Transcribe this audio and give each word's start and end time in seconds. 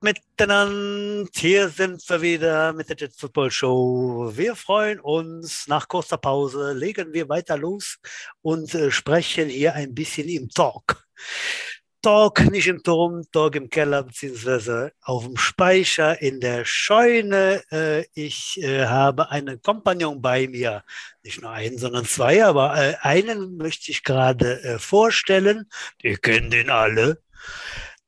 miteinander. 0.00 1.28
Hier 1.34 1.68
sind 1.68 2.08
wir 2.08 2.22
wieder 2.22 2.72
mit 2.72 2.88
der 2.88 2.96
Jet 2.96 3.14
Football 3.16 3.50
Show. 3.50 4.32
Wir 4.34 4.56
freuen 4.56 5.00
uns. 5.00 5.66
Nach 5.68 5.86
kurzer 5.88 6.16
Pause 6.16 6.72
legen 6.72 7.12
wir 7.12 7.28
weiter 7.28 7.56
los 7.58 7.98
und 8.42 8.74
äh, 8.74 8.90
sprechen 8.90 9.48
hier 9.48 9.74
ein 9.74 9.94
bisschen 9.94 10.28
im 10.28 10.48
Talk. 10.48 11.04
Talk 12.02 12.50
nicht 12.50 12.66
im 12.66 12.82
Turm, 12.82 13.30
Talk 13.30 13.56
im 13.56 13.68
Keller 13.68 14.02
beziehungsweise 14.02 14.92
auf 15.02 15.24
dem 15.24 15.36
Speicher 15.36 16.20
in 16.22 16.40
der 16.40 16.64
Scheune. 16.64 17.62
Äh, 17.70 18.06
ich 18.14 18.58
äh, 18.62 18.86
habe 18.86 19.30
einen 19.30 19.60
Kompagnon 19.60 20.22
bei 20.22 20.48
mir, 20.48 20.82
nicht 21.22 21.42
nur 21.42 21.50
einen, 21.50 21.76
sondern 21.76 22.06
zwei, 22.06 22.42
aber 22.42 22.74
äh, 22.74 22.94
einen 23.02 23.58
möchte 23.58 23.90
ich 23.90 24.02
gerade 24.02 24.62
äh, 24.62 24.78
vorstellen. 24.78 25.68
Ihr 26.02 26.16
kennt 26.16 26.54
den 26.54 26.70
alle. 26.70 27.22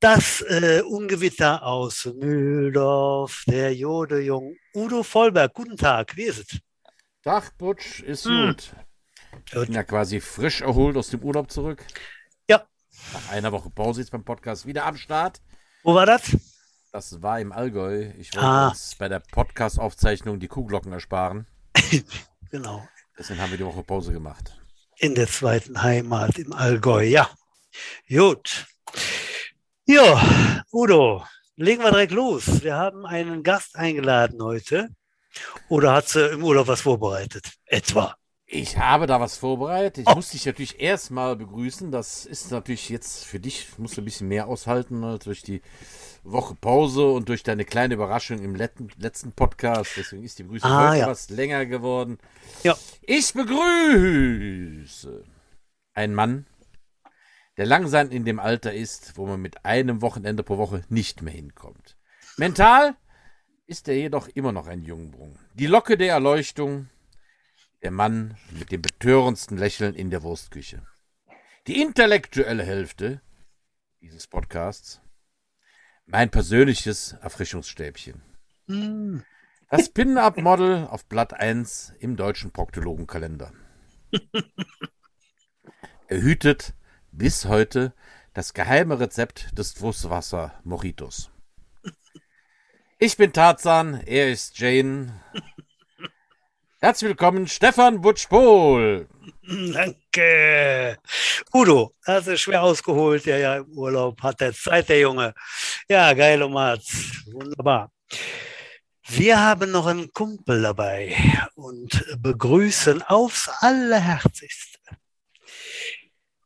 Das 0.03 0.41
äh, 0.41 0.81
Ungewitter 0.81 1.63
aus 1.63 2.11
Mühldorf, 2.13 3.45
der 3.47 3.73
Jodejung 3.73 4.57
Udo 4.75 5.01
Vollberg. 5.01 5.53
Guten 5.53 5.77
Tag, 5.77 6.17
wie 6.17 6.23
ist 6.23 6.39
es? 6.39 6.59
Tag, 7.23 7.57
Butsch, 7.57 8.01
ist 8.01 8.25
hm. 8.25 8.47
gut. 8.47 8.73
Ich 9.45 9.53
bin 9.53 9.71
ja 9.71 9.83
quasi 9.83 10.19
frisch 10.19 10.59
erholt 10.59 10.97
aus 10.97 11.09
dem 11.09 11.21
Urlaub 11.21 11.49
zurück. 11.49 11.85
Ja. 12.49 12.67
Nach 13.13 13.29
einer 13.29 13.53
Woche 13.53 13.69
Pause 13.69 14.01
jetzt 14.01 14.09
beim 14.09 14.25
Podcast 14.25 14.65
wieder 14.65 14.85
am 14.85 14.97
Start. 14.97 15.39
Wo 15.83 15.95
war 15.95 16.05
das? 16.05 16.35
Das 16.91 17.21
war 17.21 17.39
im 17.39 17.53
Allgäu. 17.53 18.11
Ich 18.19 18.35
wollte 18.35 18.45
ah. 18.45 18.67
uns 18.67 18.95
bei 18.95 19.07
der 19.07 19.21
Podcast-Aufzeichnung 19.21 20.37
die 20.37 20.49
Kuhglocken 20.49 20.91
ersparen. 20.91 21.47
genau. 22.51 22.85
Deswegen 23.17 23.39
haben 23.39 23.51
wir 23.51 23.57
die 23.57 23.65
Woche 23.65 23.83
Pause 23.83 24.11
gemacht. 24.11 24.53
In 24.97 25.15
der 25.15 25.29
zweiten 25.29 25.81
Heimat 25.81 26.37
im 26.39 26.51
Allgäu, 26.51 27.05
ja. 27.05 27.29
Gut. 28.09 28.67
Ja, 29.85 30.63
Udo, 30.71 31.25
legen 31.57 31.83
wir 31.83 31.91
direkt 31.91 32.13
los. 32.13 32.63
Wir 32.63 32.77
haben 32.77 33.05
einen 33.05 33.43
Gast 33.43 33.75
eingeladen 33.75 34.41
heute. 34.41 34.87
Oder 35.67 35.91
hat 35.91 36.07
sie 36.07 36.25
im 36.29 36.41
Urlaub 36.41 36.67
was 36.67 36.79
vorbereitet? 36.79 37.51
Etwa. 37.65 38.15
Ich 38.45 38.77
habe 38.77 39.07
da 39.07 39.19
was 39.19 39.35
vorbereitet. 39.35 40.05
Ich 40.07 40.07
oh. 40.07 40.15
muss 40.15 40.29
dich 40.29 40.45
natürlich 40.45 40.79
erstmal 40.79 41.35
begrüßen. 41.35 41.91
Das 41.91 42.25
ist 42.25 42.49
natürlich 42.51 42.87
jetzt 42.87 43.25
für 43.25 43.41
dich, 43.41 43.77
musst 43.77 43.97
du 43.97 44.01
ein 44.01 44.05
bisschen 44.05 44.29
mehr 44.29 44.47
aushalten 44.47 45.03
als 45.03 45.25
durch 45.25 45.41
die 45.41 45.61
Woche 46.23 46.55
Pause 46.55 47.09
und 47.09 47.27
durch 47.27 47.43
deine 47.43 47.65
kleine 47.65 47.95
Überraschung 47.95 48.39
im 48.39 48.55
letzten, 48.55 48.87
letzten 48.97 49.33
Podcast. 49.33 49.91
Deswegen 49.97 50.23
ist 50.23 50.39
die 50.39 50.43
Begrüßung 50.43 50.71
ah, 50.71 50.91
heute 50.91 50.99
ja. 51.01 51.07
was 51.07 51.29
länger 51.29 51.65
geworden. 51.65 52.19
Ja. 52.63 52.77
Ich 53.01 53.33
begrüße 53.33 55.25
einen 55.93 56.15
Mann, 56.15 56.45
der 57.57 57.65
langsam 57.65 58.09
in 58.09 58.25
dem 58.25 58.39
Alter 58.39 58.73
ist, 58.73 59.17
wo 59.17 59.25
man 59.25 59.41
mit 59.41 59.65
einem 59.65 60.01
Wochenende 60.01 60.43
pro 60.43 60.57
Woche 60.57 60.83
nicht 60.89 61.21
mehr 61.21 61.33
hinkommt. 61.33 61.97
Mental 62.37 62.95
ist 63.67 63.87
er 63.87 63.95
jedoch 63.95 64.27
immer 64.27 64.51
noch 64.51 64.67
ein 64.67 64.83
Jungbrunnen. 64.83 65.39
Die 65.53 65.67
Locke 65.67 65.97
der 65.97 66.13
Erleuchtung, 66.13 66.89
der 67.83 67.91
Mann 67.91 68.37
mit 68.51 68.71
dem 68.71 68.81
betörendsten 68.81 69.57
Lächeln 69.57 69.93
in 69.93 70.09
der 70.09 70.23
Wurstküche. 70.23 70.85
Die 71.67 71.81
intellektuelle 71.81 72.63
Hälfte 72.63 73.21
dieses 74.01 74.27
Podcasts, 74.27 74.99
mein 76.05 76.29
persönliches 76.29 77.13
Erfrischungsstäbchen. 77.21 78.21
Mm. 78.67 79.19
Das 79.69 79.89
Pin-Up-Model 79.89 80.87
auf 80.87 81.05
Blatt 81.05 81.33
1 81.33 81.93
im 81.99 82.15
deutschen 82.15 82.51
Proktologenkalender. 82.51 83.53
er 86.07 86.21
hütet 86.21 86.75
bis 87.13 87.45
heute 87.45 87.93
das 88.33 88.53
geheime 88.53 88.99
Rezept 88.99 89.57
des 89.57 89.71
Fußwasser 89.73 90.59
Mojitos. 90.63 91.29
Ich 92.97 93.17
bin 93.17 93.31
Tarzan, 93.31 94.01
er 94.05 94.31
ist 94.31 94.57
Jane. 94.57 95.21
Herzlich 96.79 97.09
willkommen, 97.09 97.47
Stefan 97.47 98.01
Butsch-Pohl. 98.01 99.07
Danke. 99.73 100.97
Udo, 101.53 101.93
hast 102.05 102.27
du 102.27 102.37
schwer 102.37 102.63
ausgeholt, 102.63 103.25
der 103.25 103.37
ja 103.37 103.57
im 103.57 103.77
Urlaub 103.77 104.21
hat 104.21 104.41
der 104.41 104.53
Zeit, 104.53 104.89
der 104.89 104.99
Junge. 104.99 105.33
Ja, 105.87 106.13
geil, 106.13 106.41
Omatz. 106.41 107.23
Wunderbar. 107.31 107.91
Wir 109.07 109.39
haben 109.39 109.71
noch 109.71 109.85
einen 109.85 110.11
Kumpel 110.13 110.61
dabei 110.61 111.15
und 111.55 112.03
begrüßen 112.17 113.01
aufs 113.03 113.49
Allerherzigste 113.59 114.79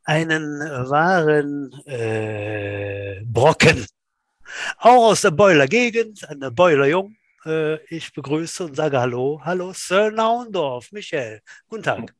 einen 0.08 0.60
wahren 0.88 1.70
äh, 1.84 3.20
Brocken. 3.26 3.84
Auch 4.78 5.10
aus 5.10 5.20
der 5.20 5.32
Beuler 5.32 5.66
Gegend, 5.66 6.26
eine 6.30 6.50
Beuler 6.50 6.86
Jung. 6.86 7.16
Äh, 7.44 7.76
ich 7.94 8.10
begrüße 8.14 8.64
und 8.64 8.74
sage 8.74 8.98
Hallo. 8.98 9.38
Hallo, 9.44 9.72
Sir 9.74 10.10
Naundorf, 10.10 10.90
Michael. 10.92 11.42
Guten 11.68 11.82
Tag. 11.82 12.14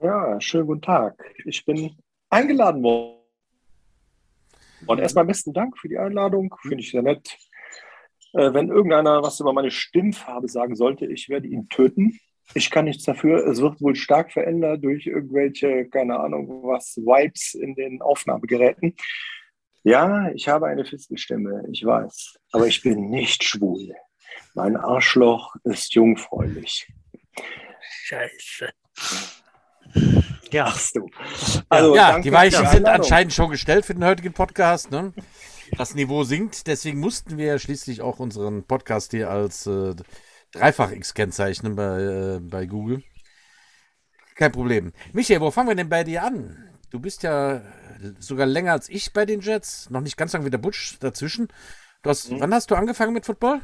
Ja, 0.00 0.40
schönen 0.40 0.66
guten 0.66 0.80
Tag. 0.80 1.22
Ich 1.44 1.62
bin 1.66 1.94
eingeladen 2.30 2.82
worden. 2.82 3.20
Und 4.86 5.00
erstmal 5.00 5.26
besten 5.26 5.52
Dank 5.52 5.76
für 5.76 5.88
die 5.88 5.98
Einladung. 5.98 6.54
Finde 6.62 6.80
ich 6.80 6.92
sehr 6.92 7.02
nett. 7.02 7.36
Äh, 8.32 8.54
wenn 8.54 8.70
irgendeiner 8.70 9.22
was 9.22 9.38
über 9.40 9.52
meine 9.52 9.70
Stimmfarbe 9.70 10.48
sagen 10.48 10.76
sollte, 10.76 11.04
ich 11.04 11.28
werde 11.28 11.48
ihn 11.48 11.68
töten. 11.68 12.18
Ich 12.52 12.70
kann 12.70 12.84
nichts 12.84 13.04
dafür. 13.04 13.46
Es 13.46 13.60
wird 13.60 13.80
wohl 13.80 13.96
stark 13.96 14.32
verändert 14.32 14.84
durch 14.84 15.06
irgendwelche, 15.06 15.88
keine 15.88 16.20
Ahnung 16.20 16.62
was, 16.64 16.96
Vibes 16.96 17.54
in 17.54 17.74
den 17.74 18.02
Aufnahmegeräten. 18.02 18.94
Ja, 19.82 20.30
ich 20.30 20.48
habe 20.48 20.66
eine 20.66 20.84
Fistelstimme, 20.84 21.64
ich 21.72 21.84
weiß. 21.84 22.36
Aber 22.52 22.66
ich 22.66 22.82
bin 22.82 23.10
nicht 23.10 23.44
schwul. 23.44 23.94
Mein 24.54 24.76
Arschloch 24.76 25.54
ist 25.64 25.94
jungfräulich. 25.94 26.86
Scheiße. 27.80 28.68
Ja. 30.50 30.66
Ach 30.68 30.80
du. 30.94 31.08
Also, 31.68 31.96
ja, 31.96 32.18
die 32.20 32.32
Weichen 32.32 32.66
sind 32.66 32.86
anscheinend 32.86 33.32
schon 33.32 33.50
gestellt 33.50 33.84
für 33.84 33.94
den 33.94 34.04
heutigen 34.04 34.32
Podcast. 34.32 34.90
Ne? 34.90 35.12
Das 35.76 35.94
Niveau 35.94 36.22
sinkt, 36.24 36.66
deswegen 36.66 37.00
mussten 37.00 37.36
wir 37.38 37.58
schließlich 37.58 38.02
auch 38.02 38.20
unseren 38.20 38.64
Podcast 38.64 39.10
hier 39.10 39.30
als 39.30 39.66
äh, 39.66 39.94
Dreifach-X 40.54 41.14
kennzeichnen 41.14 41.76
bei, 41.76 42.00
äh, 42.00 42.40
bei 42.40 42.66
Google. 42.66 43.02
Kein 44.34 44.52
Problem. 44.52 44.92
Michael, 45.12 45.40
wo 45.40 45.50
fangen 45.50 45.68
wir 45.68 45.74
denn 45.76 45.88
bei 45.88 46.04
dir 46.04 46.24
an? 46.24 46.70
Du 46.90 47.00
bist 47.00 47.22
ja 47.22 47.62
sogar 48.18 48.46
länger 48.46 48.72
als 48.72 48.88
ich 48.88 49.12
bei 49.12 49.24
den 49.24 49.40
Jets, 49.40 49.90
noch 49.90 50.00
nicht 50.00 50.16
ganz 50.16 50.32
lang 50.32 50.44
wie 50.44 50.50
der 50.50 50.58
Butch 50.58 50.98
dazwischen. 50.98 51.48
Du 52.02 52.10
hast, 52.10 52.30
mhm. 52.30 52.40
Wann 52.40 52.54
hast 52.54 52.70
du 52.70 52.74
angefangen 52.74 53.14
mit 53.14 53.26
Football? 53.26 53.60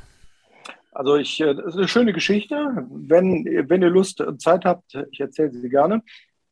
Also 0.93 1.17
ich, 1.17 1.41
äh, 1.41 1.55
das 1.55 1.67
ist 1.67 1.77
eine 1.77 1.89
schöne 1.89 2.13
Geschichte. 2.13 2.87
Wenn, 2.91 3.45
wenn 3.69 3.83
ihr 3.83 3.91
Lust 3.91 4.21
und 4.21 4.41
Zeit 4.41 4.65
habt, 4.65 4.95
ich 5.11 5.21
erzähle 5.21 5.53
sie 5.53 5.69
gerne. 5.69 6.03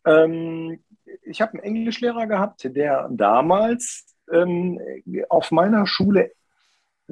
Ähm, 0.04 0.80
ich 1.22 1.40
habe 1.40 1.54
einen 1.54 1.62
Englischlehrer 1.62 2.26
gehabt, 2.26 2.64
der 2.64 3.08
damals 3.10 4.14
ähm, 4.30 4.80
auf 5.28 5.50
meiner 5.50 5.86
Schule 5.86 6.32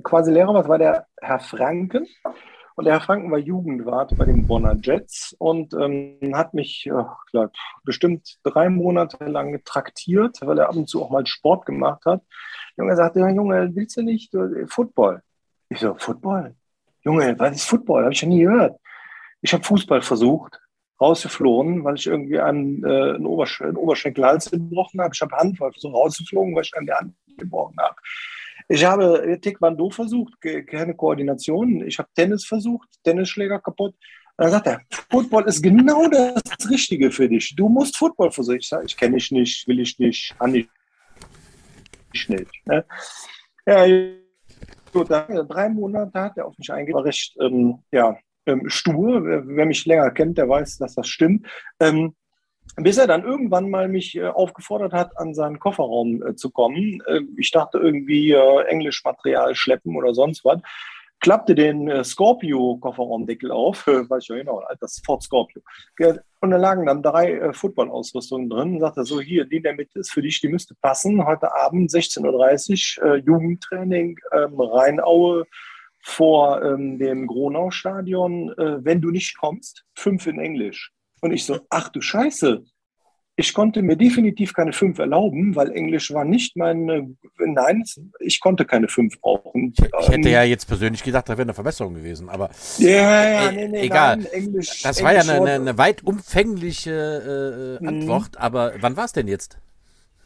quasi 0.02 0.30
Lehrer 0.30 0.54
war, 0.54 0.62
das 0.62 0.68
war 0.68 0.78
der 0.78 1.06
Herr 1.20 1.40
Franken. 1.40 2.06
Und 2.76 2.84
der 2.84 2.92
Herr 2.92 3.00
Franken 3.00 3.30
war 3.30 3.38
Jugendwart 3.38 4.16
bei 4.18 4.26
den 4.26 4.46
Bonner 4.46 4.76
Jets 4.80 5.34
und 5.38 5.72
ähm, 5.72 6.18
hat 6.34 6.52
mich 6.52 6.86
äh, 6.86 7.04
klar, 7.30 7.50
bestimmt 7.84 8.38
drei 8.42 8.68
Monate 8.68 9.24
lang 9.24 9.64
traktiert, 9.64 10.38
weil 10.42 10.58
er 10.58 10.68
ab 10.68 10.76
und 10.76 10.86
zu 10.86 11.02
auch 11.02 11.08
mal 11.08 11.26
Sport 11.26 11.64
gemacht 11.64 12.04
hat. 12.04 12.22
Junge 12.76 12.94
sagte, 12.94 13.20
Junge, 13.20 13.74
willst 13.74 13.96
du 13.96 14.02
nicht 14.02 14.34
äh, 14.34 14.66
Football? 14.66 15.22
Ich 15.70 15.80
so, 15.80 15.94
Football? 15.94 16.54
Junge, 17.00 17.38
was 17.38 17.56
ist 17.56 17.64
Football? 17.64 18.02
Habe 18.04 18.12
ich 18.12 18.20
ja 18.20 18.28
nie 18.28 18.42
gehört. 18.42 18.78
Ich 19.40 19.54
habe 19.54 19.64
Fußball 19.64 20.02
versucht, 20.02 20.60
rausgeflogen, 21.00 21.82
weil 21.82 21.94
ich 21.94 22.06
irgendwie 22.06 22.40
einen, 22.40 22.84
äh, 22.84 23.14
einen, 23.14 23.26
Obersch 23.26 23.62
einen 23.62 23.76
Oberschenkelhals 23.76 24.50
gebrochen 24.50 25.00
habe. 25.00 25.14
Ich 25.14 25.22
habe 25.22 25.34
Handball 25.34 25.72
so 25.76 25.88
rausgeflogen, 25.88 26.54
weil 26.54 26.64
ich 26.64 26.76
an 26.76 26.84
der 26.84 26.98
Hand 26.98 27.14
gebrochen 27.38 27.76
habe. 27.78 27.96
Ich 28.68 28.84
habe 28.84 29.38
Taekwondo 29.40 29.90
versucht, 29.90 30.34
keine 30.40 30.94
Koordination. 30.94 31.86
Ich 31.86 31.98
habe 31.98 32.08
Tennis 32.14 32.44
versucht, 32.44 32.88
Tennisschläger 33.04 33.60
kaputt. 33.60 33.94
Dann 34.36 34.50
sagt 34.50 34.66
er, 34.66 34.80
Football 35.10 35.44
ist 35.44 35.62
genau 35.62 36.08
das 36.08 36.68
Richtige 36.68 37.10
für 37.10 37.28
dich. 37.28 37.54
Du 37.56 37.68
musst 37.68 37.96
Football 37.96 38.30
versuchen. 38.30 38.58
Ich 38.58 38.68
sage, 38.68 38.84
ich 38.86 38.96
kenne 38.96 39.16
dich 39.16 39.30
nicht, 39.30 39.66
will 39.66 39.80
ich 39.80 39.98
nicht, 39.98 40.36
kann 40.38 40.54
ich 40.54 40.68
nicht. 42.28 42.66
Ne? 42.66 42.84
Ja, 43.66 43.86
gut, 44.92 45.10
dann, 45.10 45.48
drei 45.48 45.68
Monate 45.68 46.20
hat 46.20 46.36
er 46.36 46.46
auf 46.46 46.58
mich 46.58 46.70
eingegangen, 46.70 47.02
war 47.02 47.04
recht 47.04 47.34
ähm, 47.40 47.78
ja, 47.92 48.16
ähm, 48.46 48.68
stur. 48.68 49.24
Wer, 49.24 49.46
wer, 49.46 49.66
mich 49.66 49.86
länger 49.86 50.10
kennt, 50.10 50.38
der 50.38 50.48
weiß, 50.48 50.78
dass 50.78 50.94
das 50.94 51.08
stimmt. 51.08 51.46
Ähm, 51.80 52.14
bis 52.76 52.98
er 52.98 53.06
dann 53.06 53.24
irgendwann 53.24 53.70
mal 53.70 53.88
mich 53.88 54.16
äh, 54.16 54.26
aufgefordert 54.26 54.92
hat, 54.92 55.18
an 55.18 55.34
seinen 55.34 55.58
Kofferraum 55.58 56.22
äh, 56.22 56.34
zu 56.36 56.50
kommen. 56.50 57.02
Äh, 57.06 57.20
ich 57.38 57.50
dachte 57.50 57.78
irgendwie 57.78 58.32
äh, 58.32 58.62
Englischmaterial 58.66 59.54
schleppen 59.54 59.96
oder 59.96 60.14
sonst 60.14 60.44
was. 60.44 60.60
klappte 61.20 61.54
den 61.54 61.88
äh, 61.88 62.04
Scorpio-Kofferraumdeckel 62.04 63.50
auf, 63.50 63.86
weiß 63.86 64.22
ich 64.24 64.28
ja 64.28 64.36
genau, 64.36 64.62
das 64.80 65.00
Ford 65.04 65.22
Scorpio. 65.22 65.62
Und 66.40 66.50
da 66.50 66.58
lagen 66.58 66.84
dann 66.84 67.02
drei 67.02 67.32
äh, 67.32 67.52
Football-Ausrüstungen 67.54 68.50
drin 68.50 68.74
und 68.74 68.80
sagte 68.80 69.04
so, 69.04 69.20
hier, 69.20 69.46
die 69.46 69.56
in 69.56 69.62
der 69.62 69.74
Mitte 69.74 69.98
ist 69.98 70.12
für 70.12 70.22
dich, 70.22 70.40
die 70.40 70.48
müsste 70.48 70.74
passen. 70.82 71.24
Heute 71.24 71.54
Abend 71.54 71.90
16.30 71.90 73.02
Uhr, 73.02 73.16
Jugendtraining, 73.16 74.18
ähm, 74.32 74.60
Rheinaue 74.60 75.44
vor 76.02 76.62
ähm, 76.62 76.98
dem 76.98 77.26
Gronau-Stadion. 77.26 78.54
Wenn 78.56 79.00
du 79.00 79.10
nicht 79.10 79.36
kommst, 79.38 79.84
fünf 79.94 80.28
in 80.28 80.38
Englisch. 80.38 80.92
Und 81.20 81.32
ich 81.32 81.44
so, 81.44 81.60
ach 81.70 81.88
du 81.88 82.00
Scheiße, 82.00 82.64
ich 83.38 83.52
konnte 83.52 83.82
mir 83.82 83.96
definitiv 83.96 84.54
keine 84.54 84.72
fünf 84.72 84.98
erlauben, 84.98 85.54
weil 85.54 85.70
Englisch 85.72 86.12
war 86.12 86.24
nicht 86.24 86.56
mein, 86.56 87.16
nein, 87.38 87.84
ich 88.18 88.40
konnte 88.40 88.64
keine 88.64 88.88
fünf 88.88 89.20
brauchen. 89.20 89.74
Ich, 89.76 89.84
ich 90.00 90.08
hätte 90.08 90.30
ja 90.30 90.42
jetzt 90.42 90.66
persönlich 90.66 91.02
gedacht, 91.02 91.28
da 91.28 91.34
wäre 91.34 91.42
eine 91.42 91.54
Verbesserung 91.54 91.94
gewesen, 91.94 92.30
aber 92.30 92.48
ja, 92.78 92.88
ja, 92.88 93.48
äh, 93.50 93.52
nee, 93.52 93.68
nee, 93.68 93.80
egal. 93.82 94.16
Nein, 94.16 94.26
Englisch, 94.32 94.82
das 94.82 94.98
Englisch 94.98 95.04
war 95.04 95.36
ja 95.36 95.42
eine, 95.42 95.52
eine, 95.52 95.78
weit 95.78 96.02
umfängliche 96.02 97.78
äh, 97.78 97.82
mhm. 97.82 97.88
Antwort, 97.88 98.38
aber 98.38 98.72
wann 98.80 98.96
war 98.96 99.04
es 99.04 99.12
denn 99.12 99.28
jetzt? 99.28 99.58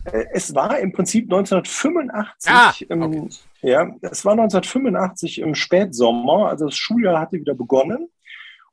Äh, 0.05 0.27
es 0.33 0.55
war 0.55 0.79
im 0.79 0.93
Prinzip 0.93 1.25
1985. 1.25 2.53
Ah, 2.53 2.71
okay. 2.71 2.87
im, 2.89 3.29
ja, 3.63 3.91
es 4.03 4.25
war 4.25 4.33
1985 4.33 5.41
im 5.41 5.57
Spätsommer, 5.57 6.49
also 6.49 6.67
das 6.67 6.77
Schuljahr 6.77 7.21
hatte 7.21 7.39
wieder 7.39 7.55
begonnen. 7.55 8.09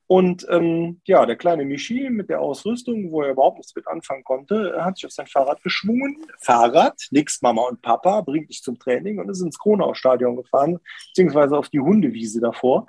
Und 0.07 0.47
ähm, 0.49 1.01
ja, 1.05 1.25
der 1.25 1.35
kleine 1.35 1.65
Michi 1.65 2.09
mit 2.09 2.29
der 2.29 2.39
Ausrüstung, 2.39 3.11
wo 3.11 3.23
er 3.23 3.31
überhaupt 3.31 3.57
nichts 3.57 3.75
mit 3.75 3.87
anfangen 3.87 4.23
konnte, 4.23 4.77
hat 4.79 4.95
sich 4.97 5.05
auf 5.05 5.11
sein 5.11 5.27
Fahrrad 5.27 5.61
geschwungen. 5.63 6.17
Fahrrad, 6.39 7.07
nix 7.11 7.41
Mama 7.41 7.63
und 7.63 7.81
Papa, 7.81 8.21
bringt 8.21 8.49
dich 8.49 8.63
zum 8.63 8.79
Training 8.79 9.19
und 9.19 9.29
ist 9.29 9.41
ins 9.41 9.59
Kronau-Stadion 9.59 10.37
gefahren, 10.37 10.79
beziehungsweise 11.09 11.57
auf 11.57 11.67
die 11.67 11.81
Hundewiese 11.81 12.39
davor. 12.39 12.87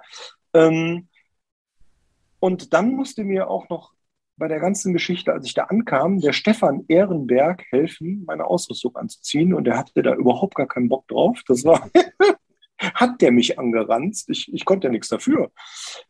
Ähm, 0.54 1.08
und 2.38 2.72
dann 2.72 2.92
musste 2.92 3.24
mir 3.24 3.50
auch 3.50 3.68
noch 3.68 3.92
bei 4.36 4.46
der 4.46 4.60
ganzen 4.60 4.92
Geschichte, 4.92 5.32
als 5.32 5.46
ich 5.46 5.54
da 5.54 5.64
ankam, 5.64 6.20
der 6.20 6.32
Stefan 6.32 6.84
Ehrenberg 6.86 7.64
helfen, 7.70 8.24
meine 8.26 8.46
Ausrüstung 8.46 8.94
anzuziehen. 8.94 9.52
Und 9.52 9.64
der 9.64 9.76
hatte 9.76 10.00
da 10.02 10.14
überhaupt 10.14 10.54
gar 10.54 10.68
keinen 10.68 10.88
Bock 10.88 11.08
drauf. 11.08 11.40
Das 11.48 11.64
war 11.64 11.90
hat 12.78 13.20
der 13.20 13.32
mich 13.32 13.58
angeranzt. 13.58 14.28
Ich, 14.30 14.52
ich 14.52 14.64
konnte 14.64 14.86
ja 14.86 14.92
nichts 14.92 15.08
dafür. 15.08 15.50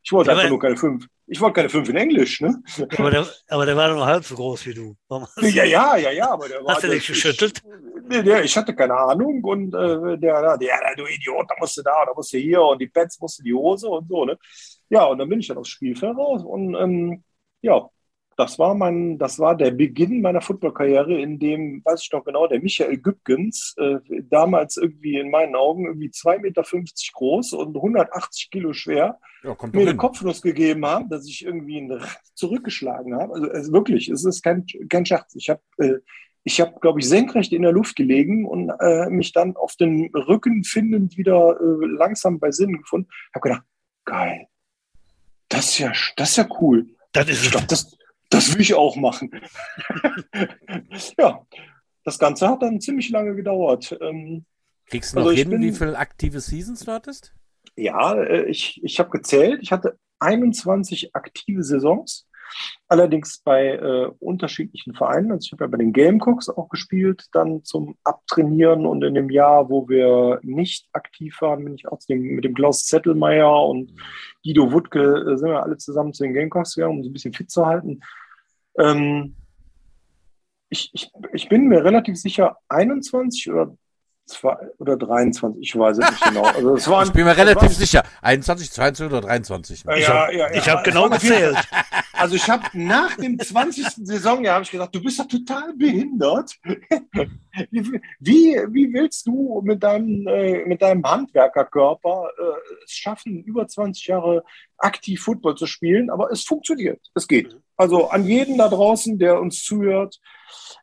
Ich 0.03 0.12
wollte 0.12 0.31
ja, 0.31 0.37
einfach 0.37 0.50
nur 0.50 0.59
keine 0.59 0.76
fünf. 0.76 1.06
Ich 1.26 1.41
wollte 1.41 1.55
keine 1.55 1.69
fünf 1.69 1.88
in 1.88 1.97
Englisch, 1.97 2.41
ne? 2.41 2.62
Aber 2.97 3.11
der, 3.11 3.26
aber 3.49 3.67
der 3.67 3.76
war 3.76 3.93
nur 3.93 4.06
halb 4.06 4.25
so 4.25 4.35
groß 4.35 4.67
wie 4.67 4.75
du. 4.75 4.97
Ja, 5.41 5.65
ja, 5.65 5.97
ja, 5.97 6.11
ja, 6.11 6.31
aber 6.31 6.49
der 6.49 6.59
war. 6.65 6.75
Hast 6.75 6.85
du 6.85 6.88
dich 6.88 7.06
geschüttelt? 7.06 7.62
Nee, 8.09 8.23
der, 8.23 8.44
ich 8.44 8.56
hatte 8.56 8.75
keine 8.75 8.97
Ahnung 8.97 9.44
und 9.44 9.75
äh, 9.75 10.19
der, 10.19 10.41
der, 10.41 10.59
der, 10.59 10.97
du 10.97 11.06
Idiot, 11.06 11.47
da 11.49 11.55
musst 11.59 11.76
du 11.76 11.82
da, 11.82 12.06
da 12.06 12.12
musst 12.15 12.32
du 12.32 12.38
hier 12.38 12.62
und 12.62 12.81
die 12.81 12.87
Pets 12.87 13.20
musst 13.20 13.38
du 13.38 13.43
die 13.43 13.53
Hose 13.53 13.88
und 13.88 14.09
so, 14.09 14.25
ne? 14.25 14.38
Ja, 14.88 15.05
und 15.05 15.19
dann 15.19 15.29
bin 15.29 15.41
ich 15.41 15.49
dann 15.49 15.59
aufs 15.59 15.69
Spielfeld 15.69 16.17
raus 16.17 16.43
und 16.43 16.75
ähm, 16.75 17.23
ja, 17.61 17.88
das 18.38 18.56
war 18.56 18.75
mein, 18.75 19.19
das 19.19 19.40
war 19.40 19.56
der 19.56 19.73
Beginn 19.73 20.20
meiner 20.20 20.40
Footballkarriere, 20.40 21.20
in 21.20 21.40
dem, 21.40 21.82
weiß 21.85 22.02
ich 22.02 22.12
noch 22.12 22.25
genau, 22.25 22.46
der 22.46 22.61
Michael 22.61 22.96
Gübgens, 22.99 23.75
äh, 23.79 23.99
damals 24.31 24.76
irgendwie 24.76 25.19
in 25.19 25.29
meinen 25.31 25.56
Augen 25.56 25.87
irgendwie 25.87 26.11
2,50 26.11 26.40
Meter 26.40 26.62
groß 27.14 27.52
und 27.55 27.75
180 27.75 28.50
Kilo 28.52 28.73
schwer, 28.73 29.19
ja, 29.43 29.56
mir 29.73 29.82
eine 29.82 29.96
Kopfnuss 29.96 30.40
gegeben 30.40 30.87
haben, 30.87 31.08
dass 31.08 31.26
ich 31.26 31.44
irgendwie 31.44 31.79
einen 31.79 32.00
zurückgeschlagen 32.35 33.17
habe. 33.17 33.35
Also, 33.35 33.50
also 33.50 33.73
wirklich, 33.73 34.08
es 34.08 34.25
ist 34.25 34.43
kein, 34.43 34.64
kein 34.88 35.05
Scherz. 35.05 35.34
Ich 35.34 35.50
habe 35.50 35.61
äh, 35.79 35.99
ich 36.44 36.61
habe, 36.61 36.79
glaube 36.81 37.00
ich, 37.00 37.08
senkrecht 37.08 37.52
in 37.52 37.62
der 37.62 37.73
Luft 37.73 37.96
gelegen 37.96 38.46
und 38.46 38.70
äh, 38.81 39.11
mich 39.11 39.32
dann 39.32 39.56
auf 39.56 39.75
den 39.75 40.11
Rücken 40.14 40.62
findend 40.62 41.19
wieder 41.19 41.58
äh, 41.61 41.87
langsam 41.87 42.38
bei 42.38 42.52
Sinnen 42.52 42.79
gefunden. 42.79 43.08
Habe 43.34 43.49
gedacht, 43.49 43.64
geil, 44.05 44.46
das 45.49 45.70
ist 45.70 45.79
ja, 45.79 45.93
das 46.17 46.31
ist 46.31 46.37
ja 46.37 46.49
cool. 46.61 46.87
Das 47.12 47.29
ist 47.29 47.44
ich 47.44 47.50
glaube, 47.50 47.67
das, 47.67 47.98
das 48.29 48.55
will 48.55 48.61
ich 48.61 48.75
auch 48.75 48.97
machen. 48.97 49.31
ja, 51.19 51.47
das 52.05 52.19
Ganze 52.19 52.49
hat 52.49 52.63
dann 52.63 52.81
ziemlich 52.81 53.11
lange 53.11 53.35
gedauert. 53.35 53.97
Ähm, 54.01 54.45
Kriegst 54.87 55.13
du 55.13 55.21
noch 55.21 55.27
also 55.27 55.37
hin, 55.37 55.51
bin, 55.51 55.63
wie 55.63 55.73
viele 55.73 55.99
aktive 55.99 56.41
Seasons 56.41 56.81
du 56.81 56.93
hattest? 56.93 57.35
Ja, 57.77 58.15
äh, 58.15 58.45
ich, 58.45 58.83
ich 58.83 58.99
habe 58.99 59.11
gezählt. 59.11 59.61
Ich 59.63 59.73
hatte 59.73 59.99
21 60.21 61.15
aktive 61.15 61.63
Saisons. 61.63 62.28
Allerdings 62.89 63.39
bei 63.45 63.75
äh, 63.75 64.11
unterschiedlichen 64.19 64.95
Vereinen. 64.95 65.33
Also 65.33 65.47
ich 65.47 65.53
habe 65.53 65.65
ja 65.65 65.69
bei 65.69 65.79
den 65.79 65.93
Gamecocks 65.93 66.49
auch 66.49 66.69
gespielt, 66.69 67.27
dann 67.33 67.65
zum 67.65 67.97
Abtrainieren 68.05 68.87
und 68.87 69.05
in 69.05 69.15
dem 69.15 69.31
Jahr, 69.31 69.69
wo 69.69 69.89
wir 69.89 70.41
nicht 70.43 70.89
aktiv 70.93 71.37
waren, 71.41 71.65
bin 71.65 71.75
ich 71.75 71.87
auch 71.89 71.99
dem, 72.09 72.23
mit 72.23 72.45
dem 72.45 72.55
Klaus 72.55 72.87
Zettelmeier 72.87 73.65
und 73.67 73.93
Guido 74.43 74.73
Wuttke 74.73 75.00
äh, 75.00 75.37
sind 75.37 75.49
wir 75.49 75.62
alle 75.62 75.77
zusammen 75.77 76.12
zu 76.12 76.23
den 76.23 76.35
Gamecocks 76.35 76.75
gegangen, 76.75 76.99
um 76.99 77.03
so 77.03 77.11
ein 77.11 77.12
bisschen 77.12 77.35
fit 77.35 77.50
zu 77.50 77.67
halten. 77.67 78.00
Ähm, 78.79 79.37
ich, 80.71 80.91
ich, 80.93 81.11
ich 81.33 81.49
bin 81.49 81.69
mir 81.69 81.85
relativ 81.85 82.17
sicher, 82.17 82.56
21 82.69 83.51
oder 83.51 83.77
zwei, 84.29 84.56
oder 84.79 84.97
23, 84.97 85.62
ich 85.62 85.77
weiß 85.77 85.99
es 85.99 86.11
nicht 86.11 86.25
genau. 86.25 86.44
Also 86.55 86.77
es 86.77 86.89
waren, 86.89 87.06
ich 87.06 87.12
bin 87.12 87.25
mir 87.25 87.37
relativ 87.37 87.62
waren, 87.62 87.73
sicher, 87.73 88.03
21, 88.23 88.71
22 88.71 89.06
oder 89.06 89.27
23. 89.27 89.85
Ja, 89.85 89.97
ich 89.97 90.09
habe 90.09 90.35
ja, 90.35 90.53
ja, 90.53 90.67
hab 90.67 90.85
genau 90.85 91.09
gezählt. 91.09 91.56
Also 92.19 92.35
ich 92.35 92.50
habe 92.50 92.65
nach 92.73 93.17
dem 93.17 93.38
20. 93.38 94.06
Saisonjahr 94.06 94.55
habe 94.55 94.65
ich 94.65 94.70
gesagt, 94.73 94.94
du 94.94 95.03
bist 95.03 95.19
ja 95.19 95.25
total 95.25 95.73
behindert. 95.75 96.59
wie, 97.70 98.56
wie 98.69 98.93
willst 98.93 99.26
du 99.26 99.61
mit 99.65 99.82
deinem, 99.82 100.26
äh, 100.26 100.65
mit 100.65 100.82
deinem 100.82 101.05
Handwerkerkörper 101.05 102.31
äh, 102.37 102.85
es 102.85 102.93
schaffen, 102.93 103.44
über 103.44 103.69
20 103.69 104.06
Jahre 104.09 104.44
aktiv 104.79 105.23
Football 105.23 105.55
zu 105.55 105.67
spielen? 105.67 106.11
Aber 106.11 106.32
es 106.32 106.43
funktioniert, 106.43 107.00
es 107.15 107.29
geht. 107.29 107.56
Also 107.76 108.09
an 108.09 108.25
jeden 108.25 108.59
da 108.59 108.69
draußen, 108.69 109.19
der 109.19 109.41
uns 109.41 109.62
zuhört, 109.62 110.19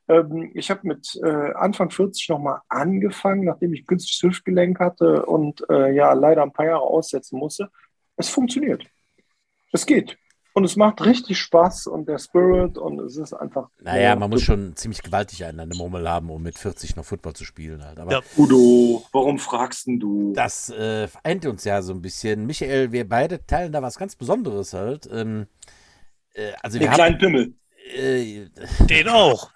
ähm, 0.08 0.52
ich 0.54 0.70
habe 0.70 0.88
mit 0.88 1.20
äh, 1.22 1.54
Anfang 1.54 1.90
40 1.90 2.30
nochmal 2.30 2.62
angefangen, 2.70 3.44
nachdem 3.44 3.74
ich 3.74 3.86
künstliches 3.86 4.24
Hüftgelenk 4.24 4.80
hatte 4.80 5.26
und 5.26 5.66
äh, 5.70 5.94
ja 5.94 6.14
leider 6.14 6.44
ein 6.44 6.54
paar 6.54 6.68
Jahre 6.68 6.84
aussetzen 6.84 7.40
musste. 7.40 7.70
Es 8.16 8.30
funktioniert. 8.30 8.86
Es 9.74 9.86
geht. 9.86 10.18
Und 10.58 10.64
es 10.64 10.78
macht 10.78 11.04
richtig 11.06 11.38
Spaß 11.40 11.88
und 11.88 12.08
der 12.08 12.18
Spirit 12.18 12.78
und 12.78 13.02
es 13.02 13.18
ist 13.18 13.34
einfach. 13.34 13.68
Naja, 13.82 14.16
man 14.16 14.30
muss 14.30 14.42
schon 14.42 14.74
ziemlich 14.78 15.04
gewaltig 15.04 15.44
einen 15.44 15.60
an 15.60 15.70
der 15.70 15.78
Murmel 15.78 16.08
haben, 16.08 16.30
um 16.30 16.42
mit 16.42 16.58
40 16.58 16.96
noch 16.96 17.04
Football 17.04 17.34
zu 17.34 17.44
spielen. 17.44 17.84
Halt. 17.84 18.00
Aber 18.00 18.14
ja, 18.14 18.22
Udo, 18.38 19.04
warum 19.12 19.38
fragst 19.38 19.88
du? 19.88 20.32
Das 20.34 20.70
äh, 20.70 21.10
vereint 21.10 21.46
uns 21.46 21.66
ja 21.66 21.82
so 21.82 21.92
ein 21.92 22.02
bisschen. 22.02 22.46
Michael, 22.46 22.94
wir 22.94 23.06
beide 23.06 23.46
teilen 23.46 23.74
da 23.74 23.82
was 23.82 23.98
ganz 23.98 24.16
Besonderes 24.16 24.72
halt. 24.72 25.10
Ähm, 25.12 25.48
äh, 26.36 26.54
also 26.64 26.80
Den 26.80 26.90
kleinen 26.90 27.18
Pimmel. 27.18 27.54
Äh, 27.94 28.48
Den 28.90 29.10
auch. 29.10 29.52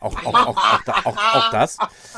auch, 0.00 0.24
auch, 0.24 0.34
auch, 0.34 0.86
auch, 1.04 1.16
auch, 1.16 1.50
das. 1.50 1.76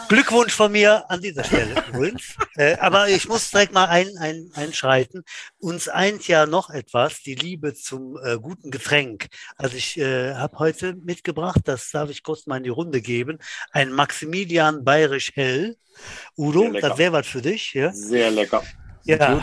Glückwunsch 0.08 0.52
von 0.52 0.70
mir 0.70 1.10
an 1.10 1.20
dieser 1.20 1.44
Stelle 1.44 1.84
übrigens. 1.88 2.36
Äh, 2.56 2.76
aber 2.78 3.08
ich 3.08 3.28
muss 3.28 3.52
direkt 3.52 3.72
mal 3.72 3.84
ein, 3.84 4.16
ein, 4.18 4.50
einschreiten. 4.52 5.22
Uns 5.60 5.88
eint 5.88 6.26
ja 6.26 6.44
noch 6.44 6.70
etwas, 6.70 7.22
die 7.22 7.36
Liebe 7.36 7.72
zum 7.72 8.18
äh, 8.20 8.36
guten 8.36 8.72
Getränk. 8.72 9.28
Also 9.56 9.76
ich 9.76 9.96
äh, 9.96 10.34
habe 10.34 10.58
heute 10.58 10.94
mitgebracht, 10.94 11.60
das 11.66 11.92
darf 11.92 12.10
ich 12.10 12.24
kurz 12.24 12.46
mal 12.48 12.56
in 12.56 12.64
die 12.64 12.70
Runde 12.70 13.00
geben, 13.00 13.38
ein 13.70 13.92
Maximilian 13.92 14.82
Bayerisch 14.82 15.30
Hell. 15.36 15.76
Udo, 16.36 16.72
das 16.80 16.98
wäre 16.98 17.12
was 17.12 17.28
für 17.28 17.42
dich. 17.42 17.74
Ja? 17.74 17.92
Sehr 17.92 18.32
lecker. 18.32 18.64
Ja, 19.04 19.40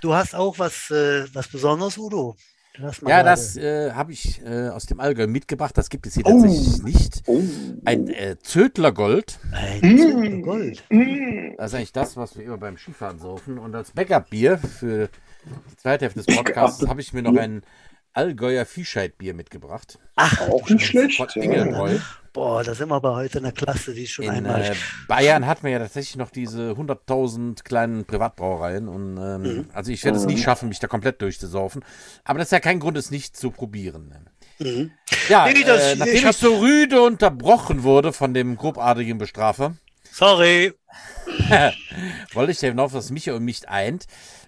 du 0.00 0.14
hast 0.14 0.34
auch 0.36 0.60
was, 0.60 0.88
äh, 0.92 1.24
was 1.34 1.48
Besonderes, 1.48 1.98
Udo. 1.98 2.36
Das 2.80 3.02
ja, 3.06 3.22
das 3.22 3.56
äh, 3.56 3.92
habe 3.92 4.12
ich 4.12 4.40
äh, 4.44 4.68
aus 4.68 4.86
dem 4.86 4.98
Allgäu 4.98 5.26
mitgebracht. 5.26 5.76
Das 5.76 5.90
gibt 5.90 6.06
es 6.06 6.14
hier 6.14 6.24
oh. 6.24 6.40
tatsächlich 6.40 6.82
nicht. 6.82 7.22
Oh. 7.26 7.42
Ein 7.84 8.08
äh, 8.08 8.38
Zödlergold. 8.38 9.38
Ein 9.52 9.80
mm. 9.80 9.98
Zödlergold. 9.98 10.82
Mm. 10.88 11.56
Das 11.58 11.72
ist 11.72 11.74
eigentlich 11.74 11.92
das, 11.92 12.16
was 12.16 12.36
wir 12.36 12.44
immer 12.44 12.56
beim 12.56 12.78
Skifahren 12.78 13.18
saufen. 13.18 13.58
Und 13.58 13.74
als 13.74 13.90
Backup-Bier 13.90 14.56
für 14.56 15.10
die 15.70 15.76
zweite 15.76 16.06
Hälfte 16.06 16.22
des 16.22 16.34
Podcasts 16.34 16.86
habe 16.88 17.02
ich 17.02 17.12
mir 17.12 17.22
noch 17.22 17.36
ein 17.36 17.62
Allgäuer 18.14 18.64
Viehscheidbier 18.64 19.34
mitgebracht. 19.34 19.98
Ach, 20.16 20.40
auch 20.48 20.68
nicht 20.70 20.86
schlecht. 20.86 21.16
Von 21.16 21.42
Engelbräu. 21.42 21.98
Boah, 22.32 22.64
da 22.64 22.74
sind 22.74 22.88
wir 22.88 22.94
aber 22.94 23.14
heute 23.14 23.38
in 23.38 23.44
der 23.44 23.52
Klasse, 23.52 23.92
die 23.92 24.04
ist 24.04 24.12
schon 24.12 24.24
in, 24.24 24.30
einmal. 24.30 24.62
Äh, 24.62 24.74
Bayern 25.06 25.46
hat 25.46 25.62
man 25.62 25.70
ja 25.70 25.78
tatsächlich 25.78 26.16
noch 26.16 26.30
diese 26.30 26.70
100.000 26.70 27.62
kleinen 27.62 28.06
Privatbrauereien. 28.06 28.88
Und 28.88 29.18
ähm, 29.18 29.42
mhm. 29.42 29.68
also 29.74 29.92
ich 29.92 30.02
werde 30.04 30.16
es 30.16 30.24
nie 30.24 30.36
mhm. 30.36 30.38
schaffen, 30.38 30.68
mich 30.70 30.78
da 30.78 30.86
komplett 30.86 31.20
durchzusaufen. 31.20 31.84
Aber 32.24 32.38
das 32.38 32.48
ist 32.48 32.52
ja 32.52 32.60
kein 32.60 32.80
Grund, 32.80 32.96
es 32.96 33.10
nicht 33.10 33.36
zu 33.36 33.50
probieren. 33.50 34.14
Mhm. 34.58 34.92
Ja, 35.28 35.46
nee, 35.52 35.62
das, 35.62 35.82
äh, 35.82 35.96
nachdem 35.96 36.14
ich, 36.14 36.24
ich 36.24 36.36
so 36.36 36.58
rüde 36.58 37.02
unterbrochen 37.02 37.82
wurde 37.82 38.14
von 38.14 38.32
dem 38.32 38.56
grobartigen 38.56 39.18
Bestrafer. 39.18 39.74
Sorry. 40.10 40.72
wollte 42.32 42.52
ich 42.52 42.62
ja 42.62 42.70
hinauf, 42.70 42.92
dass 42.92 43.10
Michael 43.10 43.40
mich 43.40 43.68
eint. 43.68 44.06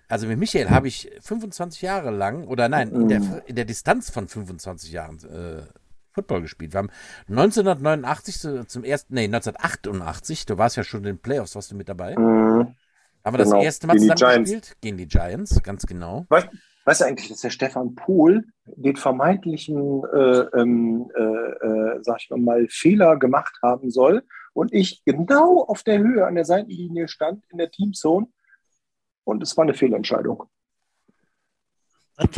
Also 0.08 0.26
mit 0.26 0.38
Michael 0.38 0.70
habe 0.70 0.88
ich 0.88 1.10
25 1.20 1.82
Jahre 1.82 2.10
lang, 2.10 2.46
oder 2.46 2.68
nein, 2.68 2.90
in 2.92 3.08
der, 3.08 3.20
mhm. 3.20 3.42
in 3.46 3.56
der 3.56 3.64
Distanz 3.64 4.10
von 4.10 4.28
25 4.28 4.92
Jahren 4.92 5.18
äh, 5.24 5.62
Football 6.14 6.42
gespielt. 6.42 6.72
Wir 6.72 6.78
haben 6.78 6.90
1989 7.28 8.68
zum 8.68 8.84
ersten, 8.84 9.14
nee, 9.14 9.24
1988, 9.24 10.46
du 10.46 10.58
warst 10.58 10.76
ja 10.76 10.84
schon 10.84 11.00
in 11.00 11.06
den 11.06 11.18
Playoffs, 11.18 11.54
warst 11.54 11.72
du 11.72 11.76
mit 11.76 11.88
dabei. 11.88 12.16
Mhm. 12.16 12.74
Haben 13.24 13.34
wir 13.34 13.38
das 13.38 13.50
Genau, 13.50 13.62
erste 13.62 13.86
Mal 13.86 13.94
gegen 13.94 14.08
die 14.08 14.14
zusammen 14.14 14.44
gespielt? 14.44 14.76
Gegen 14.80 14.96
die 14.98 15.08
Giants, 15.08 15.62
ganz 15.62 15.86
genau. 15.86 16.26
Weißt, 16.28 16.48
weißt 16.84 17.00
du 17.00 17.04
eigentlich, 17.06 17.28
dass 17.28 17.40
der 17.40 17.50
Stefan 17.50 17.94
Pohl 17.94 18.44
den 18.66 18.96
vermeintlichen, 18.96 20.04
äh, 20.04 20.40
ähm, 20.60 21.10
äh, 21.16 21.22
äh, 21.22 21.98
sag 22.02 22.18
ich 22.20 22.30
mal, 22.30 22.66
Fehler 22.68 23.16
gemacht 23.16 23.58
haben 23.62 23.90
soll 23.90 24.24
und 24.52 24.72
ich 24.72 25.02
genau 25.04 25.64
auf 25.64 25.82
der 25.82 25.98
Höhe 25.98 26.26
an 26.26 26.34
der 26.34 26.44
Seitenlinie 26.44 27.08
stand 27.08 27.44
in 27.50 27.58
der 27.58 27.70
Teamzone 27.70 28.26
und 29.24 29.42
es 29.42 29.56
war 29.56 29.64
eine 29.64 29.74
Fehlentscheidung. 29.74 30.44
Was? 32.16 32.28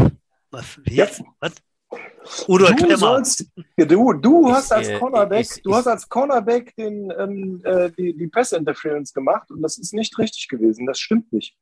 Was? 0.51 0.81
Jetzt? 0.87 1.23
Was? 1.41 1.53
Udo, 2.49 2.67
Du, 2.75 2.97
sollst, 2.97 3.51
du, 3.77 4.13
du 4.15 4.53
hast 4.53 4.73
als 4.73 4.89
äh, 4.89 4.99
Cornerback, 4.99 5.47
du 5.63 5.75
hast 5.75 5.87
als 5.87 6.09
Cornerback 6.09 6.75
den, 6.75 7.13
ähm, 7.17 7.61
äh, 7.65 7.91
die, 7.91 8.17
die 8.17 8.27
Pass 8.27 8.53
Interference 8.53 9.13
gemacht 9.13 9.51
und 9.51 9.63
das 9.63 9.79
ist 9.79 9.95
nicht 9.95 10.19
richtig 10.19 10.49
gewesen. 10.49 10.87
Das 10.87 10.99
stimmt 10.99 11.33
nicht. 11.33 11.57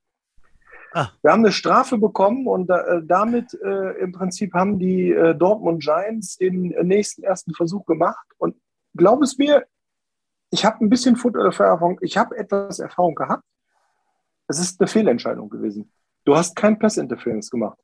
Ah. 0.94 1.10
Wir 1.22 1.32
haben 1.32 1.40
eine 1.40 1.52
Strafe 1.52 1.98
bekommen 1.98 2.46
und 2.46 2.70
äh, 2.70 3.02
damit 3.02 3.52
äh, 3.62 3.98
im 3.98 4.12
Prinzip 4.12 4.54
haben 4.54 4.78
die 4.78 5.10
äh, 5.10 5.34
Dortmund 5.34 5.82
Giants 5.82 6.38
den 6.38 6.68
nächsten 6.68 7.22
ersten 7.24 7.52
Versuch 7.52 7.84
gemacht 7.84 8.26
und 8.38 8.56
glaub 8.96 9.22
es 9.22 9.36
mir, 9.36 9.66
ich 10.50 10.64
habe 10.64 10.84
ein 10.84 10.88
bisschen 10.88 11.16
Football-Erfahrung, 11.16 11.98
ich 12.00 12.16
habe 12.16 12.36
etwas 12.36 12.78
Erfahrung 12.78 13.14
gehabt. 13.14 13.42
Es 14.46 14.60
ist 14.60 14.80
eine 14.80 14.86
Fehlentscheidung 14.86 15.50
gewesen. 15.50 15.90
Du 16.24 16.36
hast 16.36 16.54
kein 16.54 16.78
Pass 16.78 16.96
Interference 16.96 17.50
gemacht. 17.50 17.78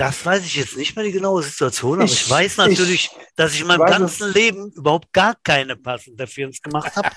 Das 0.00 0.24
weiß 0.24 0.46
ich 0.46 0.56
jetzt 0.56 0.78
nicht 0.78 0.96
mehr 0.96 1.04
die 1.04 1.12
genaue 1.12 1.42
Situation, 1.42 1.98
aber 1.98 2.04
ich, 2.04 2.22
Ich- 2.22 2.30
weiß 2.30 2.56
natürlich, 2.56 3.10
dass 3.36 3.52
ich 3.52 3.60
in 3.60 3.66
meinem 3.66 3.84
ganzen 3.84 4.32
Leben 4.32 4.72
überhaupt 4.72 5.12
gar 5.12 5.34
keine 5.44 5.76
Passinterference 5.76 6.62
gemacht 6.62 6.96
habe. 6.96 7.10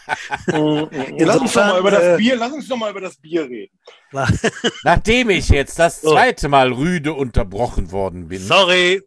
lass, 1.17 1.37
uns 1.37 1.53
doch 1.53 1.65
mal 1.65 1.79
über 1.79 1.91
das 1.91 2.03
äh, 2.03 2.17
Bier, 2.17 2.35
lass 2.35 2.51
uns 2.51 2.67
doch 2.67 2.75
mal 2.75 2.91
über 2.91 2.99
das 2.99 3.15
Bier 3.15 3.45
reden. 3.45 3.79
Nachdem 4.83 5.29
ich 5.29 5.47
jetzt 5.47 5.79
das 5.79 6.01
zweite 6.01 6.49
Mal 6.49 6.73
rüde 6.73 7.13
unterbrochen 7.13 7.93
worden 7.93 8.27
bin, 8.27 8.41
Sorry. 8.41 9.01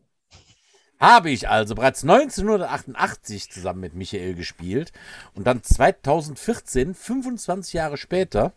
habe 0.98 1.28
ich 1.28 1.46
also 1.46 1.74
bereits 1.74 2.02
1988 2.02 3.50
zusammen 3.50 3.80
mit 3.80 3.94
Michael 3.94 4.34
gespielt 4.36 4.90
und 5.34 5.46
dann 5.46 5.62
2014, 5.62 6.94
25 6.94 7.74
Jahre 7.74 7.98
später, 7.98 8.54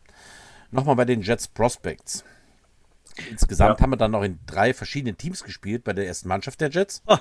nochmal 0.72 0.96
bei 0.96 1.04
den 1.04 1.22
Jets 1.24 1.50
Prospects. 1.50 2.24
Insgesamt 3.30 3.80
Ja. 3.80 3.84
haben 3.84 3.92
wir 3.92 3.98
dann 3.98 4.12
noch 4.12 4.24
in 4.24 4.40
drei 4.46 4.74
verschiedenen 4.74 5.18
Teams 5.18 5.44
gespielt, 5.44 5.84
bei 5.84 5.94
der 5.94 6.08
ersten 6.08 6.28
Mannschaft 6.28 6.62
der 6.62 6.70
Jets, 6.70 7.02
Ah. 7.06 7.20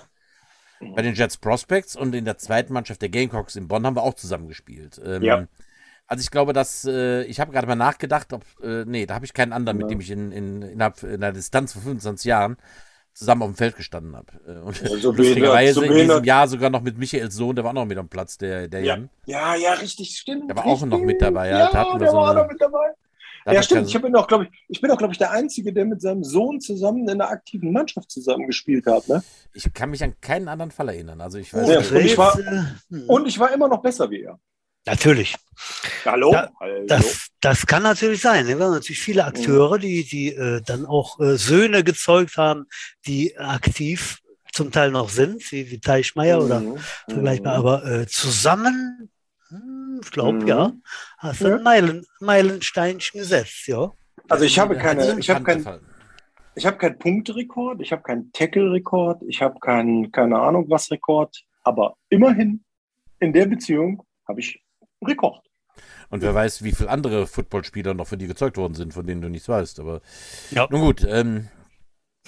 bei 0.95 1.03
den 1.03 1.15
Jets 1.15 1.37
Prospects 1.37 1.97
und 1.97 2.15
in 2.15 2.25
der 2.25 2.39
zweiten 2.39 2.73
Mannschaft 2.73 3.03
der 3.03 3.09
Gamecocks 3.09 3.57
in 3.57 3.69
Bonn 3.69 3.85
haben 3.87 3.97
wir 3.97 4.03
auch 4.03 4.15
zusammen 4.15 4.49
gespielt. 4.49 5.01
Ähm, 5.05 5.23
Ja. 5.23 5.47
Also 6.11 6.23
ich 6.23 6.31
glaube, 6.31 6.55
dass 6.55 6.87
äh, 6.87 7.25
ich 7.25 7.39
habe 7.39 7.53
gerade 7.53 7.67
mal 7.67 7.75
nachgedacht, 7.75 8.33
ob 8.33 8.43
äh, 8.63 8.85
nee, 8.87 9.05
da 9.05 9.15
habe 9.15 9.27
ich 9.27 9.35
keinen 9.35 9.53
anderen, 9.53 9.79
Ja. 9.79 9.85
mit 9.85 9.91
dem 9.93 10.01
ich 10.01 10.11
in, 10.11 10.33
in, 10.33 10.63
innerhalb 10.63 11.03
einer 11.05 11.33
Distanz 11.33 11.75
von 11.75 11.83
25 11.83 12.25
Jahren 12.25 12.57
zusammen 13.13 13.43
auf 13.43 13.49
dem 13.51 13.57
Feld 13.57 13.77
gestanden 13.77 14.17
habe. 14.17 14.33
Äh, 14.47 14.61
Und 14.65 14.81
Ja, 14.81 14.89
so 14.97 15.11
lustigerweise 15.13 15.75
so 15.75 15.83
in 15.83 15.93
diesem. 15.93 16.25
Jahr 16.25 16.49
sogar 16.49 16.71
noch 16.71 16.81
mit 16.81 16.97
Michaels 16.97 17.35
Sohn, 17.35 17.57
der 17.57 17.65
war 17.65 17.73
auch 17.73 17.75
noch 17.75 17.85
mit 17.85 17.99
am 17.99 18.09
Platz, 18.09 18.39
der, 18.39 18.69
der 18.69 18.81
Ja. 18.81 18.95
Jan. 18.95 19.11
Ja, 19.27 19.55
ja, 19.57 19.73
richtig, 19.75 20.17
stimmt. 20.17 20.49
Der 20.49 20.57
war 20.57 20.65
auch 20.65 20.75
richtig. 20.81 20.89
noch 20.89 21.01
mit 21.01 21.21
dabei, 21.21 21.51
ja. 21.51 21.59
Ja, 21.59 21.71
Da 21.73 21.79
hatten 21.81 21.93
wir 21.95 21.99
der 21.99 22.11
so 22.13 22.17
war 22.17 22.31
auch 22.31 22.37
eine- 22.49 22.57
Da 23.49 23.55
Ja, 23.55 23.63
stimmt. 23.63 23.89
Ich 23.89 24.03
bin 24.03 24.15
auch, 24.15 24.27
glaube 24.27 24.45
ich, 24.45 24.51
ich 24.69 24.81
bin 24.83 24.91
auch, 24.91 24.99
glaube 24.99 25.13
ich, 25.15 25.19
der 25.19 25.31
Einzige, 25.31 25.73
der 25.73 25.87
mit 25.87 26.03
seinem 26.03 26.23
Sohn 26.23 26.61
zusammen 26.61 27.05
in 27.05 27.11
einer 27.11 27.31
aktiven 27.31 27.73
Mannschaft 27.73 28.11
zusammen 28.11 28.47
gespielt 28.47 28.85
hat. 28.85 29.09
Ne? 29.09 29.23
Ich 29.55 29.73
kann 29.73 29.89
mich 29.89 30.05
an 30.05 30.15
keinen 30.21 30.49
anderen 30.49 30.71
Fall 30.71 30.91
erinnern. 30.91 31.21
Also 31.23 31.39
ich 31.39 31.55
weiß 31.55 31.67
Ja, 31.67 31.79
nicht. 31.79 31.91
und 31.93 32.01
ich 32.05 32.19
war- 32.19 32.37
hm. 32.91 33.05
Und 33.07 33.27
ich 33.27 33.39
war 33.39 33.51
immer 33.53 33.69
noch 33.69 33.81
besser 33.81 34.11
wie 34.11 34.21
er. 34.23 34.39
Natürlich. 34.87 35.35
Hallo? 36.05 36.35
Hallo? 36.61 36.85
Das, 36.87 37.29
das 37.41 37.67
kann 37.67 37.83
natürlich 37.83 38.21
sein. 38.21 38.45
ne? 38.47 38.59
Wir 38.59 38.67
haben 38.67 38.73
natürlich 38.75 39.01
viele 39.01 39.25
Akteure, 39.25 39.79
die, 39.79 40.05
die 40.07 40.29
äh, 40.35 40.61
dann 40.65 40.85
auch 40.85 41.19
äh, 41.19 41.37
Söhne 41.39 41.83
gezeugt 41.85 42.37
haben, 42.37 42.67
die 43.07 43.37
aktiv 43.39 44.19
zum 44.53 44.71
Teil 44.73 44.91
noch 44.91 45.09
sind, 45.09 45.51
wie, 45.53 45.71
wie 45.71 45.81
Teichmeier 45.81 46.43
oder 46.45 46.61
Mhm. 46.61 46.79
vergleichbar, 47.09 47.55
Mhm. 47.61 47.67
aber 47.67 47.85
äh, 47.87 48.07
zusammen, 48.07 49.11
ich 50.03 50.11
glaube, 50.11 50.39
Mhm. 50.39 50.47
ja, 50.47 50.73
hast 51.19 51.41
du 51.41 51.49
Ja. 51.49 51.57
ein 51.57 51.63
Meilen, 51.63 52.07
Meilensteinchen 52.21 53.21
gesetzt, 53.21 53.67
ja. 53.67 53.93
Also 54.29 54.45
ich 54.45 54.59
habe 54.59 54.77
keine, 54.77 55.19
ich 55.19 55.31
habe 55.31 55.41
bekannt 55.41 55.47
kein, 55.47 55.59
gefallen. 55.59 55.87
ich 56.55 56.67
habe 56.67 56.77
keinen 56.79 56.99
Punkterekord, 56.99 57.81
ich 57.81 57.93
habe 57.93 58.03
keinen 58.03 58.31
Tackle-Rekord, 58.33 59.23
ich 59.27 59.41
habe 59.41 59.59
keinen, 59.61 60.13
keine 60.13 60.39
Ahnung 60.39 60.67
was 60.69 60.91
Rekord, 60.91 61.45
aber 61.65 61.97
immerhin 62.11 62.63
in 63.21 63.33
der 63.33 63.47
Beziehung 63.47 64.03
habe 64.27 64.41
ich 64.41 64.63
einen 65.01 65.09
Rekord. 65.11 65.45
Und 66.11 66.23
wer 66.23 66.35
weiß, 66.35 66.65
wie 66.65 66.73
viele 66.73 66.91
andere 66.91 67.27
Footballspieler 67.27 67.95
noch 67.95 68.07
für 68.07 68.17
die 68.17 68.27
gezeugt 68.27 68.57
worden 68.57 68.75
sind, 68.75 68.95
von 68.95 69.07
denen 69.07 69.21
du 69.21 69.29
nichts 69.29 69.49
weißt. 69.49 69.79
Aber 69.81 70.01
Ja. 70.51 70.67
nun 70.71 70.81
gut, 70.81 71.07
ähm, 71.09 71.49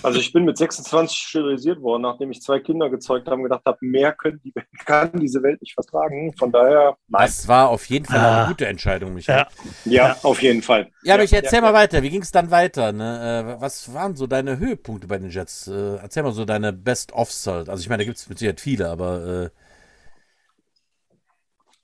Also 0.02 0.18
ich 0.18 0.32
bin 0.32 0.44
mit 0.44 0.56
26 0.56 1.16
sterilisiert 1.16 1.80
worden, 1.82 2.02
nachdem 2.02 2.30
ich 2.30 2.40
zwei 2.40 2.58
Kinder 2.60 2.88
gezeugt 2.88 3.26
habe 3.26 3.36
und 3.36 3.42
gedacht 3.44 3.62
habe, 3.66 3.78
mehr 3.82 4.12
können 4.12 4.40
die, 4.44 4.52
kann 4.86 5.12
diese 5.20 5.42
Welt 5.42 5.60
nicht 5.60 5.74
vertragen. 5.74 6.32
Von 6.38 6.50
daher, 6.52 6.96
nein. 7.08 7.22
das 7.26 7.46
war 7.48 7.68
auf 7.68 7.84
jeden 7.86 8.04
Fall 8.06 8.18
Ah. 8.18 8.38
eine 8.40 8.48
gute 8.48 8.66
Entscheidung, 8.66 9.14
Michael. 9.14 9.46
Ja. 9.84 9.92
Ja, 9.92 10.08
Ja. 10.08 10.16
auf 10.22 10.40
jeden 10.42 10.62
Fall. 10.62 10.90
Ja, 11.02 11.14
aber 11.14 11.24
ich 11.24 11.32
erzähl 11.32 11.58
ja, 11.58 11.62
mal 11.62 11.74
weiter. 11.74 12.02
Wie 12.02 12.10
ging 12.10 12.22
es 12.22 12.30
dann 12.32 12.50
weiter? 12.50 12.92
Ne? 12.92 13.56
Äh, 13.58 13.60
was 13.60 13.92
waren 13.92 14.16
so 14.16 14.26
deine 14.26 14.58
Höhepunkte 14.58 15.06
bei 15.06 15.18
den 15.18 15.30
Jets? 15.30 15.66
Äh, 15.68 15.96
erzähl 15.96 16.22
mal 16.22 16.32
so 16.32 16.44
deine 16.44 16.72
Best-Offs 16.72 17.46
halt. 17.46 17.68
Also 17.68 17.82
ich 17.82 17.88
meine, 17.88 18.02
da 18.02 18.06
gibt 18.06 18.16
es 18.16 18.28
mit 18.28 18.38
Sicherheit 18.38 18.60
viele, 18.60 18.88
aber 18.88 19.50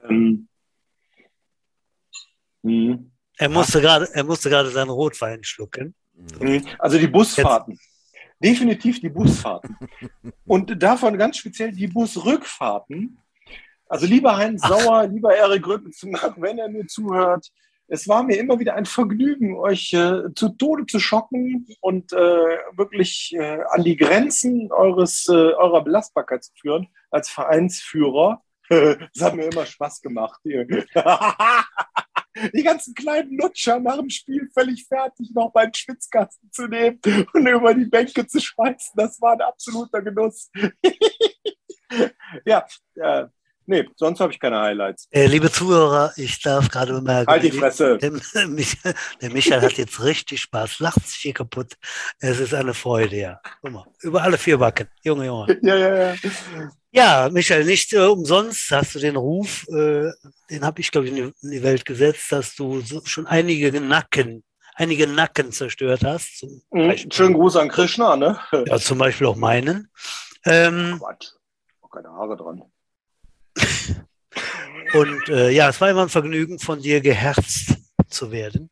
äh, 0.03 0.09
Ähm, 0.09 0.49
hm. 2.63 3.11
Er 3.39 3.49
musste 3.51 3.81
gerade, 3.81 4.09
er 4.15 4.25
musste 4.25 4.49
gerade 4.49 4.71
seinen 4.71 4.91
Rotwein 4.91 5.43
schlucken. 5.45 5.95
Hm, 6.39 6.65
Also 6.79 6.99
die 6.99 7.07
Busfahrten. 7.09 7.79
Definitiv 8.43 9.01
die 9.01 9.09
Busfahrten. 9.09 9.77
Und 10.47 10.83
davon 10.83 11.17
ganz 11.17 11.39
speziell 11.39 11.73
die 11.73 11.87
Busrückfahrten. 11.87 13.19
Also 13.89 14.07
lieber 14.07 14.37
Heinz 14.37 14.63
Sauer, 14.63 15.07
lieber 15.07 15.35
Erik 15.35 15.67
Rüttenzimmer, 15.67 16.35
wenn 16.37 16.59
er 16.59 16.69
mir 16.69 16.87
zuhört, 16.87 17.51
es 17.89 18.09
war 18.09 18.25
mir 18.25 18.37
immer 18.37 18.59
wieder 18.59 18.75
ein 18.75 18.85
Vergnügen, 18.87 19.57
euch 19.57 19.93
äh, 19.93 20.35
zu 20.35 20.49
Tode 20.51 20.87
zu 20.87 20.99
schocken 20.99 21.69
und 21.81 22.13
äh, 22.13 22.17
wirklich 22.73 23.33
äh, 23.37 23.61
an 23.71 23.85
die 23.85 23.97
Grenzen 23.97 24.73
eures, 24.73 25.29
äh, 25.29 25.33
eurer 25.33 25.85
Belastbarkeit 25.85 26.43
zu 26.43 26.53
führen 26.61 26.89
als 27.11 27.29
Vereinsführer. 27.31 28.43
Das 28.69 29.23
hat 29.23 29.37
mir 29.37 29.45
immer 29.45 29.65
Spaß 29.65 30.03
gemacht. 30.03 30.41
Die 32.55 32.63
ganzen 32.63 32.95
kleinen 32.95 33.37
Lutscher 33.37 33.81
nach 33.81 33.97
dem 33.97 34.11
Spiel 34.11 34.49
völlig 34.53 34.87
fertig, 34.87 35.31
noch 35.35 35.53
meinen 35.55 35.73
Schwitzkasten 35.75 36.51
zu 36.53 36.67
nehmen 36.67 37.01
und 37.33 37.47
über 37.47 37.75
die 37.75 37.87
Bänke 37.87 38.27
zu 38.27 38.41
schmeißen. 38.41 38.93
Das 38.95 39.21
war 39.21 39.33
ein 39.33 39.41
absoluter 39.41 40.03
Genuss. 40.03 40.51
ja, 42.45 42.67
äh, 42.97 43.27
nee, 43.67 43.89
sonst 43.97 44.21
habe 44.21 44.33
ich 44.33 44.41
keine 44.41 44.61
Highlights. 44.61 45.09
Äh, 45.11 45.27
liebe 45.27 45.51
Zuhörer, 45.51 46.13
ich 46.17 46.41
darf 46.43 46.69
gerade 46.69 46.93
bemerken, 46.93 47.31
Halt 47.31 47.43
die 47.43 47.53
Fresse. 47.53 47.99
Der, 47.99 48.11
Michael, 48.49 48.95
der 49.21 49.31
Michael 49.31 49.63
hat 49.63 49.73
jetzt 49.73 50.03
richtig 50.03 50.41
Spaß, 50.43 50.81
lacht 50.81 51.07
sich 51.07 51.17
hier 51.17 51.35
kaputt. 51.35 51.75
Es 52.19 52.39
ist 52.39 52.55
eine 52.55 52.75
Freude, 52.75 53.17
ja. 53.17 53.41
Guck 53.63 53.73
mal, 53.73 53.87
über 54.03 54.23
alle 54.23 54.39
vier 54.39 54.59
Backen. 54.59 54.89
Junge, 55.03 55.27
Junge. 55.27 55.59
Ja, 55.63 55.77
ja, 55.77 56.13
ja. 56.13 56.15
Ja, 56.97 57.29
Michael, 57.31 57.67
nicht 57.67 57.93
äh, 57.93 57.99
umsonst 57.99 58.71
hast 58.71 58.95
du 58.95 58.99
den 58.99 59.17
Ruf, 59.17 59.69
äh, 59.69 60.11
den 60.49 60.65
habe 60.65 60.81
ich, 60.81 60.91
glaube 60.91 61.07
ich, 61.07 61.13
in 61.13 61.17
die, 61.17 61.33
in 61.43 61.51
die 61.51 61.63
Welt 61.63 61.85
gesetzt, 61.85 62.33
dass 62.33 62.55
du 62.55 62.81
so, 62.81 63.05
schon 63.05 63.27
einige 63.27 63.79
Nacken, 63.83 64.43
einige 64.75 65.07
Nacken 65.07 65.53
zerstört 65.53 66.05
hast. 66.05 66.47
Mhm. 66.71 66.97
Schönen 67.13 67.35
Gruß 67.35 67.57
an 67.57 67.69
Krishna, 67.69 68.17
ne? 68.17 68.41
ja, 68.67 68.79
zum 68.79 68.97
Beispiel 68.97 69.27
auch 69.27 69.37
meinen. 69.37 69.91
Ähm, 70.47 70.97
Quatsch. 70.99 71.33
Auch 71.83 71.91
keine 71.91 72.09
Haare 72.09 72.35
dran. 72.35 72.63
Und 74.95 75.29
äh, 75.29 75.51
ja, 75.51 75.69
es 75.69 75.79
war 75.83 75.91
immer 75.91 76.03
ein 76.03 76.09
Vergnügen, 76.09 76.59
von 76.59 76.81
dir 76.81 77.03
geherzt 77.03 77.77
zu 78.09 78.33
werden 78.33 78.71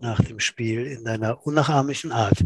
nach 0.00 0.22
dem 0.22 0.38
Spiel 0.38 0.86
in 0.86 1.04
deiner 1.04 1.44
unnachahmlichen 1.44 2.12
Art. 2.12 2.38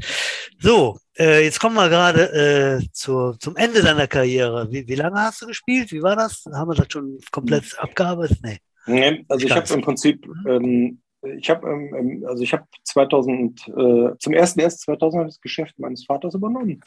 So, 0.62 0.97
äh, 1.19 1.42
jetzt 1.42 1.59
kommen 1.59 1.75
wir 1.75 1.88
gerade 1.88 2.81
äh, 2.81 2.87
zur, 2.92 3.37
zum 3.40 3.57
Ende 3.57 3.83
deiner 3.83 4.07
Karriere. 4.07 4.71
Wie, 4.71 4.87
wie 4.87 4.95
lange 4.95 5.21
hast 5.21 5.42
du 5.42 5.47
gespielt? 5.47 5.90
Wie 5.90 6.02
war 6.02 6.14
das? 6.14 6.45
Haben 6.54 6.71
wir 6.71 6.76
das 6.76 6.87
schon 6.88 7.19
komplett 7.33 7.76
abgearbeitet? 7.81 8.38
Nee. 8.45 8.59
Nee, 8.87 9.25
also 9.28 9.45
ich 9.45 9.52
habe 9.52 9.75
im 9.75 9.81
Prinzip, 9.81 10.25
ähm, 10.47 11.00
ich 11.37 11.50
habe, 11.50 11.69
ähm, 11.69 11.95
ähm, 11.97 12.25
also 12.28 12.45
ich 12.45 12.52
habe 12.52 12.64
2000, 12.85 13.69
äh, 13.69 14.19
zum 14.19 14.33
ersten 14.33 14.61
erst 14.61 14.83
2000 14.83 15.26
das 15.26 15.40
Geschäft 15.40 15.78
meines 15.81 16.04
Vaters 16.04 16.35
übernommen 16.35 16.81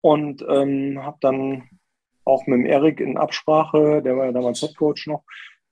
und 0.00 0.42
ähm, 0.48 0.98
habe 1.02 1.18
dann 1.20 1.64
auch 2.24 2.46
mit 2.46 2.60
dem 2.60 2.66
Erik 2.66 3.00
in 3.00 3.18
Absprache, 3.18 4.00
der 4.02 4.16
war 4.16 4.26
ja 4.26 4.32
damals 4.32 4.62
Headcoach 4.62 5.06
noch, 5.06 5.22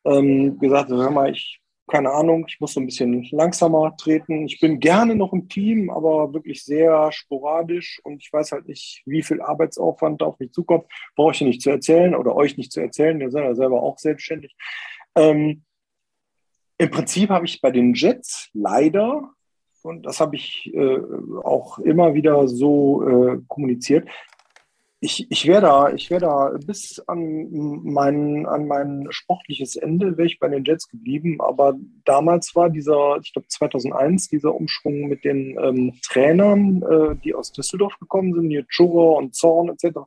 ähm, 0.04 0.58
gesagt, 0.58 0.90
hör 0.90 1.10
mal, 1.10 1.30
ich 1.30 1.60
keine 1.90 2.10
Ahnung, 2.12 2.46
ich 2.48 2.60
muss 2.60 2.74
so 2.74 2.80
ein 2.80 2.86
bisschen 2.86 3.24
langsamer 3.30 3.96
treten. 3.96 4.46
Ich 4.46 4.60
bin 4.60 4.80
gerne 4.80 5.14
noch 5.14 5.32
im 5.32 5.48
Team, 5.48 5.90
aber 5.90 6.32
wirklich 6.32 6.64
sehr 6.64 7.12
sporadisch 7.12 8.00
und 8.04 8.22
ich 8.22 8.32
weiß 8.32 8.52
halt 8.52 8.68
nicht, 8.68 9.02
wie 9.06 9.22
viel 9.22 9.42
Arbeitsaufwand 9.42 10.22
auf 10.22 10.38
mich 10.38 10.52
zukommt. 10.52 10.86
Brauche 11.16 11.32
ich 11.32 11.40
nicht 11.40 11.62
zu 11.62 11.70
erzählen 11.70 12.14
oder 12.14 12.34
euch 12.34 12.56
nicht 12.56 12.72
zu 12.72 12.80
erzählen. 12.80 13.20
Ihr 13.20 13.30
seid 13.30 13.44
ja 13.44 13.54
selber 13.54 13.82
auch 13.82 13.98
selbstständig. 13.98 14.56
Ähm, 15.16 15.64
Im 16.78 16.90
Prinzip 16.90 17.30
habe 17.30 17.44
ich 17.44 17.60
bei 17.60 17.70
den 17.70 17.94
Jets 17.94 18.48
leider 18.54 19.34
und 19.82 20.04
das 20.04 20.20
habe 20.20 20.36
ich 20.36 20.70
äh, 20.74 21.00
auch 21.42 21.78
immer 21.78 22.14
wieder 22.14 22.46
so 22.48 23.06
äh, 23.06 23.40
kommuniziert, 23.48 24.08
ich, 25.02 25.30
ich 25.30 25.46
wäre 25.46 25.62
da, 25.62 25.90
ich 25.90 26.10
wäre 26.10 26.20
da 26.20 26.52
bis 26.66 27.02
an 27.06 27.48
mein, 27.50 28.44
an 28.44 28.66
mein 28.66 29.06
sportliches 29.08 29.76
Ende 29.76 30.18
wäre 30.18 30.26
ich 30.26 30.38
bei 30.38 30.48
den 30.48 30.62
Jets 30.64 30.88
geblieben. 30.88 31.40
Aber 31.40 31.74
damals 32.04 32.54
war 32.54 32.68
dieser, 32.68 33.18
ich 33.22 33.32
glaube 33.32 33.48
2001, 33.48 34.28
dieser 34.28 34.54
Umschwung 34.54 35.08
mit 35.08 35.24
den 35.24 35.58
ähm, 35.58 35.94
Trainern, 36.02 36.82
äh, 36.82 37.16
die 37.24 37.34
aus 37.34 37.50
Düsseldorf 37.52 37.98
gekommen 37.98 38.34
sind, 38.34 38.50
hier 38.50 38.66
Chura 38.68 39.16
und 39.16 39.34
Zorn 39.34 39.70
etc. 39.70 40.00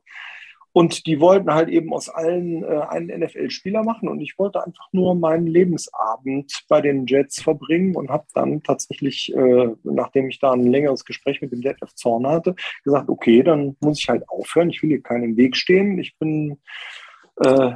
Und 0.74 1.06
die 1.06 1.20
wollten 1.20 1.54
halt 1.54 1.68
eben 1.68 1.94
aus 1.94 2.08
allen 2.08 2.64
äh, 2.64 2.80
einen 2.88 3.20
NFL-Spieler 3.20 3.84
machen. 3.84 4.08
Und 4.08 4.20
ich 4.20 4.36
wollte 4.40 4.64
einfach 4.64 4.88
nur 4.90 5.14
meinen 5.14 5.46
Lebensabend 5.46 6.64
bei 6.68 6.80
den 6.80 7.06
Jets 7.06 7.40
verbringen 7.40 7.94
und 7.94 8.10
habe 8.10 8.26
dann 8.34 8.60
tatsächlich, 8.64 9.32
äh, 9.36 9.68
nachdem 9.84 10.28
ich 10.28 10.40
da 10.40 10.50
ein 10.50 10.66
längeres 10.66 11.04
Gespräch 11.04 11.40
mit 11.40 11.52
dem 11.52 11.60
Detlef 11.60 11.94
Zorn 11.94 12.26
hatte, 12.26 12.56
gesagt, 12.82 13.08
okay, 13.08 13.44
dann 13.44 13.76
muss 13.78 14.00
ich 14.00 14.08
halt 14.08 14.28
aufhören. 14.28 14.68
Ich 14.68 14.82
will 14.82 14.90
hier 14.90 15.02
keinen 15.02 15.36
Weg 15.36 15.54
stehen. 15.54 15.96
Ich 16.00 16.18
bin, 16.18 16.58
äh, 17.36 17.74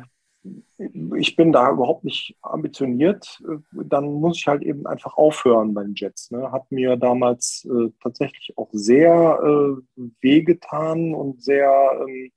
ich 1.17 1.37
bin 1.37 1.53
da 1.53 1.71
überhaupt 1.71 2.03
nicht 2.03 2.37
ambitioniert. 2.43 3.41
Dann 3.71 4.13
muss 4.13 4.39
ich 4.39 4.49
halt 4.49 4.65
eben 4.65 4.89
einfach 4.89 5.17
aufhören 5.17 5.73
bei 5.73 5.85
den 5.85 5.95
Jets. 5.95 6.33
Ne? 6.33 6.51
Hat 6.51 6.73
mir 6.73 6.97
damals 6.97 7.65
äh, 7.71 7.93
tatsächlich 8.03 8.59
auch 8.59 8.71
sehr 8.73 9.39
äh, 9.41 10.03
wehgetan 10.21 11.15
und 11.15 11.45
sehr 11.45 11.71
ähm, 12.01 12.33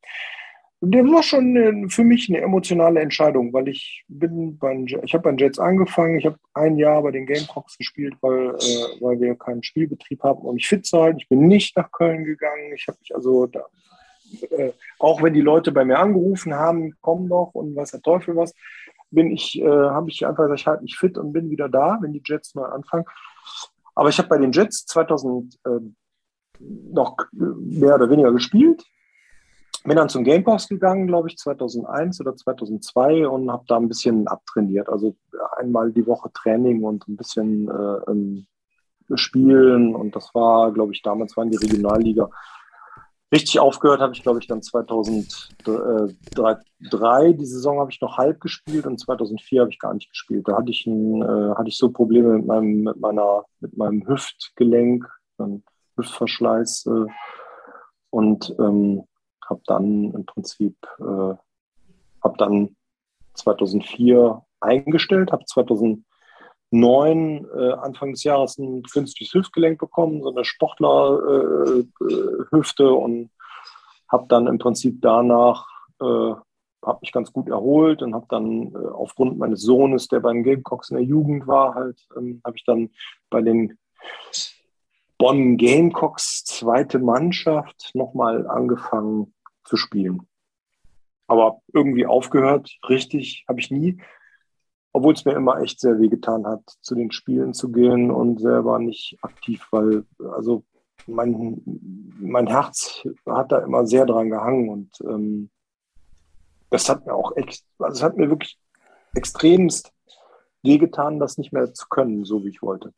der 0.84 1.06
war 1.06 1.22
schon 1.22 1.90
für 1.92 2.04
mich 2.04 2.28
eine 2.28 2.42
emotionale 2.42 3.02
Entscheidung, 3.02 3.54
weil 3.54 3.68
ich 3.68 4.04
bin 4.08 4.58
bei 4.58 4.74
ich 4.74 5.14
habe 5.14 5.24
bei 5.24 5.30
den 5.30 5.38
Jets 5.38 5.60
angefangen, 5.60 6.18
ich 6.18 6.26
habe 6.26 6.40
ein 6.56 6.76
Jahr 6.78 7.04
bei 7.04 7.12
den 7.12 7.28
Gamecocks 7.28 7.78
gespielt, 7.78 8.16
weil, 8.22 8.56
äh, 8.56 9.00
weil 9.00 9.20
wir 9.20 9.36
keinen 9.36 9.62
Spielbetrieb 9.62 10.24
haben, 10.24 10.42
um 10.42 10.56
mich 10.56 10.68
fit 10.68 10.90
halten. 10.92 11.20
Ich 11.20 11.30
bin 11.30 11.48
nicht 11.48 11.78
nach 11.78 11.92
Köln 11.92 12.26
gegangen. 12.26 12.74
Ich 12.76 12.88
habe 12.88 12.98
mich 13.00 13.14
also 13.14 13.46
da, 13.46 13.68
äh, 14.50 14.72
auch 14.98 15.22
wenn 15.22 15.36
die 15.36 15.42
Leute 15.42 15.72
bei 15.72 15.86
mir 15.86 16.00
angerufen 16.00 16.56
haben, 16.56 16.96
komm 17.00 17.30
doch 17.30 17.52
und 17.54 17.76
weiß 17.76 17.92
der 17.92 18.02
Teufel 18.02 18.36
was, 18.36 18.56
bin 19.12 19.30
ich, 19.30 19.62
äh, 19.62 19.68
habe 19.68 20.10
ich 20.10 20.26
einfach 20.26 20.46
gesagt, 20.46 20.62
ich 20.62 20.68
halte 20.68 20.84
mich 20.84 20.98
fit 20.98 21.16
und 21.20 21.32
bin 21.32 21.52
wieder 21.52 21.70
da, 21.70 22.00
wenn 22.02 22.14
die 22.14 22.24
Jets 22.26 22.56
neu 22.56 22.64
anfangen. 22.64 23.06
Aber 23.94 24.10
ich 24.10 24.18
habe 24.18 24.30
bei 24.30 24.40
den 24.40 24.52
Jets 24.52 24.86
2000 24.88 25.60
äh, 25.64 25.70
noch 26.92 27.18
mehr 27.32 27.96
oder 27.96 28.10
weniger 28.10 28.32
gespielt 28.32 28.84
bin 29.84 29.96
dann 29.96 30.10
zum 30.10 30.24
Gamepass 30.24 30.68
gegangen, 30.68 31.08
glaube 31.08 31.30
ich, 31.30 31.38
2001 31.38 32.22
oder 32.22 32.36
2002 32.36 33.28
und 33.28 33.52
habe 33.52 33.64
da 33.68 33.78
ein 33.78 33.88
bisschen 33.88 34.28
abtrainiert. 34.28 34.90
Also 34.90 35.16
einmal 35.58 35.92
die 35.92 36.06
Woche 36.06 36.32
Training 36.34 36.84
und 36.84 37.08
ein 37.08 37.18
bisschen 37.18 37.70
äh, 37.70 39.18
Spielen. 39.18 39.96
Und 39.96 40.16
das 40.16 40.30
war, 40.34 40.72
glaube 40.72 40.94
ich, 40.94 41.02
damals 41.02 41.36
war 41.36 41.44
in 41.44 41.52
die 41.52 41.58
Regionalliga. 41.58 42.30
Richtig 43.34 43.60
aufgehört 43.60 44.02
habe 44.02 44.14
ich, 44.14 44.24
glaube 44.24 44.40
ich, 44.40 44.48
dann 44.48 44.62
2003. 44.62 47.34
Die 47.34 47.46
Saison 47.46 47.80
habe 47.80 47.90
ich 47.90 48.02
noch 48.02 48.18
halb 48.18 48.42
gespielt 48.42 48.86
und 48.86 49.00
2004 49.00 49.62
habe 49.62 49.72
ich 49.72 49.80
gar 49.80 49.94
nicht 49.94 50.10
gespielt. 50.10 50.46
Da 50.48 50.58
hatte 50.58 50.70
ich, 50.70 50.86
ein, 50.86 51.22
äh, 51.22 51.56
hatte 51.56 51.70
ich 51.70 51.78
so 51.78 51.92
Probleme 51.92 52.38
mit 52.38 52.46
meinem, 52.46 52.84
mit 52.84 53.00
meiner, 53.00 53.46
mit 53.62 53.78
meinem 53.78 54.06
Hüftgelenk, 54.06 55.08
Hüftverschleiß. 55.98 56.88
Äh, 56.88 57.06
und 58.10 58.54
ähm, 58.60 59.06
habe 59.52 59.62
dann 59.68 60.12
im 60.14 60.26
Prinzip, 60.26 60.76
äh, 61.00 61.36
habe 62.24 62.38
dann 62.38 62.76
2004 63.36 64.44
eingestellt, 64.60 65.32
habe 65.32 65.46
2009 65.46 67.46
äh, 67.56 67.74
Anfang 67.74 68.14
des 68.14 68.24
Jahres 68.24 68.58
ein 68.58 68.82
künstliches 68.84 69.36
Hüftgelenk 69.36 69.80
bekommen, 69.80 70.24
so 70.24 70.32
eine 70.32 70.44
Sportlerhüfte 70.44 72.84
äh, 72.84 72.88
äh 72.88 72.90
und 72.90 73.30
habe 74.08 74.26
dann 74.28 74.48
im 74.48 74.58
Prinzip 74.58 75.00
danach 75.02 75.68
äh, 76.02 76.34
habe 76.84 76.98
mich 77.02 77.12
ganz 77.12 77.32
gut 77.32 77.48
erholt 77.48 78.02
und 78.02 78.16
habe 78.16 78.26
dann 78.30 78.74
äh, 78.74 78.78
aufgrund 78.78 79.38
meines 79.38 79.62
Sohnes, 79.62 80.08
der 80.08 80.20
bei 80.20 80.34
den 80.34 80.44
Gamecocks 80.44 80.90
in 80.90 80.98
der 80.98 81.06
Jugend 81.06 81.46
war, 81.46 81.76
halt, 81.76 82.08
ähm, 82.18 82.42
habe 82.44 82.58
ich 82.58 82.66
dann 82.66 82.90
bei 83.30 83.42
den 83.42 83.78
Bonn 85.20 85.58
Gamecocks 85.58 86.44
zweite 86.46 86.98
Mannschaft 86.98 87.92
nochmal 87.94 88.48
angefangen 88.48 89.32
zu 89.72 89.78
spielen. 89.78 90.28
Aber 91.28 91.62
irgendwie 91.72 92.06
aufgehört, 92.06 92.78
richtig, 92.90 93.46
habe 93.48 93.62
ich 93.62 93.72
nie. 93.72 94.02
Obwohl 94.92 95.14
es 95.14 95.24
mir 95.24 95.32
immer 95.32 95.62
echt 95.62 95.80
sehr 95.80 95.98
weh 95.98 96.10
getan 96.10 96.46
hat, 96.46 96.62
zu 96.82 96.94
den 96.94 97.14
Spielen 97.14 97.54
zu 97.54 97.72
gehen 97.72 98.12
und 98.12 98.42
selber 98.42 98.80
nicht 98.80 99.18
aktiv, 99.22 99.66
weil 99.72 100.04
also 100.34 100.66
mein, 101.08 101.62
mein 102.20 102.48
Herz 102.48 103.08
hat 103.26 103.54
da 103.54 103.60
immer 103.60 103.86
sehr 103.88 104.06
dran 104.06 104.30
gehangen 104.30 104.68
und 104.68 105.00
ähm, 105.08 105.50
das 106.70 106.90
hat 106.90 107.06
mir 107.06 107.14
auch 107.14 107.38
echt, 107.38 107.64
also 107.80 108.00
es 108.00 108.04
hat 108.04 108.18
mir 108.18 108.30
wirklich 108.30 108.60
extremst 109.16 109.94
wehgetan, 110.64 111.18
das 111.18 111.38
nicht 111.38 111.54
mehr 111.54 111.74
zu 111.74 111.88
können, 111.88 112.26
so 112.26 112.44
wie 112.44 112.50
ich 112.50 112.62
wollte. 112.62 112.94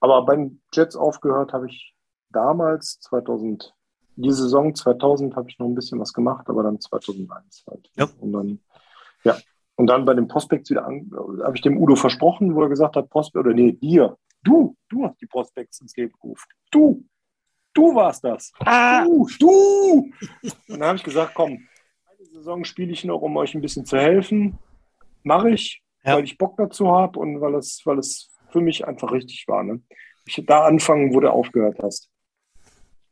Aber 0.00 0.24
beim 0.24 0.62
Jets 0.72 0.96
aufgehört 0.96 1.52
habe 1.52 1.66
ich 1.66 1.94
damals, 2.30 2.98
2000, 3.00 3.74
die 4.16 4.30
Saison 4.30 4.74
2000 4.74 5.36
habe 5.36 5.48
ich 5.48 5.58
noch 5.58 5.66
ein 5.66 5.74
bisschen 5.74 6.00
was 6.00 6.12
gemacht, 6.12 6.48
aber 6.48 6.62
dann 6.62 6.80
2001 6.80 7.64
halt. 7.68 7.90
Ja. 7.96 8.08
Und 8.20 8.32
dann, 8.32 8.60
ja. 9.24 9.36
Und 9.76 9.86
dann 9.86 10.04
bei 10.04 10.14
dem 10.14 10.28
Prospects 10.28 10.70
wieder 10.70 10.86
an, 10.86 11.10
habe 11.42 11.56
ich 11.56 11.62
dem 11.62 11.78
Udo 11.78 11.96
versprochen, 11.96 12.54
wo 12.54 12.62
er 12.62 12.68
gesagt 12.68 12.96
hat, 12.96 13.08
Prospect, 13.08 13.46
oder 13.46 13.54
nee, 13.54 13.72
dir, 13.72 14.16
du, 14.44 14.76
du 14.88 15.04
hast 15.04 15.20
die 15.20 15.26
Prospects 15.26 15.80
ins 15.80 15.96
Leben 15.96 16.12
gerufen. 16.20 16.48
Du, 16.70 17.04
du 17.72 17.94
warst 17.94 18.22
das. 18.24 18.52
Ah. 18.60 19.04
Du, 19.04 19.26
du. 19.38 20.10
Und 20.42 20.52
dann 20.68 20.84
habe 20.84 20.96
ich 20.96 21.04
gesagt, 21.04 21.32
komm, 21.34 21.52
eine 21.52 22.26
Saison 22.26 22.64
spiele 22.64 22.92
ich 22.92 23.04
noch, 23.04 23.22
um 23.22 23.36
euch 23.36 23.54
ein 23.54 23.62
bisschen 23.62 23.86
zu 23.86 23.96
helfen. 23.96 24.58
Mache 25.22 25.50
ich, 25.50 25.82
ja. 26.04 26.16
weil 26.16 26.24
ich 26.24 26.38
Bock 26.38 26.56
dazu 26.56 26.90
habe 26.90 27.18
und 27.18 27.40
weil 27.40 27.54
es, 27.54 27.80
weil 27.84 27.98
es 27.98 28.30
für 28.50 28.60
mich 28.60 28.86
einfach 28.86 29.10
richtig 29.10 29.46
war. 29.48 29.62
Ne? 29.62 29.80
Ich 30.26 30.42
da 30.46 30.64
anfangen, 30.64 31.14
wo 31.14 31.20
du 31.20 31.32
aufgehört 31.32 31.78
hast. 31.82 32.11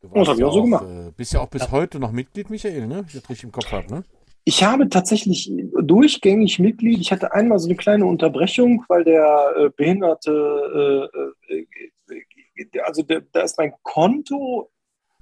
Du 0.01 0.09
das 0.09 0.29
habe 0.29 0.39
ich 0.39 0.45
auch 0.45 0.53
so 0.53 0.63
gemacht. 0.63 0.87
Äh, 0.87 1.13
bist 1.17 1.33
ja 1.33 1.41
auch 1.41 1.49
bis 1.49 1.63
ja. 1.63 1.71
heute 1.71 1.99
noch 1.99 2.13
Mitglied, 2.13 2.51
Michael, 2.51 2.87
ne? 2.87 3.05
Ich 3.07 3.13
das 3.13 3.29
richtig 3.29 3.45
im 3.45 3.53
Kopf 3.53 3.71
habe, 3.71 3.93
ne? 3.93 4.05
Ich 4.45 4.65
habe 4.65 4.89
tatsächlich 4.89 5.53
durchgängig 5.83 6.59
Mitglied. 6.59 6.99
Ich 7.01 7.13
hatte 7.13 7.33
einmal 7.33 7.59
so 7.59 7.69
eine 7.69 7.77
kleine 7.77 8.07
Unterbrechung, 8.07 8.85
weil 8.89 9.05
der 9.05 9.55
äh, 9.57 9.71
Behinderte, 9.77 11.11
äh, 11.51 11.55
äh, 11.55 12.81
also 12.85 13.03
der, 13.03 13.23
da 13.33 13.43
ist 13.43 13.59
mein 13.59 13.73
Konto 13.83 14.71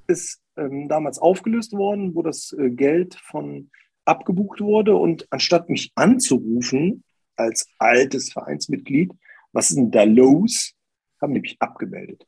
ist 0.06 0.40
ähm, 0.56 0.88
damals 0.88 1.18
aufgelöst 1.18 1.72
worden, 1.72 2.14
wo 2.14 2.22
das 2.22 2.52
äh, 2.58 2.70
Geld 2.70 3.14
von 3.14 3.70
abgebucht 4.04 4.60
wurde 4.60 4.96
und 4.96 5.26
anstatt 5.30 5.68
mich 5.68 5.92
anzurufen 5.94 7.04
als 7.36 7.68
altes 7.78 8.32
Vereinsmitglied, 8.32 9.12
was 9.52 9.70
ist 9.70 9.76
denn 9.76 9.90
da 9.90 10.04
los, 10.04 10.72
haben 11.20 11.34
die 11.34 11.40
mich 11.40 11.56
abgemeldet. 11.60 12.26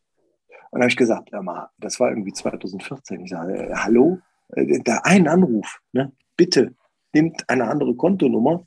Und 0.71 0.79
dann 0.79 0.83
habe 0.83 0.91
ich 0.91 0.97
gesagt, 0.97 1.33
mal, 1.33 1.69
das 1.79 1.99
war 1.99 2.11
irgendwie 2.11 2.33
2014. 2.33 3.21
Ich 3.21 3.31
sage, 3.31 3.57
äh, 3.57 3.75
hallo, 3.75 4.21
äh, 4.51 4.81
da 4.85 5.01
ein 5.03 5.27
Anruf, 5.27 5.81
ne? 5.93 6.13
bitte, 6.37 6.75
nimmt 7.13 7.49
eine 7.49 7.69
andere 7.69 7.95
Kontonummer. 7.97 8.65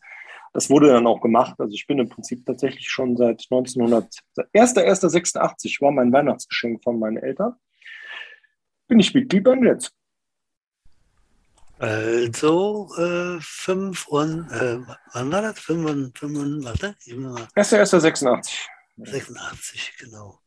Das 0.52 0.70
wurde 0.70 0.88
dann 0.88 1.08
auch 1.08 1.22
gemacht. 1.22 1.60
Also 1.60 1.74
ich 1.74 1.88
bin 1.88 1.98
im 2.00 2.10
Prinzip 2.10 2.46
tatsächlich 2.46 2.90
schon 2.90 3.18
seit 3.18 3.48
1900, 3.50 4.20
1.1.86 4.54 5.82
war 5.82 5.92
mein 5.92 6.12
Weihnachtsgeschenk 6.12 6.84
von 6.84 7.00
meinen 7.00 7.18
Eltern. 7.18 7.56
Bin 8.88 9.00
ich 9.00 9.14
Mitglied 9.14 9.44
beim 9.44 9.62
Netz. 9.62 9.92
Also 11.80 12.90
äh, 12.98 13.40
5 13.42 14.08
und, 14.08 14.52
äh, 14.52 14.80
wann 15.14 15.32
war 15.32 15.42
das? 15.42 15.60
5 15.60 15.90
und, 15.90 16.20
5 16.20 16.38
und, 16.38 16.66
warte. 16.66 16.96
1.1.86. 17.56 18.68
86, 18.98 19.94
genau. 19.98 20.43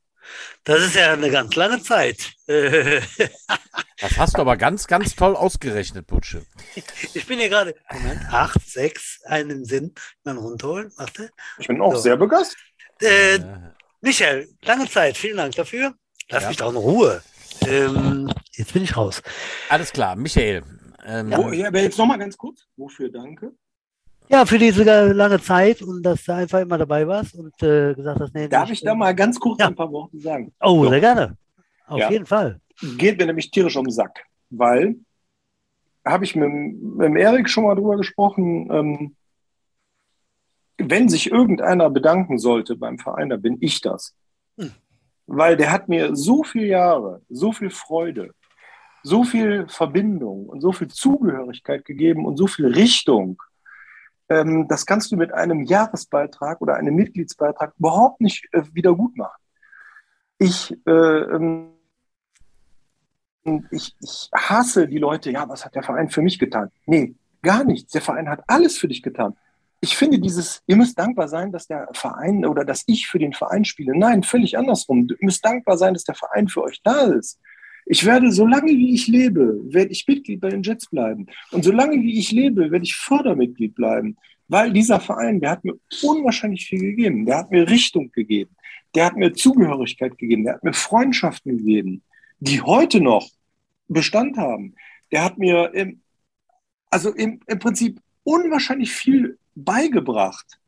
Das 0.64 0.80
ist 0.80 0.96
ja 0.96 1.12
eine 1.12 1.30
ganz 1.30 1.54
lange 1.54 1.82
Zeit. 1.82 2.32
das 2.46 4.18
hast 4.18 4.36
du 4.36 4.40
aber 4.40 4.56
ganz, 4.56 4.86
ganz 4.86 5.14
toll 5.14 5.36
ausgerechnet, 5.36 6.06
Butsche. 6.06 6.44
Ich 7.14 7.26
bin 7.26 7.38
hier 7.38 7.48
gerade, 7.48 7.74
Moment, 7.92 8.20
8, 8.30 8.60
6, 8.68 9.22
einen 9.24 9.64
Sinn, 9.64 9.94
dann 10.24 10.38
runterholen. 10.38 10.92
Warte. 10.96 11.30
Ich 11.58 11.68
bin 11.68 11.80
auch 11.80 11.94
so. 11.94 12.00
sehr 12.00 12.16
begeistert. 12.16 12.58
Äh, 13.00 13.38
Michael, 14.00 14.48
lange 14.62 14.88
Zeit, 14.88 15.16
vielen 15.16 15.36
Dank 15.36 15.54
dafür. 15.54 15.94
Lass 16.28 16.42
ja. 16.42 16.48
mich 16.48 16.56
doch 16.56 16.70
in 16.70 16.76
Ruhe. 16.76 17.22
Ähm, 17.66 18.32
jetzt 18.52 18.72
bin 18.72 18.82
ich 18.82 18.96
raus. 18.96 19.22
Alles 19.68 19.92
klar, 19.92 20.16
Michael. 20.16 20.62
Ähm, 21.04 21.30
ja, 21.30 21.52
ja, 21.52 21.68
aber 21.68 21.80
jetzt 21.80 21.98
nochmal 21.98 22.18
ganz 22.18 22.36
kurz. 22.36 22.66
Wofür 22.76 23.10
danke? 23.10 23.52
Ja, 24.28 24.44
für 24.44 24.58
diese 24.58 24.82
lange 25.12 25.40
Zeit 25.40 25.82
und 25.82 26.02
dass 26.02 26.24
du 26.24 26.34
einfach 26.34 26.60
immer 26.60 26.78
dabei 26.78 27.06
warst 27.06 27.34
und 27.34 27.54
äh, 27.62 27.94
gesagt 27.94 28.20
hast, 28.20 28.34
nee. 28.34 28.48
Darf 28.48 28.70
ich 28.70 28.80
da 28.82 28.94
mal 28.94 29.14
ganz 29.14 29.38
kurz 29.38 29.60
ja. 29.60 29.68
ein 29.68 29.74
paar 29.74 29.90
Worte 29.90 30.18
sagen? 30.18 30.52
Oh, 30.60 30.84
so. 30.84 30.90
sehr 30.90 31.00
gerne. 31.00 31.36
Auf 31.86 31.98
ja. 31.98 32.10
jeden 32.10 32.26
Fall. 32.26 32.60
Geht 32.98 33.18
mir 33.18 33.26
nämlich 33.26 33.50
tierisch 33.50 33.76
um 33.76 33.84
den 33.84 33.92
Sack, 33.92 34.24
weil, 34.50 34.96
habe 36.04 36.24
ich 36.24 36.34
mit, 36.34 36.50
mit 36.50 37.16
Erik 37.16 37.48
schon 37.48 37.64
mal 37.64 37.74
drüber 37.74 37.96
gesprochen, 37.96 38.68
ähm, 38.70 39.16
wenn 40.78 41.08
sich 41.08 41.30
irgendeiner 41.30 41.88
bedanken 41.90 42.38
sollte 42.38 42.76
beim 42.76 42.98
Verein, 42.98 43.30
dann 43.30 43.40
bin 43.40 43.56
ich 43.60 43.80
das. 43.80 44.14
Hm. 44.58 44.72
Weil 45.26 45.56
der 45.56 45.72
hat 45.72 45.88
mir 45.88 46.14
so 46.14 46.42
viele 46.44 46.66
Jahre, 46.66 47.22
so 47.28 47.52
viel 47.52 47.70
Freude, 47.70 48.32
so 49.02 49.24
viel 49.24 49.66
Verbindung 49.68 50.46
und 50.46 50.60
so 50.60 50.72
viel 50.72 50.88
Zugehörigkeit 50.88 51.84
gegeben 51.84 52.26
und 52.26 52.36
so 52.36 52.46
viel 52.46 52.66
Richtung. 52.66 53.40
Ähm, 54.28 54.66
das 54.68 54.86
kannst 54.86 55.12
du 55.12 55.16
mit 55.16 55.32
einem 55.32 55.62
Jahresbeitrag 55.62 56.60
oder 56.60 56.74
einem 56.74 56.94
Mitgliedsbeitrag 56.94 57.74
überhaupt 57.78 58.20
nicht 58.20 58.48
äh, 58.52 58.62
wieder 58.72 58.94
gut 58.94 59.16
machen. 59.16 59.40
Ich, 60.38 60.76
äh, 60.86 60.90
ähm, 60.90 61.68
ich, 63.70 63.94
ich 64.00 64.30
hasse 64.34 64.88
die 64.88 64.98
Leute, 64.98 65.30
ja, 65.30 65.48
was 65.48 65.64
hat 65.64 65.74
der 65.74 65.82
Verein 65.82 66.10
für 66.10 66.22
mich 66.22 66.38
getan? 66.38 66.70
Nee, 66.86 67.14
gar 67.42 67.64
nichts. 67.64 67.92
Der 67.92 68.02
Verein 68.02 68.28
hat 68.28 68.42
alles 68.48 68.76
für 68.76 68.88
dich 68.88 69.02
getan. 69.02 69.36
Ich 69.80 69.96
finde 69.96 70.18
dieses, 70.18 70.62
ihr 70.66 70.76
müsst 70.76 70.98
dankbar 70.98 71.28
sein, 71.28 71.52
dass 71.52 71.68
der 71.68 71.88
Verein 71.92 72.44
oder 72.44 72.64
dass 72.64 72.82
ich 72.86 73.06
für 73.06 73.18
den 73.18 73.32
Verein 73.32 73.64
spiele. 73.64 73.96
Nein, 73.96 74.22
völlig 74.24 74.58
andersrum. 74.58 75.06
Ihr 75.08 75.16
müsst 75.20 75.44
dankbar 75.44 75.78
sein, 75.78 75.94
dass 75.94 76.04
der 76.04 76.14
Verein 76.14 76.48
für 76.48 76.62
euch 76.62 76.80
da 76.82 77.02
ist. 77.02 77.38
Ich 77.88 78.05
werde, 78.05 78.33
solange 78.33 78.72
wie 78.72 78.94
ich 78.94 79.07
lebe, 79.07 79.61
werde 79.72 79.92
ich 79.92 80.07
Mitglied 80.09 80.40
bei 80.40 80.49
den 80.49 80.62
Jets 80.62 80.88
bleiben. 80.88 81.27
Und 81.53 81.64
solange 81.64 82.03
wie 82.03 82.18
ich 82.18 82.33
lebe, 82.33 82.72
werde 82.72 82.85
ich 82.85 82.96
Fördermitglied 82.96 83.77
bleiben. 83.77 84.16
Weil 84.49 84.72
dieser 84.72 85.01
Verein, 85.01 85.40
der 85.40 85.51
hat 85.51 85.64
mir 85.64 85.75
unwahrscheinlich 86.03 86.66
viel 86.66 86.81
gegeben. 86.81 87.27
Der 87.27 87.38
hat 87.38 87.51
mir 87.53 87.68
Richtung 87.68 88.11
gegeben. 88.11 88.55
Der 88.94 89.07
hat 89.07 89.16
mir 89.16 89.33
Zugehörigkeit 89.33 90.18
gegeben. 90.18 90.44
Der 90.44 90.55
hat 90.55 90.64
mir 90.64 90.72
Freundschaften 90.72 91.59
gegeben, 91.59 92.03
die 92.40 92.61
heute 92.61 93.01
noch 93.01 93.29
Bestand 93.87 94.37
haben. 94.37 94.75
Der 95.12 95.22
hat 95.22 95.38
mir 95.38 95.72
im, 95.72 96.01
also 96.90 97.12
im, 97.12 97.40
im 97.46 97.59
Prinzip 97.61 98.01
unwahrscheinlich 98.25 98.92
viel 98.92 99.38
beigebracht. 99.55 100.59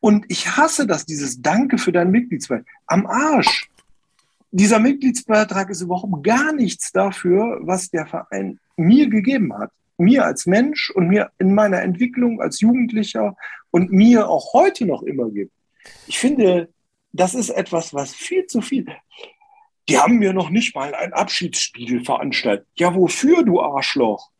Und 0.00 0.24
ich 0.28 0.56
hasse 0.56 0.86
das, 0.86 1.04
dieses 1.04 1.42
Danke 1.42 1.76
für 1.76 1.92
deinen 1.92 2.10
Mitgliedsbeitrag. 2.10 2.66
Am 2.86 3.06
Arsch. 3.06 3.68
Dieser 4.52 4.80
Mitgliedsbeitrag 4.80 5.70
ist 5.70 5.80
überhaupt 5.80 6.24
gar 6.24 6.52
nichts 6.52 6.90
dafür, 6.90 7.60
was 7.62 7.90
der 7.90 8.06
Verein 8.06 8.58
mir 8.76 9.08
gegeben 9.08 9.56
hat. 9.56 9.70
Mir 9.96 10.24
als 10.24 10.46
Mensch 10.46 10.90
und 10.90 11.08
mir 11.08 11.30
in 11.38 11.54
meiner 11.54 11.82
Entwicklung 11.82 12.40
als 12.40 12.60
Jugendlicher 12.60 13.36
und 13.70 13.92
mir 13.92 14.28
auch 14.28 14.52
heute 14.52 14.86
noch 14.86 15.02
immer 15.02 15.30
gibt. 15.30 15.52
Ich 16.06 16.18
finde, 16.18 16.72
das 17.12 17.34
ist 17.34 17.50
etwas, 17.50 17.94
was 17.94 18.14
viel 18.14 18.46
zu 18.46 18.60
viel. 18.60 18.86
Die 19.88 19.98
haben 19.98 20.18
mir 20.18 20.32
noch 20.32 20.50
nicht 20.50 20.74
mal 20.74 20.94
ein 20.94 21.12
Abschiedsspiegel 21.12 22.04
veranstaltet. 22.04 22.66
Ja, 22.74 22.94
wofür, 22.94 23.44
du 23.44 23.60
Arschloch? 23.60 24.30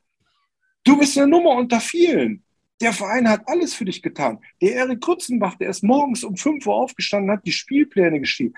Du 0.84 0.98
bist 0.98 1.18
eine 1.18 1.28
Nummer 1.28 1.50
unter 1.50 1.80
vielen. 1.80 2.42
Der 2.80 2.92
Verein 2.92 3.28
hat 3.28 3.42
alles 3.46 3.74
für 3.74 3.84
dich 3.84 4.02
getan. 4.02 4.38
Der 4.62 4.74
Erik 4.74 5.02
Krutzenbach, 5.02 5.56
der 5.56 5.68
ist 5.68 5.82
morgens 5.82 6.24
um 6.24 6.36
5 6.36 6.66
Uhr 6.66 6.74
aufgestanden, 6.74 7.30
hat 7.30 7.44
die 7.44 7.52
Spielpläne 7.52 8.20
geschrieben. 8.20 8.54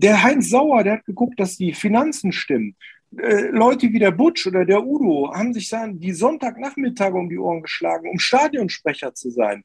Der 0.00 0.22
Heinz 0.22 0.48
Sauer, 0.50 0.84
der 0.84 0.92
hat 0.94 1.06
geguckt, 1.06 1.40
dass 1.40 1.56
die 1.56 1.74
Finanzen 1.74 2.30
stimmen. 2.30 2.76
Äh, 3.16 3.48
Leute 3.48 3.92
wie 3.92 3.98
der 3.98 4.12
Butsch 4.12 4.46
oder 4.46 4.64
der 4.64 4.86
Udo 4.86 5.34
haben 5.34 5.52
sich 5.52 5.68
dann 5.70 5.98
die 5.98 6.12
Sonntagnachmittage 6.12 7.16
um 7.16 7.28
die 7.28 7.38
Ohren 7.38 7.62
geschlagen, 7.62 8.08
um 8.08 8.20
Stadionsprecher 8.20 9.12
zu 9.14 9.30
sein. 9.30 9.64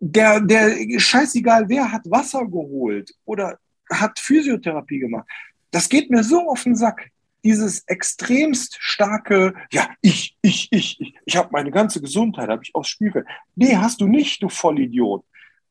Der, 0.00 0.40
der, 0.40 0.76
scheißegal, 0.98 1.66
wer 1.70 1.90
hat 1.90 2.02
Wasser 2.10 2.44
geholt 2.44 3.14
oder 3.24 3.58
hat 3.90 4.18
Physiotherapie 4.18 4.98
gemacht. 4.98 5.26
Das 5.70 5.88
geht 5.88 6.10
mir 6.10 6.24
so 6.24 6.46
auf 6.50 6.62
den 6.64 6.76
Sack. 6.76 7.10
Dieses 7.42 7.84
extremst 7.86 8.76
starke, 8.80 9.54
ja, 9.72 9.88
ich, 10.02 10.36
ich, 10.42 10.68
ich, 10.72 11.00
ich, 11.00 11.14
ich 11.24 11.36
habe 11.38 11.48
meine 11.52 11.70
ganze 11.70 12.02
Gesundheit, 12.02 12.50
habe 12.50 12.62
ich 12.64 12.74
aufs 12.74 12.88
Spiel. 12.90 13.24
Nee, 13.54 13.76
hast 13.76 14.02
du 14.02 14.06
nicht, 14.06 14.42
du 14.42 14.50
Vollidiot. 14.50 15.24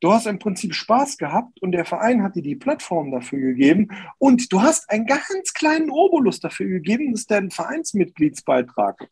Du 0.03 0.11
hast 0.11 0.27
im 0.27 0.37
Prinzip 0.37 0.75
Spaß 0.75 1.17
gehabt 1.17 1.61
und 1.61 1.71
der 1.71 1.85
Verein 1.85 2.23
hat 2.23 2.35
dir 2.35 2.41
die 2.41 2.57
Plattform 2.57 3.09
dafür 3.09 3.39
gegeben 3.39 3.87
und 4.17 4.51
du 4.51 4.61
hast 4.61 4.89
einen 4.89 5.05
ganz 5.05 5.53
kleinen 5.53 5.89
Obolus 5.89 6.41
dafür 6.41 6.67
gegeben, 6.67 7.13
das 7.13 7.21
ist 7.21 7.31
dein 7.31 7.51
Vereinsmitgliedsbeitrag. 7.51 9.09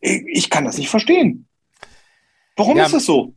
Ich 0.00 0.48
kann 0.48 0.64
das 0.64 0.78
nicht 0.78 0.90
verstehen. 0.90 1.48
Warum 2.54 2.76
ja, 2.76 2.84
ist 2.84 2.94
das 2.94 3.04
so? 3.04 3.34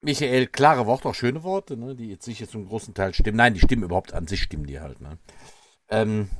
Michael, 0.00 0.46
klare 0.46 0.86
Worte, 0.86 1.08
auch 1.08 1.14
schöne 1.16 1.42
Worte, 1.42 1.76
ne, 1.76 1.96
die 1.96 2.06
jetzt 2.06 2.28
nicht 2.28 2.48
zum 2.48 2.68
großen 2.68 2.94
Teil 2.94 3.12
stimmen. 3.12 3.38
Nein, 3.38 3.54
die 3.54 3.60
stimmen 3.60 3.82
überhaupt 3.82 4.14
an 4.14 4.28
sich, 4.28 4.42
stimmen 4.42 4.66
die 4.66 4.78
halt. 4.78 5.00
Ne? 5.00 5.18
Ähm, 5.88 6.30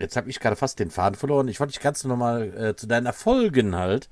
jetzt 0.00 0.16
habe 0.16 0.28
ich 0.28 0.40
gerade 0.40 0.56
fast 0.56 0.80
den 0.80 0.90
Faden 0.90 1.16
verloren. 1.16 1.46
Ich 1.46 1.60
wollte 1.60 1.74
dich 1.74 1.80
ganz 1.80 2.02
nochmal 2.02 2.52
äh, 2.58 2.74
zu 2.74 2.88
deinen 2.88 3.06
Erfolgen 3.06 3.76
halt. 3.76 4.08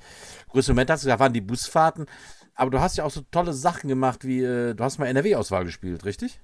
Größten 0.50 0.72
Moment 0.76 0.90
hast 0.90 1.02
du, 1.02 1.08
da 1.08 1.18
waren 1.18 1.32
die 1.32 1.40
Busfahrten. 1.40 2.06
Aber 2.54 2.70
du 2.70 2.80
hast 2.80 2.96
ja 2.96 3.04
auch 3.04 3.10
so 3.10 3.22
tolle 3.30 3.52
Sachen 3.52 3.88
gemacht, 3.88 4.24
wie 4.24 4.42
äh, 4.42 4.74
du 4.74 4.84
hast 4.84 4.98
mal 4.98 5.06
NRW-Auswahl 5.06 5.64
gespielt, 5.64 6.04
richtig? 6.04 6.40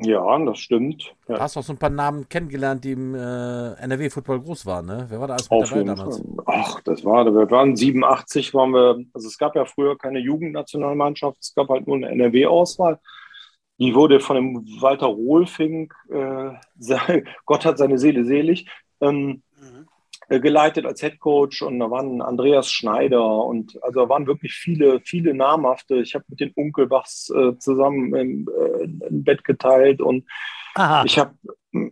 Ja, 0.00 0.38
das 0.44 0.58
stimmt. 0.58 1.14
Ja. 1.28 1.36
Du 1.36 1.40
hast 1.40 1.56
auch 1.56 1.62
so 1.62 1.72
ein 1.72 1.78
paar 1.78 1.90
Namen 1.90 2.28
kennengelernt, 2.28 2.84
die 2.84 2.92
im 2.92 3.14
äh, 3.14 3.74
NRW-Football 3.74 4.40
groß 4.40 4.66
waren, 4.66 4.86
ne? 4.86 5.06
Wer 5.08 5.20
war 5.20 5.28
da 5.28 5.34
alles 5.34 5.48
mit 5.48 5.62
Auf 5.62 5.70
dabei 5.70 5.84
damals? 5.84 6.22
Ach, 6.46 6.80
das 6.80 7.04
war, 7.04 7.24
wir 7.26 7.50
waren 7.50 7.76
87, 7.76 8.52
waren 8.54 8.72
wir, 8.72 9.04
also 9.12 9.28
es 9.28 9.38
gab 9.38 9.54
ja 9.54 9.64
früher 9.64 9.96
keine 9.96 10.18
Jugendnationalmannschaft, 10.18 11.38
es 11.40 11.54
gab 11.54 11.68
halt 11.68 11.86
nur 11.86 11.96
eine 11.96 12.08
NRW-Auswahl. 12.08 12.98
Die 13.78 13.94
wurde 13.94 14.18
von 14.18 14.36
dem 14.36 14.66
Walter 14.80 15.06
Rohlfink, 15.06 15.94
äh, 16.10 16.50
Gott 17.46 17.64
hat 17.64 17.78
seine 17.78 17.98
Seele 17.98 18.24
selig, 18.24 18.68
ähm, 19.00 19.43
geleitet 20.28 20.86
als 20.86 21.00
Head 21.00 21.18
Coach 21.18 21.62
und 21.62 21.78
da 21.78 21.90
waren 21.90 22.22
Andreas 22.22 22.72
Schneider 22.72 23.44
und 23.44 23.82
also 23.82 24.00
da 24.00 24.08
waren 24.08 24.26
wirklich 24.26 24.54
viele, 24.54 25.00
viele 25.00 25.34
namhafte. 25.34 25.96
Ich 25.96 26.14
habe 26.14 26.24
mit 26.28 26.40
den 26.40 26.52
Unkelbachs 26.52 27.30
äh, 27.30 27.58
zusammen 27.58 28.14
im, 28.14 28.48
äh, 28.48 28.84
ein 28.84 29.24
Bett 29.24 29.44
geteilt 29.44 30.00
und 30.00 30.24
Aha. 30.74 31.04
ich 31.04 31.18
habe 31.18 31.34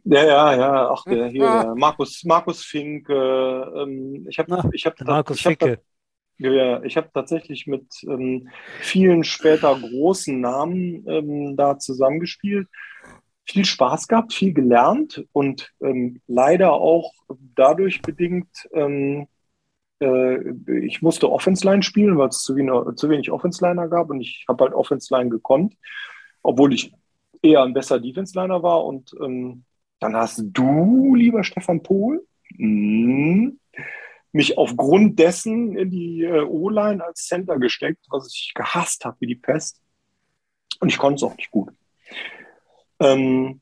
ja, 0.05 0.25
ja, 0.25 0.55
ja, 0.55 0.91
ach, 0.91 1.05
der 1.05 1.27
hier, 1.27 1.41
der 1.41 1.75
Markus, 1.75 2.23
Markus 2.25 2.65
Fink, 2.65 3.09
äh, 3.09 4.25
ich 4.29 4.39
habe, 4.39 4.71
ich 4.73 4.87
habe, 4.87 5.05
Markus 5.05 5.41
ich 5.41 5.47
habe, 5.47 5.81
ja, 6.39 6.83
ich 6.83 6.97
habe 6.97 7.11
tatsächlich 7.13 7.67
mit 7.67 7.87
ähm, 8.05 8.49
vielen 8.81 9.25
später 9.25 9.77
großen 9.79 10.41
Namen 10.41 11.05
ähm, 11.09 11.57
da 11.57 11.79
zusammengespielt. 11.79 12.69
Viel 13.45 13.65
Spaß 13.65 14.09
gehabt, 14.09 14.33
viel 14.33 14.53
gelernt 14.53 15.25
und 15.33 15.73
ähm, 15.83 16.21
leider 16.27 16.73
auch 16.73 17.13
dadurch 17.55 18.01
bedingt, 18.03 18.49
ähm, 18.73 19.27
äh, 20.01 20.39
ich 20.79 21.03
musste 21.03 21.31
Offense-Line 21.31 21.83
spielen, 21.83 22.19
weil 22.19 22.29
es 22.29 22.43
zu 22.43 22.57
wenig, 22.57 22.73
zu 22.97 23.09
wenig 23.09 23.31
Offense-Liner 23.31 23.89
gab 23.89 24.11
und 24.11 24.21
ich 24.21 24.45
habe 24.49 24.65
halt 24.65 24.75
Offense-Line 24.75 25.31
gekonnt, 25.31 25.77
obwohl 26.43 26.73
ich 26.73 26.93
eher 27.43 27.63
ein 27.63 27.75
besser 27.75 28.01
Defense-Liner 28.01 28.63
war. 28.63 28.85
Und 28.85 29.15
ähm, 29.21 29.65
dann 30.01 30.17
hast 30.17 30.43
du, 30.45 31.15
lieber 31.15 31.45
Stefan 31.45 31.83
Pohl, 31.83 32.27
mh, 32.57 33.53
mich 34.33 34.57
aufgrund 34.57 35.19
dessen 35.19 35.77
in 35.77 35.91
die 35.91 36.23
äh, 36.23 36.43
O-Line 36.43 37.05
als 37.05 37.27
Center 37.27 37.59
gesteckt, 37.59 38.07
was 38.11 38.33
ich 38.33 38.53
gehasst 38.55 39.05
habe 39.05 39.17
wie 39.21 39.27
die 39.27 39.35
Pest. 39.35 39.81
Und 40.81 40.89
ich 40.89 40.99
konnte 40.99 41.17
es 41.17 41.23
auch 41.23 41.37
nicht 41.37 41.51
gut. 41.51 41.71
Ähm, 43.03 43.61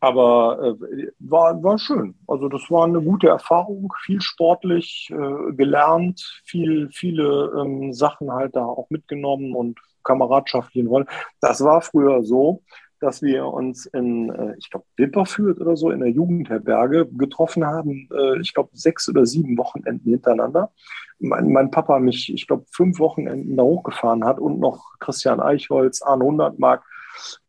aber 0.00 0.76
äh, 0.80 1.08
war, 1.18 1.62
war 1.62 1.78
schön. 1.78 2.14
Also 2.26 2.48
das 2.48 2.70
war 2.70 2.84
eine 2.84 3.02
gute 3.02 3.28
Erfahrung, 3.28 3.92
viel 4.02 4.20
sportlich 4.22 5.10
äh, 5.12 5.52
gelernt, 5.52 6.40
viel, 6.44 6.88
viele 6.90 7.52
ähm, 7.60 7.92
Sachen 7.92 8.32
halt 8.32 8.56
da 8.56 8.64
auch 8.64 8.88
mitgenommen 8.88 9.54
und 9.54 9.78
kameradschaftlichen 10.02 10.88
Rollen. 10.88 11.06
Das 11.42 11.62
war 11.62 11.82
früher 11.82 12.22
so, 12.24 12.62
dass 13.00 13.20
wir 13.22 13.46
uns 13.46 13.86
in, 13.86 14.30
äh, 14.30 14.54
ich 14.58 14.70
glaube, 14.70 14.86
Wipperfürth 14.96 15.60
oder 15.60 15.76
so 15.76 15.90
in 15.90 16.00
der 16.00 16.10
Jugendherberge 16.10 17.06
getroffen 17.06 17.66
haben, 17.66 18.08
äh, 18.12 18.40
ich 18.40 18.54
glaube, 18.54 18.70
sechs 18.72 19.08
oder 19.08 19.26
sieben 19.26 19.58
Wochenenden 19.58 20.10
hintereinander. 20.10 20.70
Mein, 21.18 21.52
mein 21.52 21.70
Papa 21.70 21.98
mich, 21.98 22.32
ich 22.32 22.46
glaube, 22.46 22.64
fünf 22.70 22.98
Wochenenden 22.98 23.56
da 23.56 23.62
hochgefahren 23.62 24.24
hat 24.24 24.38
und 24.38 24.60
noch 24.60 24.98
Christian 24.98 25.40
Eichholz, 25.40 26.02
Arne 26.02 26.24
Hundertmark 26.24 26.84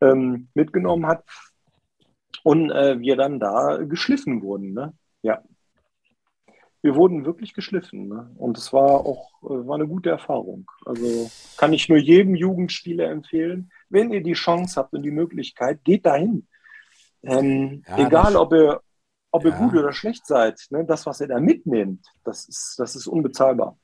ähm, 0.02 0.48
mitgenommen 0.54 1.08
hat. 1.08 1.24
Und 2.44 2.72
äh, 2.72 3.00
wir 3.00 3.16
dann 3.16 3.40
da 3.40 3.78
geschliffen 3.78 4.42
wurden. 4.42 4.74
Ne? 4.74 4.94
Ja. 5.22 5.44
Wir 6.82 6.96
wurden 6.96 7.26
wirklich 7.26 7.54
geschliffen. 7.54 8.08
Ne? 8.08 8.32
Und 8.38 8.58
es 8.58 8.74
war 8.74 9.06
auch 9.06 9.30
äh, 9.44 9.68
war 9.68 9.76
eine 9.76 9.88
gute 9.88 10.10
Erfahrung. 10.10 10.70
Also 10.86 11.30
kann 11.58 11.74
ich 11.74 11.88
nur 11.90 12.00
jedem 12.00 12.36
Jugendspieler 12.36 13.10
empfehlen 13.10 13.72
wenn 13.92 14.12
ihr 14.12 14.24
die 14.24 14.34
Chance 14.34 14.80
habt 14.80 14.94
und 14.94 15.04
die 15.04 15.12
Möglichkeit, 15.12 15.84
geht 15.84 16.06
dahin. 16.06 16.48
Ähm, 17.24 17.84
ja, 17.88 18.08
egal, 18.08 18.36
ob 18.36 18.54
ihr, 18.54 18.82
ob 19.32 19.46
ihr 19.46 19.52
gut 19.52 19.74
oder 19.74 19.94
schlecht 19.94 20.26
seid, 20.26 20.60
ne, 20.70 20.86
das, 20.86 21.06
was 21.06 21.20
ihr 21.22 21.28
da 21.28 21.40
mitnehmt, 21.40 22.08
das 22.24 22.48
ist, 22.48 22.76
das 22.78 22.96
ist 22.96 23.08
unbezahlbar. 23.08 23.78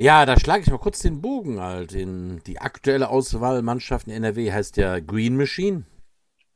Ja, 0.00 0.24
da 0.24 0.40
schlage 0.40 0.62
ich 0.62 0.70
mal 0.70 0.78
kurz 0.78 1.00
den 1.00 1.20
Bogen 1.20 1.60
halt. 1.60 1.92
In 1.92 2.40
die 2.46 2.58
aktuelle 2.58 3.10
Auswahlmannschaft 3.10 4.06
in 4.06 4.14
NRW 4.14 4.50
heißt 4.50 4.78
ja 4.78 4.98
Green 4.98 5.36
Machine. 5.36 5.84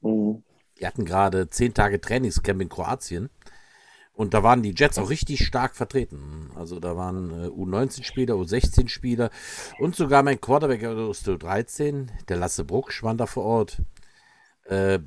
Mhm. 0.01 0.43
Die 0.79 0.87
hatten 0.87 1.05
gerade 1.05 1.51
zehn 1.51 1.75
Tage 1.75 2.01
Trainingscamp 2.01 2.63
in 2.63 2.71
Kroatien. 2.71 3.29
Und 4.15 4.33
da 4.33 4.43
waren 4.43 4.63
die 4.63 4.73
Jets 4.75 4.97
auch 4.97 5.11
richtig 5.11 5.45
stark 5.45 5.77
vertreten. 5.77 6.53
Also 6.55 6.81
da 6.81 6.97
waren 6.97 7.31
äh, 7.33 7.49
U19-Spieler, 7.49 8.35
U16-Spieler 8.37 9.29
und 9.79 9.95
sogar 9.95 10.23
mein 10.23 10.41
Quarterback 10.41 10.83
aus 10.87 11.23
U13, 11.27 12.09
der 12.31 12.39
Lasse 12.39 12.65
Brucksch, 12.65 13.03
waren 13.03 13.19
da 13.19 13.27
vor 13.27 13.45
Ort. 13.45 13.83
Äh, 14.65 15.01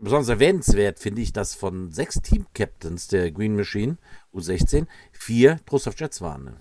besonders 0.00 0.28
erwähnenswert 0.28 0.98
finde 0.98 1.22
ich, 1.22 1.32
dass 1.32 1.54
von 1.54 1.92
sechs 1.92 2.20
Team-Captains 2.20 3.06
der 3.06 3.30
Green 3.30 3.54
Machine 3.54 3.98
U16 4.32 4.88
vier 5.12 5.60
Trostorf 5.66 5.94
Jets 6.00 6.20
waren. 6.20 6.56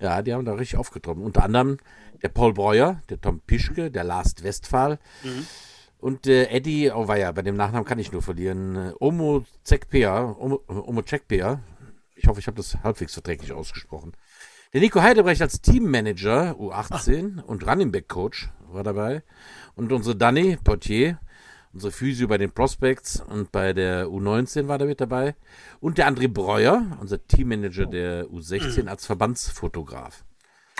Ja, 0.00 0.22
die 0.22 0.34
haben 0.34 0.44
da 0.44 0.54
richtig 0.54 0.78
aufgetroffen. 0.78 1.22
Unter 1.22 1.44
anderem 1.44 1.78
der 2.22 2.28
Paul 2.28 2.52
Breuer, 2.52 3.00
der 3.08 3.20
Tom 3.20 3.40
Pischke, 3.40 3.90
der 3.90 4.04
Lars 4.04 4.34
Westphal 4.42 4.98
mhm. 5.22 5.46
und 5.98 6.26
der 6.26 6.52
Eddie, 6.52 6.90
oh 6.90 7.08
war 7.08 7.18
ja, 7.18 7.32
bei 7.32 7.42
dem 7.42 7.56
Nachnamen 7.56 7.86
kann 7.86 7.98
ich 7.98 8.12
nur 8.12 8.22
verlieren, 8.22 8.76
äh, 8.76 8.92
Omo 8.98 9.44
Zekpea, 9.64 10.36
Omo, 10.38 10.62
Omo 10.66 11.02
Zekpea. 11.02 11.60
Ich 12.14 12.26
hoffe, 12.26 12.40
ich 12.40 12.46
habe 12.46 12.56
das 12.56 12.82
halbwegs 12.82 13.12
verträglich 13.14 13.52
ausgesprochen. 13.52 14.12
Der 14.72 14.80
Nico 14.80 15.00
Heidebrecht 15.00 15.42
als 15.42 15.60
Teammanager 15.60 16.56
U18 16.58 17.40
Ach. 17.40 17.48
und 17.48 17.66
Running 17.66 17.92
Back 17.92 18.08
Coach 18.08 18.50
war 18.68 18.82
dabei. 18.82 19.22
Und 19.74 19.92
unsere 19.92 20.16
Danny 20.16 20.58
Portier, 20.62 21.18
unsere 21.76 21.92
Physio 21.92 22.26
bei 22.26 22.38
den 22.38 22.50
Prospects 22.50 23.20
und 23.20 23.52
bei 23.52 23.74
der 23.74 24.06
U19 24.06 24.66
war 24.66 24.78
da 24.78 24.86
mit 24.86 24.98
dabei. 24.98 25.36
Und 25.78 25.98
der 25.98 26.10
André 26.10 26.26
Breuer, 26.26 26.96
unser 27.00 27.24
Teammanager 27.26 27.84
der 27.84 28.24
U16 28.28 28.82
mhm. 28.82 28.88
als 28.88 29.04
Verbandsfotograf. 29.04 30.24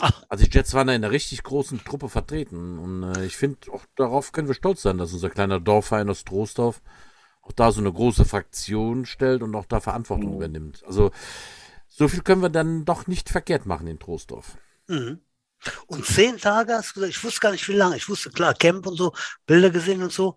Ach. 0.01 0.25
Also 0.31 0.47
die 0.47 0.51
Jets 0.51 0.73
waren 0.73 0.87
da 0.87 0.95
in 0.95 1.05
einer 1.05 1.13
richtig 1.13 1.43
großen 1.43 1.85
Truppe 1.85 2.09
vertreten. 2.09 2.79
Und 2.79 3.03
äh, 3.15 3.27
ich 3.27 3.37
finde, 3.37 3.71
auch 3.73 3.85
darauf 3.95 4.33
können 4.33 4.49
wir 4.49 4.55
stolz 4.55 4.81
sein, 4.81 4.97
dass 4.97 5.13
unser 5.13 5.29
kleiner 5.29 5.61
Dorfverein 5.61 6.09
aus 6.09 6.25
Troisdorf 6.25 6.81
auch 7.43 7.53
da 7.53 7.73
so 7.73 7.81
eine 7.81 7.93
große 7.93 8.25
Fraktion 8.25 9.05
stellt 9.05 9.43
und 9.43 9.55
auch 9.55 9.67
da 9.67 9.81
Verantwortung 9.81 10.31
mhm. 10.31 10.37
übernimmt. 10.37 10.83
Also 10.87 11.11
so 11.89 12.09
viel 12.09 12.23
können 12.23 12.41
wir 12.41 12.49
dann 12.49 12.87
doch 12.87 13.07
nicht 13.07 13.29
verkehrt 13.29 13.67
machen 13.67 13.87
in 13.87 13.99
Troisdorf. 13.99 14.57
Mhm. 14.89 15.21
Und 15.89 16.07
zehn 16.07 16.39
Tage 16.39 16.73
hast 16.73 16.91
du 16.91 16.95
gesagt, 16.95 17.17
ich 17.17 17.25
wusste 17.25 17.41
gar 17.41 17.53
nicht, 17.53 17.69
wie 17.69 17.75
lange. 17.75 17.97
Ich 17.97 18.09
wusste, 18.09 18.31
klar, 18.31 18.55
Camp 18.55 18.87
und 18.87 18.97
so, 18.97 19.13
Bilder 19.47 19.69
gesehen 19.69 20.03
und 20.03 20.13
so. 20.13 20.37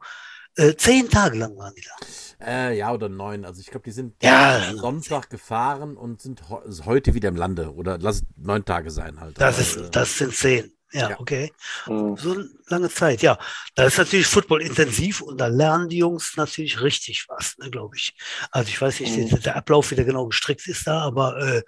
Äh, 0.55 0.75
zehn 0.75 1.09
Tage 1.09 1.37
lang 1.37 1.55
waren 1.57 1.73
die 1.75 1.81
da. 1.81 2.45
Äh, 2.45 2.77
ja, 2.77 2.93
oder 2.93 3.09
neun. 3.09 3.45
Also 3.45 3.61
ich 3.61 3.67
glaube, 3.67 3.83
die 3.83 3.91
sind 3.91 4.15
ja, 4.23 4.73
Sonntag 4.75 5.29
gefahren 5.29 5.97
und 5.97 6.21
sind 6.21 6.41
heute 6.85 7.13
wieder 7.13 7.29
im 7.29 7.35
Lande. 7.35 7.73
Oder 7.73 7.97
lass 7.97 8.17
es 8.17 8.23
neun 8.37 8.63
Tage 8.63 8.91
sein 8.91 9.19
halt. 9.19 9.39
Das, 9.39 9.59
ist, 9.59 9.77
äh, 9.77 9.89
das 9.89 10.17
sind 10.17 10.33
zehn. 10.33 10.71
Ja, 10.91 11.11
ja, 11.11 11.19
okay. 11.19 11.51
Mhm. 11.85 12.17
So 12.17 12.43
lange 12.67 12.89
Zeit, 12.89 13.21
ja. 13.21 13.37
Da 13.75 13.83
ist 13.83 13.99
natürlich 13.99 14.25
Football 14.25 14.63
intensiv 14.63 15.21
und 15.21 15.37
da 15.37 15.45
lernen 15.45 15.87
die 15.87 15.99
Jungs 15.99 16.33
natürlich 16.35 16.81
richtig 16.81 17.25
was, 17.27 17.55
ne, 17.59 17.69
glaube 17.69 17.95
ich. 17.95 18.15
Also 18.49 18.69
ich 18.69 18.81
weiß 18.81 18.99
nicht, 19.01 19.15
mhm. 19.31 19.41
der 19.41 19.55
Ablauf, 19.55 19.91
wie 19.91 19.95
der 19.95 20.05
genau 20.05 20.25
gestrickt 20.25 20.67
ist 20.67 20.87
da, 20.87 21.01
aber 21.01 21.37
äh, 21.37 21.61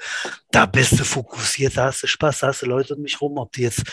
da 0.50 0.65
bist 0.65 1.00
du 1.00 1.04
fokussiert, 1.04 1.78
da 1.78 1.86
hast 1.86 2.02
du 2.02 2.08
Spaß, 2.08 2.39
da 2.39 2.48
hast 2.48 2.63
du 2.63 2.65
Leute 2.65 2.96
um 2.96 3.04
mich 3.04 3.22
rum, 3.22 3.38
ob 3.38 3.52
die 3.52 3.62
jetzt 3.62 3.84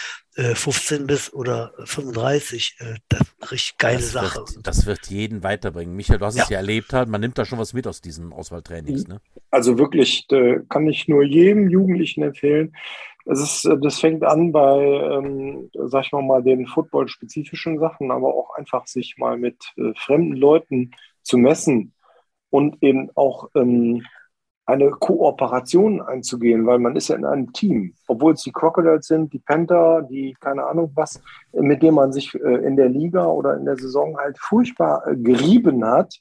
15 0.43 1.07
bis 1.07 1.33
oder 1.33 1.73
35, 1.85 2.77
äh, 2.79 2.95
das 3.09 3.21
ist 3.21 3.35
eine 3.41 3.51
richtig 3.51 3.79
geile 3.79 3.97
das 3.97 4.13
Sache. 4.13 4.39
Wird, 4.41 4.67
das 4.67 4.87
wird 4.87 5.07
jeden 5.07 5.43
weiterbringen. 5.43 5.97
Michael, 5.97 6.19
du 6.19 6.27
hast 6.27 6.37
ja. 6.37 6.45
es 6.45 6.49
ja 6.49 6.59
erlebt 6.59 6.93
halt, 6.93 7.09
man 7.09 7.21
nimmt 7.21 7.39
da 7.39 7.45
schon 7.45 7.59
was 7.59 7.73
mit 7.73 7.87
aus 7.87 8.01
diesen 8.01 8.33
Auswahltrainings, 8.33 9.09
ne? 9.09 9.21
Also 9.51 9.79
wirklich, 9.79 10.27
kann 10.69 10.87
ich 10.89 11.09
nur 11.09 11.23
jedem 11.25 11.69
Jugendlichen 11.69 12.23
empfehlen, 12.23 12.73
es 13.31 13.41
ist, 13.41 13.65
äh, 13.67 13.77
das 13.79 14.01
fängt 14.01 14.25
an 14.25 14.53
bei, 14.53 14.83
ähm, 14.83 15.71
sag 15.75 16.07
ich 16.07 16.13
mal, 16.13 16.23
mal 16.23 16.43
den 16.43 16.67
football-spezifischen 16.67 17.79
Sachen, 17.79 18.11
aber 18.11 18.29
auch 18.35 18.55
einfach 18.55 18.87
sich 18.87 19.17
mal 19.19 19.37
mit 19.37 19.73
äh, 19.77 19.93
fremden 19.97 20.35
Leuten 20.35 20.93
zu 21.23 21.37
messen 21.37 21.93
und 22.51 22.83
eben 22.83 23.11
auch 23.15 23.51
ähm, 23.55 24.05
eine 24.69 24.91
Kooperation 24.91 26.03
einzugehen, 26.03 26.67
weil 26.67 26.79
man 26.79 26.95
ist 26.95 27.09
ja 27.09 27.17
in 27.17 27.25
einem 27.25 27.51
Team, 27.55 27.95
obwohl 28.07 28.35
es 28.35 28.43
die 28.43 28.53
Crocodiles 28.53 29.07
sind, 29.07 29.33
die 29.33 29.39
Panther, 29.39 30.03
die 30.03 30.37
keine 30.41 30.67
Ahnung 30.67 30.93
was, 30.95 31.23
mit 31.53 31.83
dem 31.83 31.95
man 31.95 32.13
sich 32.13 32.35
äh, 32.35 32.67
in 32.67 32.77
der 32.77 32.91
Liga 32.91 33.25
oder 33.25 33.57
in 33.57 33.65
der 33.65 33.79
Saison 33.79 34.19
halt 34.19 34.39
furchtbar 34.39 35.07
äh, 35.07 35.17
gerieben 35.17 35.83
hat. 35.87 36.15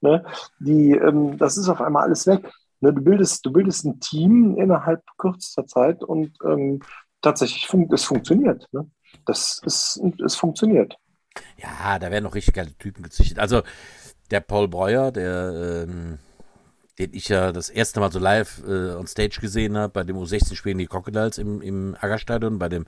Ne? 0.00 0.24
Die, 0.60 0.92
ähm, 0.92 1.36
das 1.36 1.58
ist 1.58 1.68
auf 1.68 1.82
einmal 1.82 2.04
alles 2.04 2.26
weg. 2.26 2.50
Ne, 2.80 2.94
du, 2.94 3.02
bildest, 3.02 3.44
du 3.44 3.52
bildest 3.52 3.84
ein 3.84 4.00
Team 4.00 4.56
innerhalb 4.56 5.02
kürzester 5.18 5.66
Zeit 5.66 6.02
und 6.02 6.32
ähm, 6.42 6.80
tatsächlich 7.20 7.66
fun 7.66 7.86
es 7.92 8.04
funktioniert. 8.04 8.66
Ne? 8.72 8.90
Das 9.26 9.60
ist, 9.66 10.00
es 10.24 10.36
funktioniert. 10.36 10.96
Ja, 11.58 11.98
da 11.98 12.10
werden 12.10 12.24
noch 12.24 12.34
richtig 12.34 12.54
geile 12.54 12.72
Typen 12.78 13.02
gezüchtet. 13.02 13.38
Also 13.38 13.60
der 14.30 14.40
Paul 14.40 14.68
Breuer, 14.68 15.12
der 15.12 15.86
ähm, 15.86 16.18
den 17.00 17.14
ich 17.14 17.28
ja 17.28 17.50
das 17.50 17.70
erste 17.70 17.98
Mal 17.98 18.12
so 18.12 18.18
live 18.18 18.62
äh, 18.66 18.94
on 18.94 19.06
Stage 19.06 19.40
gesehen 19.40 19.76
habe, 19.76 19.92
bei 19.92 20.04
dem 20.04 20.16
U16-Spielen 20.16 20.76
die 20.76 20.86
Crocodiles 20.86 21.38
im, 21.38 21.62
im 21.62 21.96
Aggerstadion, 21.98 22.58
bei 22.58 22.68
dem 22.68 22.86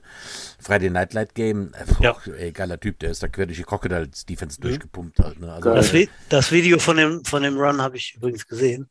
Friday 0.59 0.91
Night 0.91 1.13
Light 1.13 1.33
Game. 1.33 1.71
Äh, 1.73 2.03
ja. 2.03 2.15
ey, 2.37 2.51
geiler 2.51 2.79
Typ, 2.79 2.99
der 2.99 3.11
ist 3.11 3.23
da 3.23 3.27
quer 3.27 3.47
durch 3.47 3.57
die 3.57 3.63
Crocodiles-Defense 3.63 4.59
mhm. 4.59 4.61
durchgepumpt 4.63 5.19
halt. 5.19 5.39
Ne? 5.39 5.51
Also, 5.51 5.73
das, 5.73 5.91
das, 6.29 6.51
Video 6.51 6.77
von 6.77 6.97
dem, 6.97 7.25
von 7.25 7.41
dem 7.41 7.57
Run 7.57 7.81
habe 7.81 7.97
ich 7.97 8.15
übrigens 8.15 8.47
gesehen. 8.47 8.87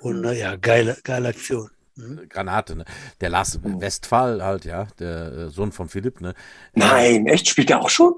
Und 0.00 0.20
naja, 0.20 0.56
mhm. 0.56 0.60
geile, 0.60 0.98
geile 1.02 1.28
Aktion. 1.28 1.70
Mhm. 1.96 2.28
Granate, 2.28 2.76
ne? 2.76 2.84
Der 3.20 3.30
Lars 3.30 3.58
mhm. 3.62 3.80
Westphal 3.80 4.42
halt, 4.42 4.66
ja, 4.66 4.88
der 4.98 5.32
äh, 5.32 5.48
Sohn 5.48 5.72
von 5.72 5.88
Philipp, 5.88 6.20
ne? 6.20 6.34
Nein, 6.74 7.26
echt? 7.26 7.48
Spielt 7.48 7.70
der 7.70 7.80
auch 7.80 7.90
schon? 7.90 8.14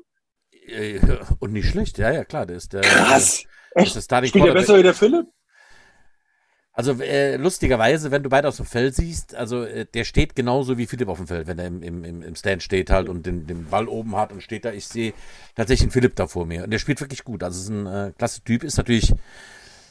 Äh, 0.66 0.98
und 1.38 1.52
nicht 1.52 1.70
schlecht, 1.70 1.98
ja, 1.98 2.10
ja, 2.10 2.24
klar, 2.24 2.46
der 2.46 2.56
ist 2.56 2.72
der. 2.72 2.80
Krass. 2.80 3.44
Der, 3.74 3.82
echt? 3.82 3.92
Spielt 4.28 4.44
der 4.44 4.52
besser 4.52 4.76
wie 4.76 4.82
der 4.82 4.94
Philipp? 4.94 5.26
Also 6.74 6.92
äh, 7.02 7.36
lustigerweise, 7.36 8.10
wenn 8.10 8.22
du 8.22 8.30
beide 8.30 8.48
aus 8.48 8.56
dem 8.56 8.64
Feld 8.64 8.94
siehst, 8.94 9.34
also 9.34 9.64
äh, 9.64 9.84
der 9.84 10.04
steht 10.04 10.34
genauso 10.34 10.78
wie 10.78 10.86
Philipp 10.86 11.08
auf 11.08 11.18
dem 11.18 11.26
Feld, 11.26 11.46
wenn 11.46 11.58
er 11.58 11.66
im, 11.66 11.82
im, 11.82 12.22
im 12.22 12.34
Stand 12.34 12.62
steht 12.62 12.88
halt 12.88 13.10
und 13.10 13.26
den, 13.26 13.46
den 13.46 13.66
Ball 13.66 13.88
oben 13.88 14.16
hat 14.16 14.32
und 14.32 14.42
steht 14.42 14.64
da. 14.64 14.72
Ich 14.72 14.86
sehe 14.86 15.12
tatsächlich 15.54 15.84
einen 15.84 15.92
Philipp 15.92 16.16
da 16.16 16.26
vor 16.26 16.46
mir. 16.46 16.64
Und 16.64 16.70
der 16.70 16.78
spielt 16.78 17.00
wirklich 17.00 17.24
gut. 17.24 17.42
Also 17.42 17.60
ist 17.60 17.68
ein 17.68 17.86
äh, 17.86 18.12
klasse 18.16 18.42
Typ, 18.42 18.64
ist 18.64 18.78
natürlich 18.78 19.12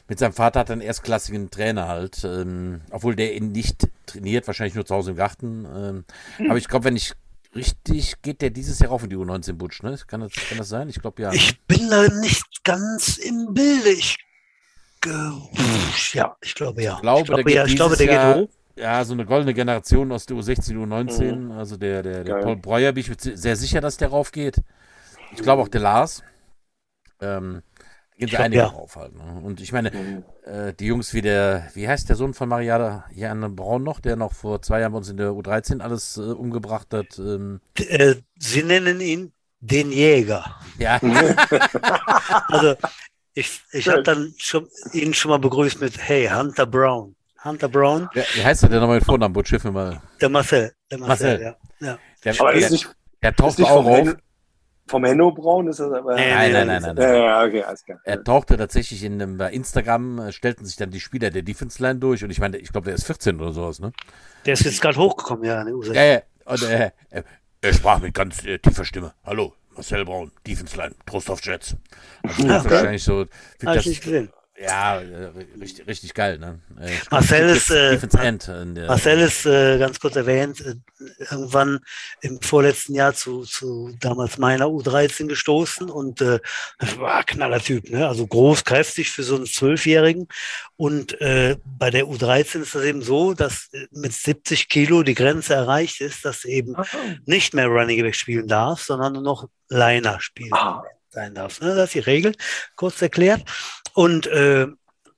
mit 0.08 0.20
seinem 0.20 0.34
Vater 0.34 0.60
hat 0.60 0.70
er 0.70 0.74
einen 0.74 0.82
erstklassigen 0.82 1.52
Trainer 1.52 1.88
halt, 1.88 2.24
ähm, 2.26 2.82
obwohl 2.90 3.16
der 3.16 3.34
ihn 3.36 3.52
nicht 3.52 3.88
trainiert, 4.08 4.46
wahrscheinlich 4.48 4.76
nur 4.76 4.86
zu 4.86 4.96
Hause 4.96 5.12
im 5.12 5.18
Garten. 5.18 5.66
Ähm, 5.74 6.06
mhm. 6.40 6.50
Aber 6.50 6.58
ich 6.58 6.68
glaube, 6.68 6.86
wenn 6.86 6.98
ich 6.98 7.14
richtig, 7.56 8.22
geht 8.22 8.42
der 8.42 8.50
dieses 8.50 8.80
Jahr 8.80 8.92
auf 8.92 9.04
in 9.04 9.10
die 9.10 9.16
U19 9.16 9.54
Butsch, 9.54 9.84
ne? 9.84 9.98
Kann 10.08 10.22
das, 10.22 10.34
kann 10.34 10.58
das 10.58 10.68
sein? 10.68 10.90
Ich 10.90 11.00
glaube 11.00 11.22
ja. 11.22 11.32
Ich 11.32 11.62
bin 11.62 11.90
da 11.90 12.08
nicht 12.08 12.64
ganz 12.66 13.18
im 13.20 13.54
Bilde. 13.54 13.90
Ich 13.92 14.18
ja, 15.06 16.38
ich 16.42 16.56
glaube 16.56 16.84
ja. 16.84 16.96
Ich 16.96 17.02
glaube, 17.02 17.22
ich 17.22 17.26
glaube, 17.28 17.44
der, 17.44 17.54
ja, 17.54 17.66
ich 17.66 17.76
glaube, 17.76 17.98
der 17.98 18.06
Jahr, 18.06 18.34
geht 18.34 18.44
hoch. 18.44 18.50
Ja, 18.76 19.04
so 19.04 19.14
eine 19.14 19.26
goldene 19.26 19.54
Generation 19.54 20.12
aus 20.12 20.26
der 20.26 20.38
U16, 20.38 20.76
U19. 20.76 21.36
Mhm. 21.36 21.52
Also 21.52 21.78
der, 21.78 22.04
der, 22.04 22.24
der 22.24 22.36
Paul 22.36 22.56
Breuer, 22.56 22.92
bin 22.94 23.02
ich 23.02 23.10
mir 23.10 23.16
sehr 23.20 23.56
sicher, 23.56 23.82
dass 23.82 23.98
der 23.98 24.10
raufgeht. 24.10 24.62
Ich 25.34 25.42
glaube 25.42 25.62
auch 25.62 25.68
der 25.68 25.82
Lars. 25.82 26.24
Ähm, 27.22 27.62
gehen 28.18 28.30
sie 28.30 28.38
einige 28.38 28.62
ja. 28.62 28.70
drauf 28.70 28.96
halt. 28.96 29.16
Ne? 29.16 29.42
Und 29.44 29.62
ich 29.62 29.72
meine, 29.72 29.92
mhm. 29.92 30.24
äh, 30.46 30.74
die 30.74 30.86
Jungs 30.86 31.14
wie 31.14 31.22
der, 31.22 31.70
wie 31.74 31.88
heißt 31.88 32.10
der 32.10 32.16
Sohn 32.16 32.34
von 32.34 32.50
Mariana 32.50 33.06
Jan 33.14 33.56
Braun 33.56 33.84
noch, 33.84 34.00
der 34.00 34.16
noch 34.16 34.34
vor 34.34 34.62
zwei 34.62 34.80
Jahren 34.80 34.92
bei 34.94 35.00
uns 35.00 35.10
in 35.10 35.18
der 35.18 35.32
U13 35.32 35.80
alles 35.82 36.18
äh, 36.18 36.22
umgebracht 36.22 36.94
hat. 36.94 37.20
Ähm. 37.20 37.62
Äh, 37.78 38.16
sie 38.38 38.64
nennen 38.64 39.02
ihn 39.02 39.32
den 39.60 39.92
Jäger. 39.92 40.60
Ja. 40.80 41.00
also 42.48 42.76
ich, 43.34 43.62
ich 43.72 43.88
habe 43.88 44.04
dann 44.04 44.34
schon, 44.38 44.68
ihn 44.94 45.14
schon 45.14 45.32
mal 45.32 45.40
begrüßt 45.40 45.80
mit 45.82 45.98
Hey, 45.98 46.28
Hunter 46.28 46.66
Brown. 46.66 47.16
Hunter 47.44 47.70
Brown. 47.70 48.10
Ja, 48.14 48.24
wie 48.36 48.44
heißt 48.44 48.64
der 48.64 48.70
denn 48.70 48.80
nochmal 48.80 48.98
mit 48.98 49.06
Vornamen? 49.06 49.34
Butch, 49.34 49.50
hilf 49.50 49.64
mir 49.64 49.72
mal. 49.72 50.02
Der 50.20 50.30
Marcel. 50.30 50.74
Der 50.92 51.00
Marcel, 51.00 51.40
Marcel. 51.40 51.56
ja. 51.80 51.88
ja. 51.88 51.98
Der, 52.24 52.40
aber 52.40 52.54
ist 52.54 52.72
nicht, 52.72 52.90
er 53.20 53.36
taucht 53.36 53.62
auch 53.62 53.86
auf. 53.86 54.16
Vom 54.88 55.06
Henno 55.06 55.32
Braun 55.32 55.68
ist 55.68 55.80
das 55.80 55.92
aber. 55.92 56.16
Nein, 56.16 56.52
nein, 56.52 56.68
nein, 56.68 56.82
nein. 56.82 56.96
nein. 56.96 57.14
Ja, 57.14 57.46
okay, 57.46 57.64
alles 57.64 57.86
klar. 57.86 58.00
Er 58.04 58.24
tauchte 58.24 58.58
tatsächlich 58.58 59.04
in 59.04 59.14
einem, 59.14 59.38
bei 59.38 59.52
Instagram, 59.52 60.20
äh, 60.20 60.32
stellten 60.34 60.66
sich 60.66 60.76
dann 60.76 60.92
die 60.92 61.00
Spieler 61.00 61.30
der 61.30 61.44
Defense 61.44 61.82
Line 61.82 62.00
durch 62.00 62.24
und 62.24 62.30
ich 62.30 62.40
meine, 62.40 62.58
ich 62.58 62.72
glaube, 62.72 62.86
der 62.86 62.96
ist 62.96 63.06
14 63.06 63.40
oder 63.40 63.54
sowas, 63.54 63.80
ne? 63.80 63.94
Der 64.46 64.54
ist 64.54 64.66
jetzt 64.66 64.82
gerade 64.82 64.98
hochgekommen, 64.98 65.46
ja, 65.46 65.62
in 65.62 65.68
der 65.68 65.76
USA. 65.76 65.94
Ja, 65.94 66.04
ja. 66.04 66.22
Und 66.46 66.64
äh, 66.64 66.92
er 67.62 67.74
sprach 67.74 68.02
mit 68.02 68.14
ganz 68.14 68.44
äh, 68.44 68.60
tiefer 68.60 68.84
Stimme. 68.84 69.14
Hallo, 69.24 69.54
Marcel 69.76 70.06
Braun, 70.06 70.32
Defense 70.46 70.78
Line, 70.78 70.96
Trost 71.06 71.30
auf 71.30 71.44
Jets. 71.44 71.76
Also 72.24 72.48
ja, 72.48 72.64
wahrscheinlich 72.64 73.04
so. 73.04 73.26
Hab 73.66 73.78
ich 73.78 73.86
nicht 73.88 74.04
gesehen. 74.04 74.32
Ja, 74.62 75.02
äh, 75.02 75.32
richtig, 75.60 75.88
richtig 75.88 76.14
geil. 76.14 76.38
Ne? 76.38 76.60
Äh, 76.80 76.92
Marcel 77.10 77.50
ist, 77.50 77.72
äh, 77.72 78.00
Marcel 78.88 79.20
ist 79.20 79.46
äh, 79.46 79.80
ganz 79.80 80.00
kurz 80.00 80.16
erwähnt, 80.16 80.62
äh, 80.62 80.76
irgendwann 81.32 81.80
im 82.22 82.40
vorletzten 82.42 82.94
Jahr 82.94 83.14
zu, 83.14 83.44
zu 83.44 83.96
damals 84.00 84.38
meiner 84.38 84.66
U13 84.66 85.28
gestoßen 85.28 85.90
und 85.90 86.22
äh, 86.22 86.40
war 86.98 87.24
knaller 87.24 87.60
Typ, 87.60 87.90
ne? 87.90 88.08
also 88.08 88.28
groß, 88.28 88.64
kräftig 88.64 89.10
für 89.10 89.24
so 89.24 89.36
einen 89.36 89.48
Zwölfjährigen. 89.48 90.28
Und 90.78 91.20
äh, 91.22 91.58
bei 91.66 91.90
der 91.90 92.06
U13 92.06 92.62
ist 92.62 92.76
das 92.76 92.84
eben 92.84 93.02
so, 93.02 93.34
dass 93.34 93.70
mit 93.92 94.14
70 94.14 94.70
Kilo 94.70 95.04
die 95.04 95.16
Grenze 95.16 95.56
erreicht 95.56 96.02
ist, 96.02 96.24
dass 96.24 96.46
eben 96.46 96.76
oh. 96.78 96.84
nicht 97.26 97.54
mehr 97.54 97.68
Running 97.68 98.02
Back 98.02 98.16
spielen 98.16 98.48
darf, 98.48 98.82
sondern 98.82 99.14
nur 99.14 99.24
noch 99.24 99.50
Liner 99.70 100.20
spielen. 100.20 100.52
Oh 100.54 100.82
sein 101.12 101.34
darf. 101.34 101.62
Ne? 101.62 101.76
Das 101.76 101.86
ist 101.86 101.94
die 101.96 102.00
Regel, 102.00 102.36
kurz 102.76 103.02
erklärt. 103.02 103.44
Und 103.94 104.28
äh, 104.28 104.68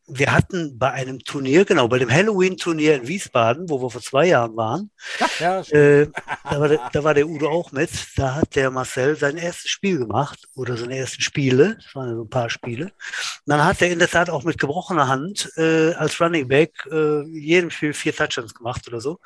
wir 0.07 0.33
hatten 0.33 0.77
bei 0.77 0.91
einem 0.91 1.19
Turnier, 1.19 1.63
genau, 1.63 1.87
bei 1.87 1.97
dem 1.97 2.11
Halloween-Turnier 2.11 2.95
in 2.95 3.07
Wiesbaden, 3.07 3.69
wo 3.69 3.81
wir 3.81 3.89
vor 3.89 4.01
zwei 4.01 4.27
Jahren 4.27 4.55
waren, 4.57 4.91
Ja, 5.39 5.61
äh, 5.61 6.07
da, 6.43 6.59
war 6.59 6.67
der, 6.67 6.89
da 6.91 7.03
war 7.03 7.13
der 7.13 7.27
Udo 7.27 7.49
auch 7.49 7.71
mit, 7.71 7.89
da 8.17 8.35
hat 8.35 8.55
der 8.55 8.69
Marcel 8.69 9.15
sein 9.15 9.37
erstes 9.37 9.71
Spiel 9.71 9.99
gemacht 9.99 10.47
oder 10.55 10.75
seine 10.75 10.97
ersten 10.97 11.21
Spiele, 11.21 11.77
das 11.81 11.95
waren 11.95 12.09
ja 12.09 12.15
so 12.15 12.23
ein 12.23 12.29
paar 12.29 12.49
Spiele. 12.49 12.85
Und 12.85 12.91
dann 13.47 13.63
hat 13.63 13.81
er 13.81 13.91
in 13.91 13.99
der 13.99 14.09
Tat 14.09 14.29
auch 14.29 14.43
mit 14.43 14.57
gebrochener 14.57 15.07
Hand 15.07 15.49
äh, 15.55 15.93
als 15.93 16.19
Running 16.19 16.49
Back 16.49 16.85
äh, 16.91 17.23
jedem 17.27 17.71
Spiel 17.71 17.93
vier 17.93 18.13
Touchdowns 18.13 18.53
gemacht 18.53 18.85
oder 18.87 18.99
so. 18.99 19.19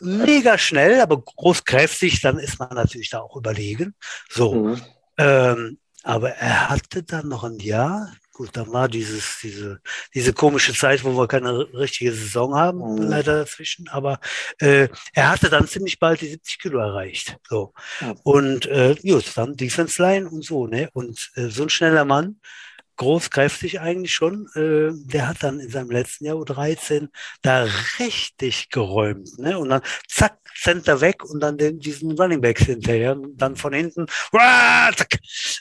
Mega 0.00 0.56
schnell, 0.56 1.00
aber 1.00 1.20
großkräftig, 1.20 2.20
dann 2.22 2.38
ist 2.38 2.58
man 2.58 2.70
natürlich 2.74 3.10
da 3.10 3.20
auch 3.20 3.36
überlegen. 3.36 3.94
So. 4.30 4.54
Mhm. 4.54 4.82
Ähm, 5.18 5.78
aber 6.06 6.30
er 6.30 6.70
hatte 6.70 7.02
dann 7.02 7.28
noch 7.28 7.44
ein 7.44 7.58
Jahr. 7.58 8.12
Gut, 8.32 8.50
dann 8.54 8.70
war 8.72 8.88
dieses, 8.88 9.38
diese, 9.42 9.80
diese 10.14 10.32
komische 10.34 10.74
Zeit, 10.74 11.02
wo 11.04 11.16
wir 11.16 11.26
keine 11.26 11.66
richtige 11.72 12.12
Saison 12.12 12.54
haben, 12.54 12.78
Mhm. 12.80 13.02
leider 13.08 13.38
dazwischen. 13.40 13.88
Aber 13.88 14.20
äh, 14.58 14.88
er 15.14 15.30
hatte 15.30 15.48
dann 15.50 15.66
ziemlich 15.66 15.98
bald 15.98 16.20
die 16.20 16.28
70 16.28 16.58
Kilo 16.58 16.78
erreicht. 16.78 17.38
So. 17.48 17.72
Ja. 18.00 18.14
Und 18.24 18.66
äh, 18.66 18.94
gut, 19.02 19.24
dann 19.36 19.56
Defense 19.56 20.00
Line 20.02 20.28
und 20.28 20.44
so, 20.44 20.66
ne? 20.66 20.90
Und 20.92 21.30
äh, 21.36 21.48
so 21.48 21.62
ein 21.64 21.70
schneller 21.70 22.04
Mann, 22.04 22.40
groß, 22.96 23.30
kräftig 23.30 23.80
eigentlich 23.80 24.14
schon, 24.14 24.48
äh, 24.54 24.90
der 24.92 25.28
hat 25.28 25.42
dann 25.42 25.60
in 25.60 25.70
seinem 25.70 25.90
letzten 25.90 26.24
Jahr 26.24 26.36
U13 26.36 27.08
da 27.42 27.66
richtig 27.98 28.70
geräumt, 28.70 29.38
ne? 29.38 29.58
Und 29.58 29.68
dann 29.70 29.82
zack, 30.08 30.38
Center 30.58 31.00
weg 31.00 31.24
und 31.24 31.40
dann 31.40 31.58
den, 31.58 31.78
diesen 31.78 32.12
Running 32.12 32.40
Backs 32.40 32.64
hinterher 32.64 33.12
und 33.12 33.36
dann 33.36 33.56
von 33.56 33.72
hinten, 33.72 34.06
uah, 34.32 34.90
zack. 34.96 35.18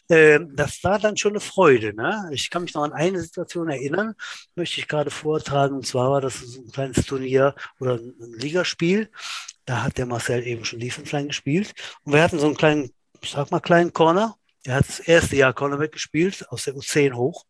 Äh, 0.10 0.40
das 0.54 0.84
war 0.84 1.00
dann 1.00 1.18
schon 1.18 1.34
eine 1.34 1.40
Freude, 1.40 1.94
ne? 1.94 2.30
Ich 2.32 2.50
kann 2.50 2.64
mich 2.64 2.74
noch 2.74 2.84
an 2.84 2.94
eine 2.94 3.20
Situation 3.20 3.70
erinnern, 3.70 4.16
möchte 4.56 4.80
ich 4.80 4.88
gerade 4.88 5.12
vortragen, 5.12 5.76
und 5.76 5.86
zwar 5.86 6.12
war 6.12 6.22
das 6.22 6.40
so 6.40 6.62
ein 6.62 6.72
kleines 6.72 7.06
Turnier 7.06 7.56
oder 7.80 7.96
ein 7.96 8.14
Ligaspiel. 8.38 9.10
Da 9.66 9.84
hat 9.84 9.98
der 9.98 10.06
Marcel 10.06 10.46
eben 10.46 10.64
schon 10.64 10.80
Defense 10.80 11.16
Line 11.16 11.28
gespielt 11.28 11.74
und 12.04 12.14
wir 12.14 12.22
hatten 12.22 12.40
so 12.40 12.46
einen 12.46 12.56
kleinen, 12.56 12.92
ich 13.22 13.32
sag 13.32 13.52
mal, 13.52 13.60
kleinen 13.60 13.94
Corner. 13.94 14.36
Er 14.66 14.76
hat 14.76 14.88
das 14.88 15.00
erste 15.00 15.36
Jahr 15.36 15.54
Cornerback 15.54 15.92
gespielt, 15.92 16.46
aus 16.50 16.64
der 16.64 16.74
U10 16.74 17.14
hoch. 17.14 17.46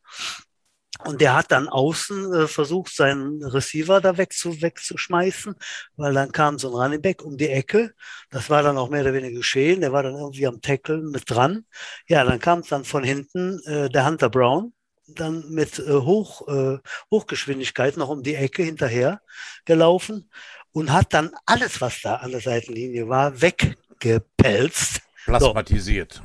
Und 1.03 1.19
der 1.19 1.35
hat 1.35 1.51
dann 1.51 1.67
außen 1.67 2.33
äh, 2.33 2.47
versucht, 2.47 2.95
seinen 2.95 3.43
Receiver 3.43 3.99
da 3.99 4.17
wegzu, 4.17 4.61
wegzuschmeißen, 4.61 5.55
weil 5.97 6.13
dann 6.13 6.31
kam 6.31 6.57
so 6.57 6.69
ein 6.69 6.73
Running 6.73 7.01
Back 7.01 7.21
um 7.21 7.37
die 7.37 7.49
Ecke. 7.49 7.93
Das 8.29 8.49
war 8.49 8.63
dann 8.63 8.77
auch 8.77 8.89
mehr 8.89 9.01
oder 9.01 9.13
weniger 9.13 9.37
geschehen. 9.37 9.81
Der 9.81 9.91
war 9.91 10.03
dann 10.03 10.15
irgendwie 10.15 10.47
am 10.47 10.61
Tackle 10.61 10.97
mit 10.97 11.29
dran. 11.29 11.65
Ja, 12.07 12.23
dann 12.23 12.39
kam 12.39 12.59
es 12.59 12.69
dann 12.69 12.85
von 12.85 13.03
hinten 13.03 13.59
äh, 13.65 13.89
der 13.89 14.05
Hunter 14.05 14.29
Brown, 14.29 14.73
dann 15.07 15.49
mit 15.49 15.79
äh, 15.79 15.91
Hoch, 15.91 16.47
äh, 16.47 16.77
Hochgeschwindigkeit 17.11 17.97
noch 17.97 18.09
um 18.09 18.23
die 18.23 18.35
Ecke 18.35 18.63
hinterher 18.63 19.21
gelaufen 19.65 20.29
und 20.71 20.93
hat 20.93 21.13
dann 21.13 21.31
alles, 21.45 21.81
was 21.81 22.01
da 22.01 22.15
an 22.15 22.31
der 22.31 22.41
Seitenlinie 22.41 23.09
war, 23.09 23.41
weggepelzt. 23.41 25.01
Plasmatisiert. 25.25 26.21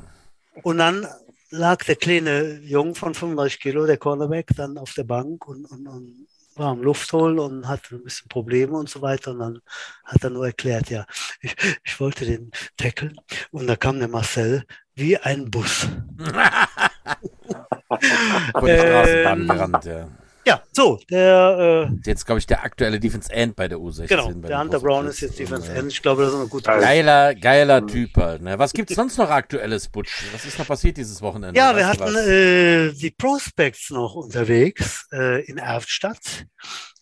Und 0.62 0.78
dann 0.78 1.06
lag 1.50 1.84
der 1.84 1.96
kleine 1.96 2.60
Jung 2.60 2.94
von 2.94 3.14
35 3.14 3.60
Kilo, 3.60 3.86
der 3.86 3.98
Cornerback, 3.98 4.48
dann 4.56 4.78
auf 4.78 4.94
der 4.94 5.04
Bank 5.04 5.46
und, 5.48 5.64
und, 5.66 5.86
und 5.86 6.26
war 6.56 6.72
am 6.72 6.82
Luft 6.82 7.12
holen 7.12 7.38
und 7.38 7.68
hatte 7.68 7.96
ein 7.96 8.04
bisschen 8.04 8.28
Probleme 8.28 8.76
und 8.76 8.88
so 8.88 9.02
weiter. 9.02 9.32
Und 9.32 9.38
dann 9.40 9.60
hat 10.04 10.22
er 10.22 10.30
nur 10.30 10.46
erklärt, 10.46 10.90
ja, 10.90 11.04
ich, 11.40 11.54
ich 11.84 12.00
wollte 12.00 12.24
den 12.26 12.50
tackeln. 12.76 13.16
Und 13.50 13.66
da 13.66 13.76
kam 13.76 13.98
der 13.98 14.08
Marcel 14.08 14.64
wie 14.94 15.16
ein 15.16 15.50
Bus. 15.50 15.88
Vor 18.52 18.68
die 18.68 18.78
Straßenbahn 18.78 19.40
Ähm, 19.40 19.48
gerannt, 19.48 19.84
ja. 19.84 20.08
Ja, 20.46 20.62
so, 20.72 20.98
der, 21.10 21.88
äh, 21.90 22.08
Jetzt, 22.08 22.24
glaube 22.24 22.38
ich, 22.38 22.46
der 22.46 22.64
aktuelle 22.64 22.98
Defense 22.98 23.30
End 23.30 23.56
bei 23.56 23.68
der 23.68 23.78
U16. 23.78 24.06
genau, 24.06 24.30
der 24.32 24.58
Hunter 24.60 24.80
Brown 24.80 25.06
ist 25.06 25.20
jetzt 25.20 25.38
Defense 25.38 25.70
End. 25.70 25.92
Ich 25.92 26.00
glaube, 26.00 26.22
das 26.22 26.32
ist 26.32 26.38
eine 26.38 26.48
gute 26.48 26.64
Geil. 26.64 26.80
Geiler, 26.80 27.34
geiler 27.34 27.86
Typ 27.86 28.16
halt. 28.16 28.42
Ne? 28.42 28.58
Was 28.58 28.72
gibt's 28.72 28.94
sonst 28.94 29.18
noch 29.18 29.30
aktuelles, 29.30 29.88
Butch? 29.88 30.24
Was 30.32 30.46
ist 30.46 30.58
noch 30.58 30.66
passiert 30.66 30.96
dieses 30.96 31.20
Wochenende? 31.20 31.58
Ja, 31.58 31.76
wir 31.76 31.86
hatten 31.86 32.16
äh, 32.16 32.92
die 32.92 33.10
Prospects 33.10 33.90
noch 33.90 34.14
unterwegs 34.14 35.06
äh, 35.12 35.44
in 35.44 35.58
Erftstadt 35.58 36.46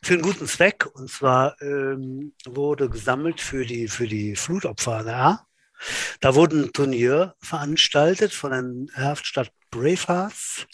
für 0.02 0.14
einen 0.14 0.22
guten 0.22 0.46
Zweck. 0.46 0.86
Und 0.94 1.08
zwar 1.08 1.60
ähm, 1.62 2.32
wurde 2.46 2.88
gesammelt 2.88 3.40
für 3.40 3.64
die, 3.64 3.88
für 3.88 4.08
die 4.08 4.34
Flutopfer 4.34 4.96
an 4.96 5.06
der 5.06 5.16
A. 5.16 5.47
Da 6.20 6.34
wurde 6.34 6.56
ein 6.56 6.72
Turnier 6.72 7.34
veranstaltet 7.40 8.32
von 8.32 8.52
den 8.52 8.90
Erftstadt 8.94 9.52
Bravehearts. 9.70 10.66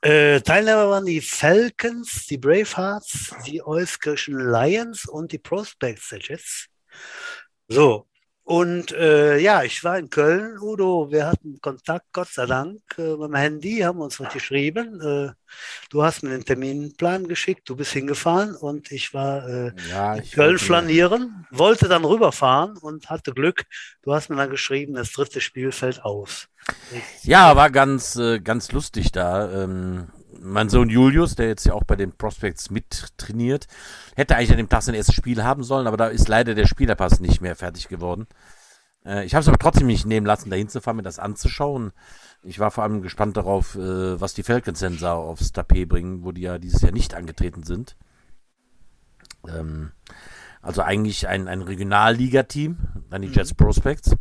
Äh, 0.00 0.40
Teilnehmer 0.40 0.88
waren 0.88 1.06
die 1.06 1.20
Falcons, 1.20 2.26
die 2.26 2.38
Bravehearts, 2.38 3.34
die 3.46 3.62
Euskirchen 3.64 4.38
Lions 4.38 5.06
und 5.06 5.32
die 5.32 5.38
Prospects 5.38 6.08
der 6.08 6.20
Jets. 6.20 6.66
So, 7.68 8.06
und 8.44 8.90
äh, 8.92 9.38
ja, 9.38 9.62
ich 9.62 9.84
war 9.84 9.98
in 9.98 10.10
Köln, 10.10 10.58
Udo, 10.58 11.12
wir 11.12 11.26
hatten 11.26 11.60
Kontakt, 11.60 12.06
Gott 12.12 12.28
sei 12.28 12.46
Dank, 12.46 12.80
äh, 12.98 13.12
mit 13.12 13.28
dem 13.28 13.34
Handy, 13.36 13.78
haben 13.78 14.00
uns 14.00 14.18
was 14.18 14.32
geschrieben. 14.32 15.00
Äh, 15.00 15.32
du 15.90 16.02
hast 16.02 16.24
mir 16.24 16.30
den 16.30 16.44
Terminplan 16.44 17.28
geschickt, 17.28 17.68
du 17.68 17.76
bist 17.76 17.92
hingefahren 17.92 18.56
und 18.56 18.90
ich 18.90 19.14
war 19.14 19.48
äh, 19.48 19.72
ja, 19.88 20.14
in 20.16 20.24
ich 20.24 20.32
Köln 20.32 20.58
flanieren, 20.58 21.46
wollte 21.52 21.88
dann 21.88 22.04
rüberfahren 22.04 22.76
und 22.78 23.10
hatte 23.10 23.32
Glück. 23.32 23.62
Du 24.02 24.12
hast 24.12 24.28
mir 24.28 24.36
dann 24.36 24.50
geschrieben, 24.50 24.94
das 24.94 25.12
dritte 25.12 25.40
Spiel 25.40 25.70
fällt 25.70 26.04
aus. 26.04 26.48
Ja, 27.22 27.54
war 27.54 27.70
ganz, 27.70 28.16
äh, 28.16 28.40
ganz 28.40 28.72
lustig 28.72 29.12
da. 29.12 29.62
Ähm, 29.62 30.08
mein 30.42 30.68
Sohn 30.68 30.88
Julius, 30.88 31.34
der 31.36 31.48
jetzt 31.48 31.64
ja 31.64 31.72
auch 31.72 31.84
bei 31.84 31.96
den 31.96 32.12
Prospects 32.12 32.70
mittrainiert, 32.70 33.66
hätte 34.16 34.36
eigentlich 34.36 34.50
an 34.50 34.56
dem 34.58 34.68
Tag 34.68 34.82
sein 34.82 34.94
erstes 34.94 35.14
Spiel 35.14 35.44
haben 35.44 35.62
sollen, 35.62 35.86
aber 35.86 35.96
da 35.96 36.08
ist 36.08 36.28
leider 36.28 36.54
der 36.54 36.66
Spielerpass 36.66 37.20
nicht 37.20 37.40
mehr 37.40 37.56
fertig 37.56 37.88
geworden. 37.88 38.26
Äh, 39.04 39.24
ich 39.24 39.34
habe 39.34 39.42
es 39.42 39.48
aber 39.48 39.58
trotzdem 39.58 39.86
nicht 39.86 40.06
nehmen 40.06 40.26
lassen, 40.26 40.50
da 40.50 40.56
hinzufahren, 40.56 40.96
mir 40.96 41.02
das 41.02 41.18
anzuschauen. 41.18 41.92
Ich 42.42 42.58
war 42.58 42.70
vor 42.70 42.84
allem 42.84 43.02
gespannt 43.02 43.36
darauf, 43.36 43.76
äh, 43.76 44.20
was 44.20 44.34
die 44.34 44.42
Falcons 44.42 44.80
denn 44.80 44.98
da 44.98 45.14
aufs 45.14 45.52
Tapet 45.52 45.88
bringen, 45.88 46.24
wo 46.24 46.32
die 46.32 46.42
ja 46.42 46.58
dieses 46.58 46.82
Jahr 46.82 46.92
nicht 46.92 47.14
angetreten 47.14 47.62
sind. 47.62 47.96
Ähm, 49.48 49.92
also 50.60 50.82
eigentlich 50.82 51.28
ein, 51.28 51.48
ein 51.48 51.62
Regionalliga-Team, 51.62 52.78
dann 53.10 53.22
die 53.22 53.28
Mhm. 53.28 53.34
Jets 53.34 53.54
Prospects, 53.54 54.16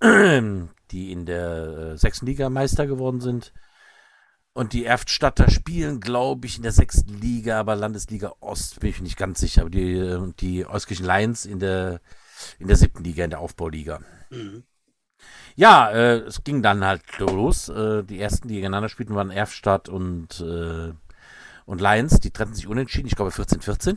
die 0.02 1.12
in 1.12 1.26
der 1.26 1.92
äh, 1.92 1.98
sechsten 1.98 2.26
Liga 2.26 2.48
Meister 2.48 2.86
geworden 2.86 3.20
sind. 3.20 3.52
Und 4.58 4.72
die 4.72 4.84
Erftstadter 4.84 5.48
spielen, 5.52 6.00
glaube 6.00 6.48
ich, 6.48 6.56
in 6.56 6.64
der 6.64 6.72
sechsten 6.72 7.14
Liga, 7.20 7.60
aber 7.60 7.76
Landesliga 7.76 8.32
Ost 8.40 8.80
bin 8.80 8.90
ich 8.90 8.98
mir 8.98 9.04
nicht 9.04 9.16
ganz 9.16 9.38
sicher. 9.38 9.60
Aber 9.60 9.70
die, 9.70 9.92
äh, 9.92 10.16
und 10.16 10.40
die 10.40 10.66
Euskirchen 10.66 11.06
Lions 11.06 11.46
in 11.46 11.60
der, 11.60 12.00
in 12.58 12.66
der 12.66 12.76
siebten 12.76 13.04
Liga, 13.04 13.22
in 13.22 13.30
der 13.30 13.38
Aufbauliga. 13.38 14.00
Mhm. 14.30 14.64
Ja, 15.54 15.92
äh, 15.92 16.16
es 16.22 16.42
ging 16.42 16.60
dann 16.60 16.84
halt 16.84 17.04
los. 17.20 17.68
Äh, 17.68 18.02
die 18.02 18.18
ersten, 18.20 18.48
die 18.48 18.56
gegeneinander 18.56 18.88
spielten, 18.88 19.14
waren 19.14 19.30
Erftstadt 19.30 19.88
und, 19.88 20.40
äh, 20.40 20.92
und 21.64 21.80
Lions. 21.80 22.18
Die 22.18 22.32
trennten 22.32 22.56
sich 22.56 22.66
unentschieden, 22.66 23.06
ich 23.06 23.14
glaube 23.14 23.30
14-14. 23.30 23.96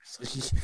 Das 0.00 0.20
richtig 0.20 0.54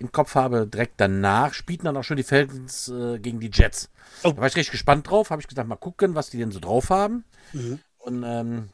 im 0.00 0.10
Kopf 0.10 0.34
habe. 0.34 0.66
Direkt 0.66 0.94
danach 1.00 1.54
spielten 1.54 1.84
dann 1.84 1.96
auch 1.96 2.02
schon 2.02 2.16
die 2.16 2.24
Falcons 2.24 2.88
äh, 2.88 3.20
gegen 3.20 3.38
die 3.38 3.50
Jets. 3.52 3.90
Oh. 4.24 4.32
Da 4.32 4.38
war 4.38 4.48
ich 4.48 4.56
richtig 4.56 4.72
gespannt 4.72 5.08
drauf. 5.08 5.30
Habe 5.30 5.40
ich 5.40 5.46
gesagt, 5.46 5.68
mal 5.68 5.76
gucken, 5.76 6.16
was 6.16 6.30
die 6.30 6.38
denn 6.38 6.50
so 6.50 6.58
drauf 6.58 6.90
haben. 6.90 7.22
Mhm. 7.52 7.78
Und 8.06 8.22
ähm, 8.22 8.68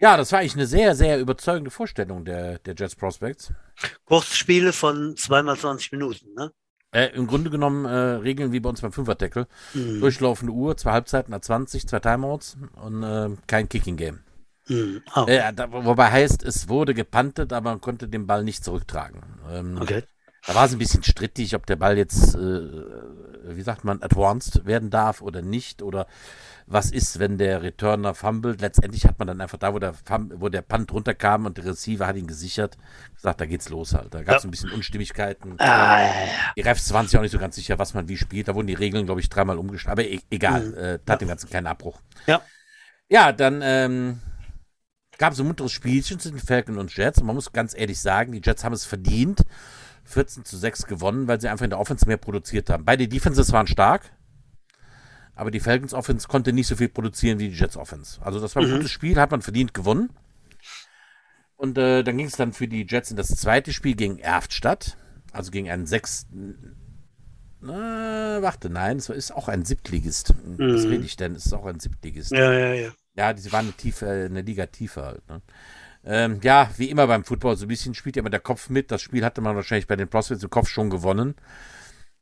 ja, 0.00 0.16
das 0.16 0.32
war 0.32 0.40
eigentlich 0.40 0.54
eine 0.54 0.66
sehr, 0.66 0.94
sehr 0.94 1.20
überzeugende 1.20 1.70
Vorstellung 1.70 2.24
der, 2.24 2.58
der 2.60 2.74
Jets 2.74 2.96
Prospects. 2.96 3.52
Kurzspiele 4.06 4.72
von 4.72 5.14
zweimal 5.16 5.58
20 5.58 5.92
Minuten, 5.92 6.32
ne? 6.34 6.50
Äh, 6.90 7.08
Im 7.14 7.26
Grunde 7.26 7.50
genommen 7.50 7.84
äh, 7.84 7.90
Regeln 7.90 8.50
wie 8.50 8.60
bei 8.60 8.70
uns 8.70 8.80
beim 8.80 8.92
Fünfer-Deckel. 8.92 9.46
Mhm. 9.74 10.00
Durchlaufende 10.00 10.54
Uhr, 10.54 10.74
zwei 10.78 10.92
Halbzeiten, 10.92 11.34
a 11.34 11.42
20, 11.42 11.86
zwei 11.86 12.00
Timeouts 12.00 12.56
und 12.82 13.02
äh, 13.02 13.28
kein 13.46 13.68
Kicking-Game. 13.68 14.20
Mhm. 14.68 15.02
Äh, 15.26 15.52
da, 15.52 15.70
wobei 15.70 16.10
heißt, 16.10 16.42
es 16.42 16.70
wurde 16.70 16.94
gepantet, 16.94 17.52
aber 17.52 17.70
man 17.70 17.80
konnte 17.82 18.08
den 18.08 18.26
Ball 18.26 18.42
nicht 18.42 18.64
zurücktragen. 18.64 19.20
Ähm, 19.50 19.78
okay. 19.82 20.02
Da 20.48 20.54
war 20.54 20.64
es 20.64 20.72
ein 20.72 20.78
bisschen 20.78 21.02
strittig, 21.02 21.54
ob 21.54 21.66
der 21.66 21.76
Ball 21.76 21.98
jetzt, 21.98 22.34
äh, 22.34 22.38
wie 23.54 23.60
sagt 23.60 23.84
man, 23.84 24.02
advanced 24.02 24.64
werden 24.64 24.88
darf 24.88 25.20
oder 25.20 25.42
nicht. 25.42 25.82
Oder 25.82 26.06
was 26.66 26.90
ist, 26.90 27.18
wenn 27.18 27.36
der 27.36 27.62
Returner 27.62 28.14
fummelt. 28.14 28.62
Letztendlich 28.62 29.04
hat 29.04 29.18
man 29.18 29.28
dann 29.28 29.42
einfach 29.42 29.58
da, 29.58 29.74
wo 29.74 29.78
der, 29.78 29.92
wo 30.36 30.48
der 30.48 30.62
Punt 30.62 30.90
runterkam 30.90 31.44
und 31.44 31.58
der 31.58 31.66
Receiver 31.66 32.06
hat 32.06 32.16
ihn 32.16 32.26
gesichert, 32.26 32.78
gesagt, 33.14 33.42
da 33.42 33.44
geht's 33.46 33.68
los 33.68 33.92
halt. 33.92 34.14
Da 34.14 34.22
gab 34.22 34.38
es 34.38 34.42
Ja. 34.44 34.48
ein 34.48 34.50
bisschen 34.50 34.72
Unstimmigkeiten. 34.72 35.54
Ah, 35.58 35.66
ja, 35.66 36.06
ja. 36.06 36.12
Die 36.56 36.62
Refs 36.62 36.90
waren 36.94 37.06
sich 37.06 37.18
auch 37.18 37.22
nicht 37.22 37.32
so 37.32 37.38
ganz 37.38 37.54
sicher, 37.54 37.78
was 37.78 37.92
man 37.92 38.08
wie 38.08 38.16
spielt. 38.16 38.48
Da 38.48 38.54
wurden 38.54 38.66
die 38.68 38.74
Regeln, 38.74 39.04
glaube 39.04 39.20
ich, 39.20 39.28
dreimal 39.28 39.58
umgestellt. 39.58 39.92
Aber 39.92 40.04
e 40.04 40.18
egal, 40.30 40.64
Mhm. 40.70 40.74
äh, 40.78 40.98
tat 41.04 41.20
dem 41.20 41.28
Ganzen 41.28 41.50
keinen 41.50 41.66
Abbruch. 41.66 42.00
Ja. 42.26 42.40
Ja, 43.10 43.32
dann 43.32 43.60
ähm, 43.62 44.20
gab 45.18 45.34
es 45.34 45.40
ein 45.40 45.46
munteres 45.46 45.72
Spielchen 45.72 46.18
zwischen 46.20 46.38
Falcon 46.38 46.78
und 46.78 46.94
Jets. 46.96 47.18
Und 47.20 47.26
man 47.26 47.34
muss 47.36 47.52
ganz 47.52 47.74
ehrlich 47.76 48.00
sagen, 48.00 48.32
die 48.32 48.40
Jets 48.42 48.64
haben 48.64 48.72
es 48.72 48.86
verdient. 48.86 49.42
14 50.08 50.44
zu 50.44 50.56
6 50.56 50.86
gewonnen, 50.86 51.28
weil 51.28 51.40
sie 51.40 51.48
einfach 51.48 51.64
in 51.64 51.70
der 51.70 51.78
Offense 51.78 52.06
mehr 52.06 52.16
produziert 52.16 52.70
haben. 52.70 52.84
Beide 52.84 53.06
Defenses 53.08 53.52
waren 53.52 53.66
stark, 53.66 54.10
aber 55.34 55.50
die 55.50 55.60
Falcons 55.60 55.94
Offense 55.94 56.26
konnte 56.26 56.52
nicht 56.52 56.66
so 56.66 56.76
viel 56.76 56.88
produzieren 56.88 57.38
wie 57.38 57.48
die 57.50 57.54
Jets 57.56 57.76
Offense. 57.76 58.20
Also 58.22 58.40
das 58.40 58.56
war 58.56 58.62
ein 58.62 58.68
Mhm. 58.70 58.74
gutes 58.76 58.90
Spiel, 58.90 59.20
hat 59.20 59.30
man 59.30 59.42
verdient 59.42 59.74
gewonnen. 59.74 60.10
Und 61.56 61.76
äh, 61.76 62.02
dann 62.04 62.16
ging 62.16 62.26
es 62.26 62.36
dann 62.36 62.52
für 62.52 62.68
die 62.68 62.86
Jets 62.88 63.10
in 63.10 63.16
das 63.16 63.28
zweite 63.28 63.72
Spiel 63.72 63.94
gegen 63.96 64.18
Erftstadt, 64.18 64.96
also 65.32 65.50
gegen 65.50 65.68
einen 65.70 65.86
sechsten. 65.86 66.76
Na, 67.60 68.40
warte, 68.40 68.70
nein, 68.70 68.98
es 68.98 69.08
ist 69.08 69.32
auch 69.32 69.48
ein 69.48 69.64
Siebtligist. 69.64 70.32
Was 70.56 70.84
Mhm. 70.84 70.90
rede 70.90 71.04
ich 71.04 71.16
denn? 71.16 71.34
Es 71.34 71.46
ist 71.46 71.52
auch 71.52 71.66
ein 71.66 71.80
Siebtligist. 71.80 72.30
Ja, 72.30 72.52
ja, 72.52 72.72
ja. 72.74 72.90
Ja, 73.16 73.32
die 73.32 73.50
waren 73.52 73.66
eine, 73.66 73.72
tiefe, 73.72 74.08
eine 74.08 74.42
Liga 74.42 74.66
tiefer 74.66 75.06
halt. 75.06 75.28
Ne? 75.28 75.42
Ähm, 76.10 76.40
ja, 76.42 76.70
wie 76.78 76.88
immer 76.88 77.06
beim 77.06 77.22
Football, 77.24 77.56
so 77.56 77.66
ein 77.66 77.68
bisschen 77.68 77.94
spielt 77.94 78.16
ja 78.16 78.20
immer 78.20 78.30
der 78.30 78.40
Kopf 78.40 78.70
mit. 78.70 78.90
Das 78.90 79.02
Spiel 79.02 79.24
hatte 79.24 79.42
man 79.42 79.54
wahrscheinlich 79.56 79.86
bei 79.86 79.96
den 79.96 80.08
Prospects 80.08 80.42
im 80.42 80.48
Kopf 80.50 80.68
schon 80.68 80.88
gewonnen. 80.88 81.34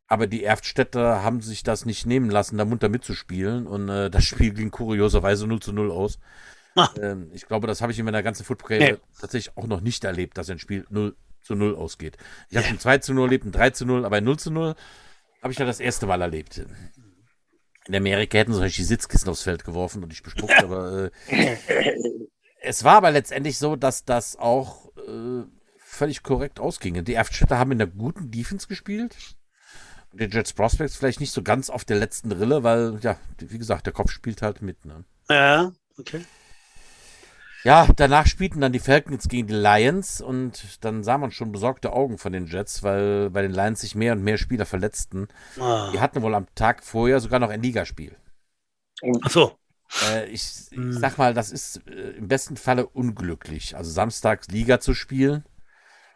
Aber 0.08 0.26
die 0.26 0.42
Erftstädter 0.44 1.22
haben 1.22 1.40
sich 1.40 1.62
das 1.62 1.84
nicht 1.84 2.04
nehmen 2.06 2.28
lassen, 2.30 2.58
da 2.58 2.64
munter 2.64 2.88
mitzuspielen. 2.88 3.66
Und 3.66 3.88
äh, 3.88 4.10
das 4.10 4.24
Spiel 4.24 4.52
ging 4.52 4.70
kurioserweise 4.70 5.46
0 5.46 5.60
zu 5.60 5.72
0 5.72 5.90
aus. 5.92 6.18
Ähm, 7.00 7.30
ich 7.32 7.46
glaube, 7.46 7.66
das 7.66 7.80
habe 7.80 7.92
ich 7.92 7.98
in 7.98 8.04
meiner 8.04 8.22
ganzen 8.22 8.44
Football-Karriere 8.44 8.92
Nee. 8.94 9.20
tatsächlich 9.20 9.56
auch 9.56 9.66
noch 9.66 9.80
nicht 9.80 10.04
erlebt, 10.04 10.36
dass 10.36 10.50
ein 10.50 10.58
Spiel 10.58 10.84
0 10.90 11.16
zu 11.42 11.54
0 11.54 11.76
ausgeht. 11.76 12.16
Ich 12.50 12.56
habe 12.56 12.66
schon 12.66 12.80
2 12.80 12.98
zu 12.98 13.14
0 13.14 13.26
erlebt, 13.26 13.44
ein 13.46 13.52
3 13.52 13.70
zu 13.70 13.86
0, 13.86 14.04
aber 14.04 14.16
ein 14.16 14.24
0 14.24 14.38
zu 14.38 14.50
0 14.50 14.74
habe 15.42 15.52
ich 15.52 15.58
ja 15.58 15.64
das 15.64 15.80
erste 15.80 16.06
Mal 16.06 16.20
erlebt. 16.22 16.60
In 17.86 17.94
Amerika 17.94 18.36
hätten 18.36 18.52
sie 18.52 18.60
euch 18.60 18.74
die 18.74 18.82
Sitzkissen 18.82 19.28
aufs 19.28 19.42
Feld 19.42 19.64
geworfen 19.64 20.02
und 20.02 20.12
ich 20.12 20.22
bespuckt, 20.24 20.52
aber 20.62 21.10
äh, 21.28 21.56
es 22.66 22.84
war 22.84 22.96
aber 22.96 23.10
letztendlich 23.10 23.58
so, 23.58 23.76
dass 23.76 24.04
das 24.04 24.36
auch 24.36 24.90
äh, 24.96 25.44
völlig 25.78 26.22
korrekt 26.22 26.60
ausging. 26.60 27.04
Die 27.04 27.14
Erftstädter 27.14 27.58
haben 27.58 27.72
in 27.72 27.78
der 27.78 27.86
guten 27.86 28.30
Defense 28.30 28.66
gespielt. 28.66 29.16
Und 30.12 30.20
die 30.20 30.26
Jets 30.26 30.52
Prospects 30.52 30.96
vielleicht 30.96 31.20
nicht 31.20 31.32
so 31.32 31.42
ganz 31.42 31.70
auf 31.70 31.84
der 31.84 31.96
letzten 31.96 32.32
Rille, 32.32 32.62
weil, 32.62 32.98
ja, 33.02 33.16
wie 33.38 33.58
gesagt, 33.58 33.86
der 33.86 33.92
Kopf 33.92 34.10
spielt 34.10 34.42
halt 34.42 34.62
mit. 34.62 34.84
Ne? 34.84 35.04
Ja, 35.28 35.72
okay. 35.98 36.24
Ja, 37.64 37.88
danach 37.96 38.26
spielten 38.26 38.60
dann 38.60 38.72
die 38.72 38.78
Falcons 38.78 39.28
gegen 39.28 39.48
die 39.48 39.54
Lions 39.54 40.20
und 40.20 40.84
dann 40.84 41.02
sah 41.02 41.18
man 41.18 41.32
schon 41.32 41.50
besorgte 41.50 41.92
Augen 41.92 42.16
von 42.16 42.32
den 42.32 42.46
Jets, 42.46 42.84
weil 42.84 43.30
bei 43.30 43.42
den 43.42 43.50
Lions 43.50 43.80
sich 43.80 43.96
mehr 43.96 44.12
und 44.12 44.22
mehr 44.22 44.38
Spieler 44.38 44.66
verletzten. 44.66 45.26
Ah. 45.58 45.90
Die 45.92 45.98
hatten 45.98 46.22
wohl 46.22 46.34
am 46.34 46.46
Tag 46.54 46.84
vorher 46.84 47.18
sogar 47.18 47.40
noch 47.40 47.50
ein 47.50 47.62
Ligaspiel. 47.62 48.14
Ach 49.22 49.30
so. 49.30 49.58
Äh, 50.00 50.26
ich, 50.28 50.42
ich 50.70 50.76
Hm. 50.76 50.92
sag 50.98 51.18
mal, 51.18 51.34
das 51.34 51.50
ist 51.52 51.82
äh, 51.88 52.10
im 52.18 52.28
besten 52.28 52.56
Falle 52.56 52.86
unglücklich. 52.86 53.76
Also 53.76 53.90
samstags 53.90 54.48
Liga 54.48 54.80
zu 54.80 54.94
spielen 54.94 55.44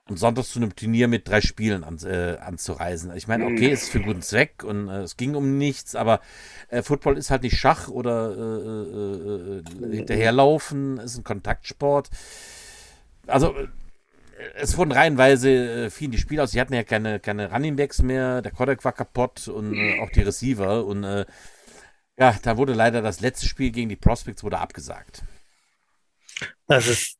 und 0.09 0.18
sonntags 0.18 0.51
zu 0.51 0.59
einem 0.59 0.75
Turnier 0.77 1.09
mit 1.09 1.29
drei 1.29 1.41
Spielen 1.41 1.85
an, 1.85 1.99
äh, 2.05 2.39
anzureisen. 2.41 3.14
Ich 3.16 3.29
meine, 3.29 3.47
okay, 3.47 3.71
es 3.71 3.85
ist 3.85 3.91
für 3.91 3.99
einen 3.99 4.07
guten 4.07 4.23
Zweck 4.23 4.64
und 4.64 4.89
äh, 4.89 5.03
es 5.03 5.16
ging 5.16 5.35
um 5.37 5.59
nichts, 5.59 5.95
aber 5.95 6.21
äh, 6.68 6.83
Football 6.83 7.18
ist 7.18 7.31
halt 7.31 7.43
nicht 7.43 7.59
Schach 7.59 7.89
oder 7.89 8.37
äh, 8.37 9.62
hinterherlaufen, 9.91 10.99
ist 10.99 11.16
ein 11.18 11.25
Kontaktsport. 11.25 12.11
Also 13.27 13.55
es 14.57 14.77
wurden 14.77 14.93
reihenweise 14.93 15.51
äh, 15.87 15.91
fielen 15.91 16.12
die 16.12 16.18
Spiele 16.18 16.43
aus. 16.43 16.53
Sie 16.53 16.61
hatten 16.61 16.73
ja 16.75 16.83
keine, 16.83 17.21
keine 17.21 17.51
Running 17.53 17.77
Backs 17.77 18.01
mehr, 18.03 18.43
der 18.43 18.53
Kodak 18.53 18.85
war 18.85 18.93
kaputt 18.93 19.49
und 19.49 19.79
äh, 19.79 19.95
auch 19.95 20.11
die 20.11 20.23
Receiver 20.23 20.85
und 20.87 21.05
äh, 21.05 21.27
ja, 22.21 22.37
da 22.43 22.57
wurde 22.57 22.75
leider 22.75 23.03
das 23.03 23.21
letzte 23.21 23.47
Spiel 23.47 23.71
gegen 23.71 23.89
die 23.89 23.97
Prospects 23.97 24.45
wurde 24.45 24.59
abgesagt. 24.59 25.23
Das 26.66 26.87
ist 26.87 27.16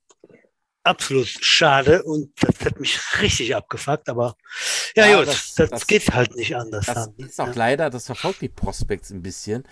absolut 0.83 1.27
schade 1.29 2.03
und 2.05 2.31
das 2.41 2.65
hat 2.65 2.81
mich 2.81 2.99
richtig 3.21 3.55
abgefuckt, 3.55 4.09
aber 4.09 4.37
ja, 4.97 5.07
Ja, 5.07 5.19
gut, 5.19 5.29
das- 5.29 5.55
das, 5.55 5.71
das- 5.71 5.87
geht 5.87 6.13
halt 6.15 6.35
nicht 6.37 6.55
anders. 6.57 6.87
Das 6.87 6.95
dann. 6.95 7.15
ist 7.27 7.41
auch 7.41 7.49
ja. 7.49 7.53
leider, 7.55 7.91
das 7.91 8.07
verfolgt 8.07 8.41
die 8.43 8.49
Prospects 8.49 9.11
ein 9.11 9.23
bisschen. 9.23 9.65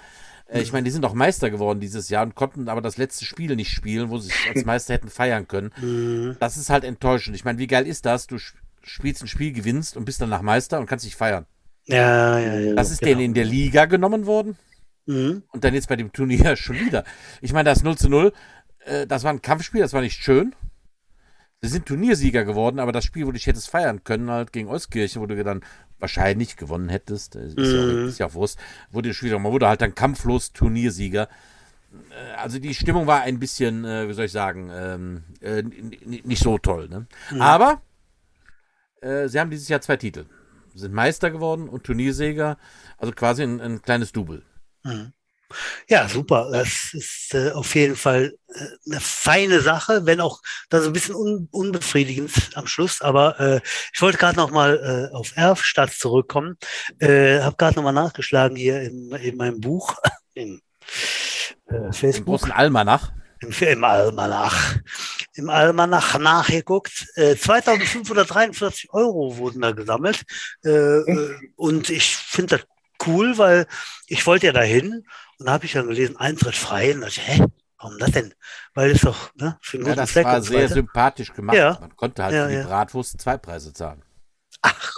Äh, 0.48 0.60
Ich 0.60 0.72
meine, 0.72 0.84
die 0.84 0.90
sind 0.90 1.04
auch 1.04 1.14
Meister 1.14 1.50
geworden 1.50 1.80
dieses 1.80 2.08
Jahr 2.08 2.24
und 2.24 2.34
konnten 2.34 2.68
aber 2.68 2.80
das 2.82 2.96
letzte 2.98 3.24
Spiel 3.24 3.54
nicht 3.56 3.70
spielen, 3.70 4.10
wo 4.10 4.18
sie 4.18 4.28
sich 4.28 4.48
als 4.54 4.64
Meister 4.66 4.94
hätten 4.94 5.08
feiern 5.08 5.46
können. 5.48 5.72
Mhm. 5.80 6.36
Das 6.40 6.56
ist 6.56 6.70
halt 6.70 6.84
enttäuschend. 6.84 7.36
Ich 7.36 7.44
meine, 7.44 7.58
wie 7.58 7.66
geil 7.66 7.86
ist 7.86 8.04
das? 8.06 8.26
Du 8.26 8.36
sp- 8.36 8.56
spielst 8.82 9.22
ein 9.22 9.28
Spiel, 9.28 9.52
gewinnst 9.52 9.96
und 9.96 10.04
bist 10.04 10.20
danach 10.20 10.42
Meister 10.42 10.78
und 10.78 10.86
kannst 10.86 11.04
dich 11.04 11.16
feiern. 11.16 11.46
Ja, 11.84 12.38
ja, 12.38 12.58
ja. 12.58 12.74
Das 12.74 12.90
ist 12.90 13.00
genau. 13.00 13.12
denen 13.12 13.20
in 13.22 13.34
der 13.34 13.44
Liga 13.44 13.86
genommen 13.86 14.26
worden 14.26 14.58
Mhm. 15.08 15.42
und 15.52 15.64
dann 15.64 15.72
jetzt 15.74 15.88
bei 15.88 15.96
dem 15.96 16.12
Turnier 16.12 16.54
schon 16.56 16.78
wieder. 16.78 17.02
Ich 17.40 17.52
meine, 17.52 17.68
das 17.70 17.82
0 17.82 17.96
zu 17.96 18.08
0, 18.08 18.32
äh, 18.84 19.06
das 19.06 19.24
war 19.24 19.32
ein 19.32 19.42
Kampfspiel, 19.42 19.80
das 19.80 19.92
war 19.94 20.02
nicht 20.02 20.22
schön. 20.22 20.54
Sie 21.60 21.68
sind 21.68 21.86
Turniersieger 21.86 22.44
geworden, 22.44 22.78
aber 22.78 22.92
das 22.92 23.04
Spiel, 23.04 23.24
wo 23.24 23.30
du 23.30 23.32
dich 23.32 23.46
hättest 23.48 23.68
feiern 23.70 24.04
können, 24.04 24.30
halt 24.30 24.52
gegen 24.52 24.68
Euskirchen, 24.68 25.20
wo 25.20 25.26
du 25.26 25.42
dann 25.42 25.64
wahrscheinlich 25.98 26.56
gewonnen 26.56 26.88
hättest, 26.88 27.34
ist, 27.34 27.58
ja, 27.58 27.82
Mhm. 27.82 28.06
ist 28.08 28.18
ja 28.18 28.26
auch 28.26 28.34
Wurst, 28.34 28.60
wurde 28.92 29.12
schwierig. 29.12 29.40
Man 29.40 29.50
wurde 29.50 29.66
halt 29.66 29.80
dann 29.80 29.94
kampflos 29.96 30.52
Turniersieger. 30.52 31.22
Äh, 32.10 32.36
Also 32.36 32.58
die 32.60 32.74
Stimmung 32.74 33.06
war 33.08 33.22
ein 33.22 33.40
bisschen, 33.40 33.84
äh, 33.84 34.08
wie 34.08 34.12
soll 34.12 34.26
ich 34.26 34.32
sagen, 34.32 34.70
ähm, 34.72 35.24
äh, 35.40 35.62
nicht 35.62 36.42
so 36.42 36.58
toll. 36.58 36.88
Ne? 36.88 37.06
Aber 37.40 37.82
äh, 39.00 39.26
sie 39.28 39.40
haben 39.40 39.50
dieses 39.50 39.68
Jahr 39.68 39.80
zwei 39.80 39.96
Titel. 39.96 40.26
Sind 40.74 40.94
Meister 40.94 41.30
geworden 41.32 41.68
und 41.68 41.82
Turniersieger, 41.84 42.56
also 42.98 43.12
quasi 43.12 43.42
ein, 43.42 43.60
ein 43.60 43.82
kleines 43.82 44.12
Double. 44.12 44.42
Ja, 45.88 46.08
super. 46.08 46.50
Das 46.52 46.90
ist 46.92 47.34
äh, 47.34 47.52
auf 47.52 47.74
jeden 47.74 47.96
Fall 47.96 48.34
äh, 48.48 48.90
eine 48.90 49.00
feine 49.00 49.60
Sache, 49.60 50.04
wenn 50.04 50.20
auch 50.20 50.40
das 50.68 50.86
ein 50.86 50.92
bisschen 50.92 51.14
un 51.14 51.48
unbefriedigend 51.50 52.50
am 52.54 52.66
Schluss. 52.66 53.00
Aber 53.00 53.40
äh, 53.40 53.60
ich 53.94 54.02
wollte 54.02 54.18
gerade 54.18 54.36
noch 54.36 54.50
mal 54.50 55.10
äh, 55.10 55.14
auf 55.14 55.32
Erfstadt 55.36 55.92
zurückkommen. 55.92 56.58
Äh, 56.98 57.40
habe 57.40 57.56
gerade 57.56 57.76
noch 57.76 57.82
mal 57.84 57.92
nachgeschlagen 57.92 58.56
hier 58.56 58.82
in, 58.82 59.10
in 59.12 59.36
meinem 59.36 59.60
Buch, 59.60 59.96
in 60.34 60.60
äh, 61.70 61.76
Im 61.76 61.92
Facebook. 61.92 62.26
großen 62.26 62.52
Almanach. 62.52 63.12
im, 63.40 63.50
im 63.50 63.84
Almanach. 63.84 64.76
Im 65.34 65.48
Almanach 65.48 66.18
nachgeguckt. 66.18 67.06
Äh, 67.14 67.36
2543 67.36 68.92
Euro 68.92 69.36
wurden 69.38 69.62
da 69.62 69.70
gesammelt. 69.72 70.24
Äh, 70.64 70.70
äh, 70.70 71.36
und 71.56 71.88
ich 71.88 72.16
finde 72.16 72.58
das 72.58 72.66
cool, 73.06 73.38
weil 73.38 73.66
ich 74.06 74.26
wollte 74.26 74.46
ja 74.46 74.52
dahin 74.52 75.04
und 75.38 75.46
da 75.46 75.52
habe 75.52 75.64
ich 75.66 75.72
dann 75.72 75.86
gelesen, 75.88 76.16
Eintritt 76.16 76.56
frei. 76.56 76.92
Und 76.94 77.00
da 77.02 77.06
dachte 77.06 77.20
ich, 77.20 77.28
hä, 77.28 77.44
warum 77.78 77.98
das 77.98 78.10
denn? 78.12 78.34
Weil 78.74 78.90
es 78.90 79.00
doch 79.02 79.30
ne, 79.36 79.58
für 79.62 79.76
einen 79.78 79.86
Ja, 79.86 79.94
guten 79.94 79.96
das 80.02 80.12
Zweck 80.12 80.24
war 80.24 80.42
sehr 80.42 80.62
weiter. 80.64 80.74
sympathisch 80.74 81.32
gemacht. 81.32 81.56
Ja. 81.56 81.78
Man 81.80 81.96
konnte 81.96 82.22
halt 82.24 82.34
Ja, 82.34 82.44
für 82.44 82.50
die 82.50 82.56
ja. 82.56 82.66
Bratwurst 82.66 83.20
zwei 83.20 83.36
Preise 83.38 83.72
zahlen. 83.72 84.02
Ach, 84.62 84.92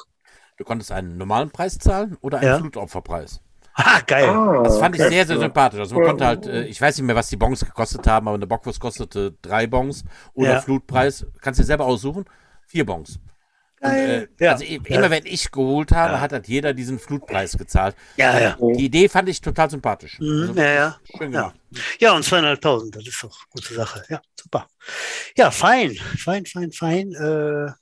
Du 0.56 0.64
konntest 0.64 0.92
einen 0.92 1.16
normalen 1.16 1.50
Preis 1.50 1.78
zahlen 1.78 2.16
oder 2.20 2.38
einen 2.38 2.48
Ja. 2.48 2.58
Flutopferpreis. 2.58 3.40
ah, 3.74 4.00
geil. 4.06 4.28
Ah, 4.28 4.62
Das 4.62 4.78
fand 4.78 4.94
ich 4.94 5.00
sehr, 5.02 5.26
sehr 5.26 5.38
sympathisch. 5.38 5.80
Also 5.80 5.94
man 5.94 6.04
konnte 6.04 6.26
halt, 6.26 6.46
äh, 6.46 6.64
ich 6.64 6.80
weiß 6.80 6.98
nicht 6.98 7.06
mehr, 7.06 7.16
was 7.16 7.28
die 7.28 7.36
Bons 7.36 7.64
gekostet 7.64 8.06
haben, 8.06 8.28
aber 8.28 8.34
eine 8.34 8.46
Bockwurst 8.46 8.80
kostete 8.80 9.32
drei 9.40 9.66
Bons 9.66 10.04
oder 10.34 10.54
Ja. 10.54 10.60
Flutpreis. 10.60 11.26
Kannst 11.40 11.58
du 11.58 11.62
dir 11.62 11.66
selber 11.66 11.86
aussuchen. 11.86 12.24
Vier 12.66 12.84
Bons. 12.84 13.18
Und, 13.82 13.90
äh. 13.90 14.28
Ja. 14.38 14.52
Also 14.52 14.64
Ja. 14.64 14.78
immer 14.86 15.10
wenn 15.10 15.24
ich 15.26 15.50
geholt 15.50 15.90
habe, 15.92 16.14
Ja. 16.14 16.20
hat 16.20 16.32
halt 16.32 16.48
jeder 16.48 16.74
diesen 16.74 16.98
Flutpreis 16.98 17.56
gezahlt. 17.56 17.96
Ja, 18.16 18.38
ja. 18.38 18.56
Die 18.60 18.84
Idee 18.84 19.08
fand 19.08 19.28
ich 19.28 19.40
total 19.40 19.70
sympathisch. 19.70 20.18
Mhm, 20.20 20.48
Also, 20.50 20.54
ja, 20.60 20.72
ja. 20.72 20.96
Schön 21.16 21.32
Ja. 21.32 21.40
gemacht. 21.40 21.56
Ja, 21.98 22.12
und 22.12 22.24
zweieinhalbtausend, 22.24 22.96
das 22.96 23.06
ist 23.06 23.22
doch 23.22 23.30
eine 23.36 23.50
gute 23.52 23.74
Sache. 23.74 24.04
Ja, 24.08 24.20
super. 24.40 24.66
Ja, 25.36 25.50
fein, 25.50 25.94
fein, 26.18 26.44
fein, 26.46 26.72
fein. 26.72 27.12
Äh, 27.14 27.72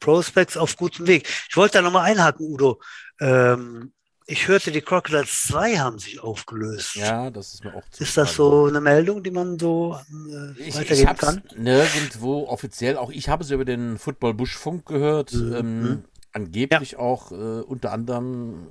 Prospects 0.00 0.56
auf 0.56 0.76
gutem 0.76 1.06
Weg. 1.06 1.28
Ich 1.48 1.56
wollte 1.56 1.78
da 1.78 1.82
nochmal 1.82 2.10
einhaken, 2.10 2.46
Udo. 2.46 2.80
Ähm, 3.20 3.92
ich 4.32 4.48
hörte, 4.48 4.72
die 4.72 4.80
Crocodiles 4.80 5.46
2 5.48 5.76
haben 5.78 5.98
sich 5.98 6.20
aufgelöst. 6.20 6.94
Ja, 6.96 7.30
das 7.30 7.54
ist 7.54 7.64
mir 7.64 7.74
auch 7.74 7.82
Ist 7.98 8.16
das 8.16 8.34
so 8.34 8.66
eine 8.66 8.80
Meldung, 8.80 9.22
die 9.22 9.30
man 9.30 9.58
so 9.58 9.96
äh, 10.30 10.52
Ich, 10.60 10.68
ich 10.68 10.74
weitergeben 10.76 11.08
habe 11.08 11.18
kann? 11.18 11.42
nirgendwo 11.56 12.46
offiziell, 12.48 12.96
auch 12.96 13.10
ich 13.10 13.28
habe 13.28 13.44
es 13.44 13.50
über 13.50 13.64
den 13.64 13.98
Football 13.98 14.34
Buschfunk 14.34 14.86
gehört, 14.86 15.32
Mhm. 15.32 15.54
ähm, 15.54 16.04
angeblich 16.32 16.96
auch 16.96 17.30
äh, 17.32 17.34
unter 17.34 17.92
anderem, 17.92 18.66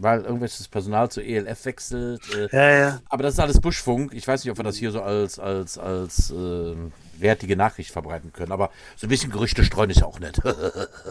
weil 0.00 0.22
irgendwelches 0.22 0.68
Personal 0.68 1.10
zur 1.10 1.24
ELF 1.24 1.64
wechselt. 1.66 2.22
Äh, 2.34 2.48
Ja, 2.56 2.70
ja. 2.70 3.00
aber 3.08 3.22
das 3.22 3.34
ist 3.34 3.40
alles 3.40 3.60
Buschfunk. 3.60 4.12
Ich 4.14 4.26
weiß 4.26 4.44
nicht, 4.44 4.50
ob 4.50 4.58
wir 4.58 4.64
das 4.64 4.76
hier 4.76 4.90
so 4.90 5.02
als, 5.02 5.38
als, 5.38 5.78
als 5.78 6.30
äh, 6.30 6.74
wertige 7.18 7.56
Nachricht 7.56 7.90
verbreiten 7.92 8.32
können, 8.32 8.52
aber 8.52 8.70
so 8.96 9.06
ein 9.06 9.10
bisschen 9.10 9.30
Gerüchte 9.30 9.64
streuen 9.64 9.90
ist 9.90 10.00
ja 10.00 10.06
auch 10.06 10.20
nett. 10.20 10.40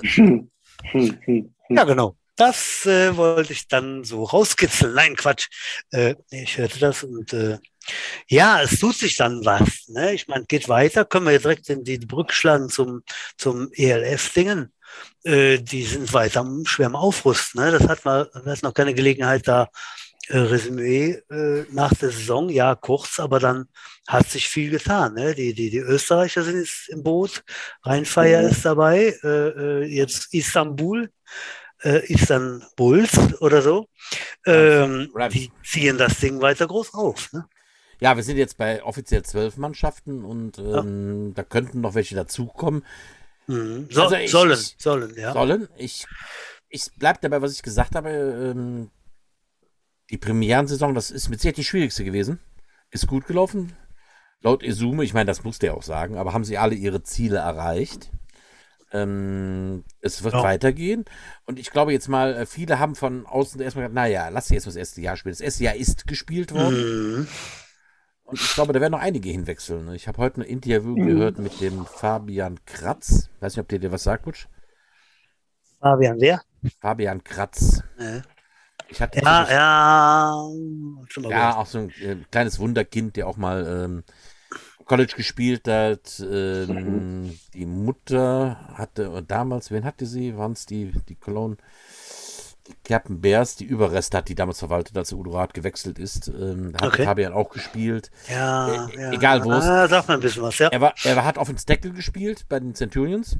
Hm, 0.15 0.49
hm, 0.91 1.17
hm. 1.25 1.53
Ja, 1.69 1.83
genau. 1.85 2.15
Das 2.35 2.85
äh, 2.85 3.15
wollte 3.15 3.53
ich 3.53 3.67
dann 3.67 4.03
so 4.03 4.23
rauskitzeln. 4.23 4.93
Nein, 4.95 5.15
Quatsch. 5.15 5.47
Äh, 5.91 6.15
ich 6.31 6.57
hörte 6.57 6.79
das 6.79 7.03
und 7.03 7.31
äh, 7.33 7.59
ja, 8.27 8.61
es 8.61 8.79
tut 8.79 8.95
sich 8.95 9.15
dann 9.17 9.45
was. 9.45 9.87
Ne? 9.89 10.13
Ich 10.13 10.27
meine, 10.27 10.45
geht 10.45 10.67
weiter. 10.67 11.05
Können 11.05 11.27
wir 11.27 11.37
direkt 11.37 11.69
in 11.69 11.83
die 11.83 11.99
Brücke 11.99 12.33
schlagen 12.33 12.69
zum, 12.69 13.03
zum 13.37 13.69
ELF-Dingen. 13.73 14.73
Äh, 15.23 15.59
die 15.59 15.83
sind 15.83 16.11
weiter 16.13 16.39
am 16.41 16.65
schwer 16.65 16.87
am 16.87 16.95
Aufrüsten. 16.95 17.61
Ne? 17.61 17.71
Das 17.71 17.87
hat 17.87 18.03
man, 18.05 18.27
wir 18.33 18.51
hatten 18.51 18.65
noch 18.65 18.73
keine 18.73 18.93
Gelegenheit, 18.95 19.47
da 19.47 19.69
äh, 20.29 20.37
Resümee 20.37 21.21
äh, 21.29 21.65
nach 21.71 21.93
der 21.93 22.09
Saison. 22.09 22.49
Ja, 22.49 22.75
kurz, 22.75 23.19
aber 23.19 23.39
dann 23.39 23.65
hat 24.07 24.29
sich 24.29 24.47
viel 24.47 24.71
getan. 24.71 25.13
Ne? 25.13 25.35
Die, 25.35 25.53
die, 25.53 25.69
die 25.69 25.77
Österreicher 25.77 26.43
sind 26.43 26.59
jetzt 26.59 26.89
im 26.89 27.03
Boot. 27.03 27.43
Rheinfeier 27.83 28.41
Mhm. 28.43 28.49
ist 28.49 28.65
dabei. 28.65 29.15
Äh, 29.23 29.27
äh, 29.27 29.83
jetzt 29.83 30.33
Istanbul 30.33 31.11
äh, 31.83 32.05
Istanbuls 32.11 33.39
oder 33.41 33.61
so. 33.61 33.87
Ähm, 34.45 35.09
Rams. 35.13 35.33
die 35.33 35.51
ziehen 35.63 35.97
das 35.97 36.19
Ding 36.19 36.41
weiter 36.41 36.67
groß 36.67 36.93
auf. 36.93 37.31
Ne? 37.33 37.45
Ja, 37.99 38.15
wir 38.15 38.23
sind 38.23 38.37
jetzt 38.37 38.57
bei 38.57 38.83
offiziell 38.83 39.23
zwölf 39.23 39.57
Mannschaften 39.57 40.25
und 40.25 40.57
ähm, 40.59 41.33
da 41.35 41.43
könnten 41.43 41.81
noch 41.81 41.95
welche 41.95 42.15
dazukommen. 42.15 42.83
Mhm. 43.47 43.87
So, 43.89 44.03
Also 44.03 44.15
ich- 44.15 44.31
sollen, 44.31 44.51
ich- 44.51 44.75
sollen, 44.77 45.13
ja. 45.15 45.33
Sollen. 45.33 45.67
Ich, 45.77 46.05
ich 46.69 46.87
bleib 46.97 47.21
dabei, 47.21 47.41
was 47.41 47.53
ich 47.53 47.61
gesagt 47.63 47.95
habe. 47.95 48.09
Ähm, 48.09 48.89
die 50.09 50.17
Premierensaison, 50.17 50.93
das 50.93 51.11
ist 51.11 51.29
mit 51.29 51.39
Sicherheit 51.39 51.57
die 51.57 51.63
schwierigste 51.63 52.03
gewesen. 52.03 52.39
Ist 52.91 53.07
gut 53.07 53.25
gelaufen. 53.25 53.73
Laut 54.41 54.61
Esume, 54.63 55.03
ich 55.05 55.13
meine, 55.13 55.27
das 55.27 55.43
musste 55.45 55.67
er 55.67 55.77
auch 55.77 55.83
sagen, 55.83 56.17
aber 56.17 56.33
haben 56.33 56.43
sie 56.43 56.57
alle 56.57 56.75
ihre 56.75 57.01
Ziele 57.03 57.37
erreicht. 57.37 58.11
Ähm, 58.93 59.83
es 60.01 60.23
wird 60.23 60.35
Ja. 60.35 60.43
weitergehen. 60.43 61.03
Und 61.45 61.57
ich 61.59 61.71
glaube 61.71 61.91
jetzt 61.93 62.07
mal, 62.07 62.35
äh, 62.35 62.45
viele 62.45 62.77
haben 62.79 62.95
von 62.95 63.25
außen 63.25 63.59
erstmal 63.59 63.83
gesagt, 63.85 63.95
naja, 63.95 64.29
lass 64.29 64.47
sie 64.47 64.53
jetzt 64.53 64.65
mal 64.65 64.69
das 64.69 64.75
erste 64.77 65.01
Jahr 65.01 65.17
spielen. 65.17 65.33
Das 65.33 65.41
erste 65.41 65.63
Jahr 65.63 65.75
ist 65.75 66.05
gespielt 66.07 66.53
worden. 66.53 67.17
Mhm. 67.21 67.27
Und 68.25 68.39
ich 68.41 68.53
glaube, 68.53 68.71
da 68.71 68.79
werden 68.79 68.91
noch 68.93 68.99
einige 69.01 69.29
hinwechseln. 69.29 69.85
ne? 69.85 69.95
Ich 69.95 70.07
habe 70.07 70.17
heute 70.19 70.41
ein 70.41 70.47
Interview 70.47 70.95
Mhm. 70.95 71.07
gehört 71.07 71.39
mit 71.39 71.59
dem 71.59 71.85
Fabian 71.85 72.59
Kratz. 72.65 73.29
Weiß 73.39 73.55
nicht, 73.55 73.61
ob 73.61 73.67
der 73.67 73.79
dir 73.79 73.91
was 73.91 74.03
sagt, 74.03 74.23
Butsch? 74.25 74.47
Fabian, 75.79 76.17
wer? 76.21 76.41
Fabian 76.79 77.23
Kratz. 77.23 77.81
Ja, 77.99 78.21
Ich 78.89 79.01
hatte 79.01 79.19
ja. 79.19 79.49
ja. 79.51 80.33
Schon 81.09 81.23
mal 81.23 81.31
Ja, 81.31 81.49
gehört. 81.49 81.55
auch 81.57 81.65
so 81.65 81.77
ein 81.79 81.89
äh, 82.01 82.15
kleines 82.31 82.59
Wunderkind, 82.59 83.15
der 83.17 83.27
auch 83.27 83.37
mal 83.37 83.65
ähm, 83.85 84.03
College 84.93 85.13
gespielt 85.17 85.67
hat. 85.67 86.19
Ähm, 86.31 87.37
die 87.55 87.65
Mutter 87.65 88.59
hatte 88.75 89.23
damals, 89.27 89.71
wen 89.71 89.85
hatte 89.85 90.05
sie? 90.05 90.37
Waren 90.37 90.51
es 90.51 90.65
die, 90.67 90.91
die 91.09 91.15
Cologne? 91.15 91.57
Die 92.67 92.73
Captain 92.87 93.19
Bears, 93.19 93.55
die 93.55 93.65
Überreste 93.65 94.17
hat 94.19 94.29
die 94.29 94.35
damals 94.35 94.59
verwaltet, 94.59 94.95
als 94.97 95.09
der 95.09 95.17
Udo 95.17 95.31
Rath 95.31 95.53
gewechselt 95.55 95.97
ist. 95.99 96.27
Ähm, 96.27 96.73
hat 96.75 96.83
Okay. 96.89 97.03
Fabian 97.05 97.33
auch 97.33 97.49
gespielt. 97.49 98.11
Ja, 98.29 98.85
Äh, 98.87 99.01
ja. 99.01 99.11
egal 99.13 99.43
wo 99.43 99.51
es- 99.51 99.65
Ah, 99.65 99.87
sag 99.87 100.07
mal 100.07 100.13
ein 100.13 100.19
bisschen 100.21 100.43
was, 100.43 100.57
ja. 100.59 100.67
Er, 100.69 100.79
war, 100.79 100.93
er 101.03 101.25
hat 101.25 101.37
auf 101.39 101.47
den 101.47 101.57
Deckel 101.57 101.91
gespielt 101.91 102.45
bei 102.47 102.59
den 102.59 102.75
Centurions 102.75 103.37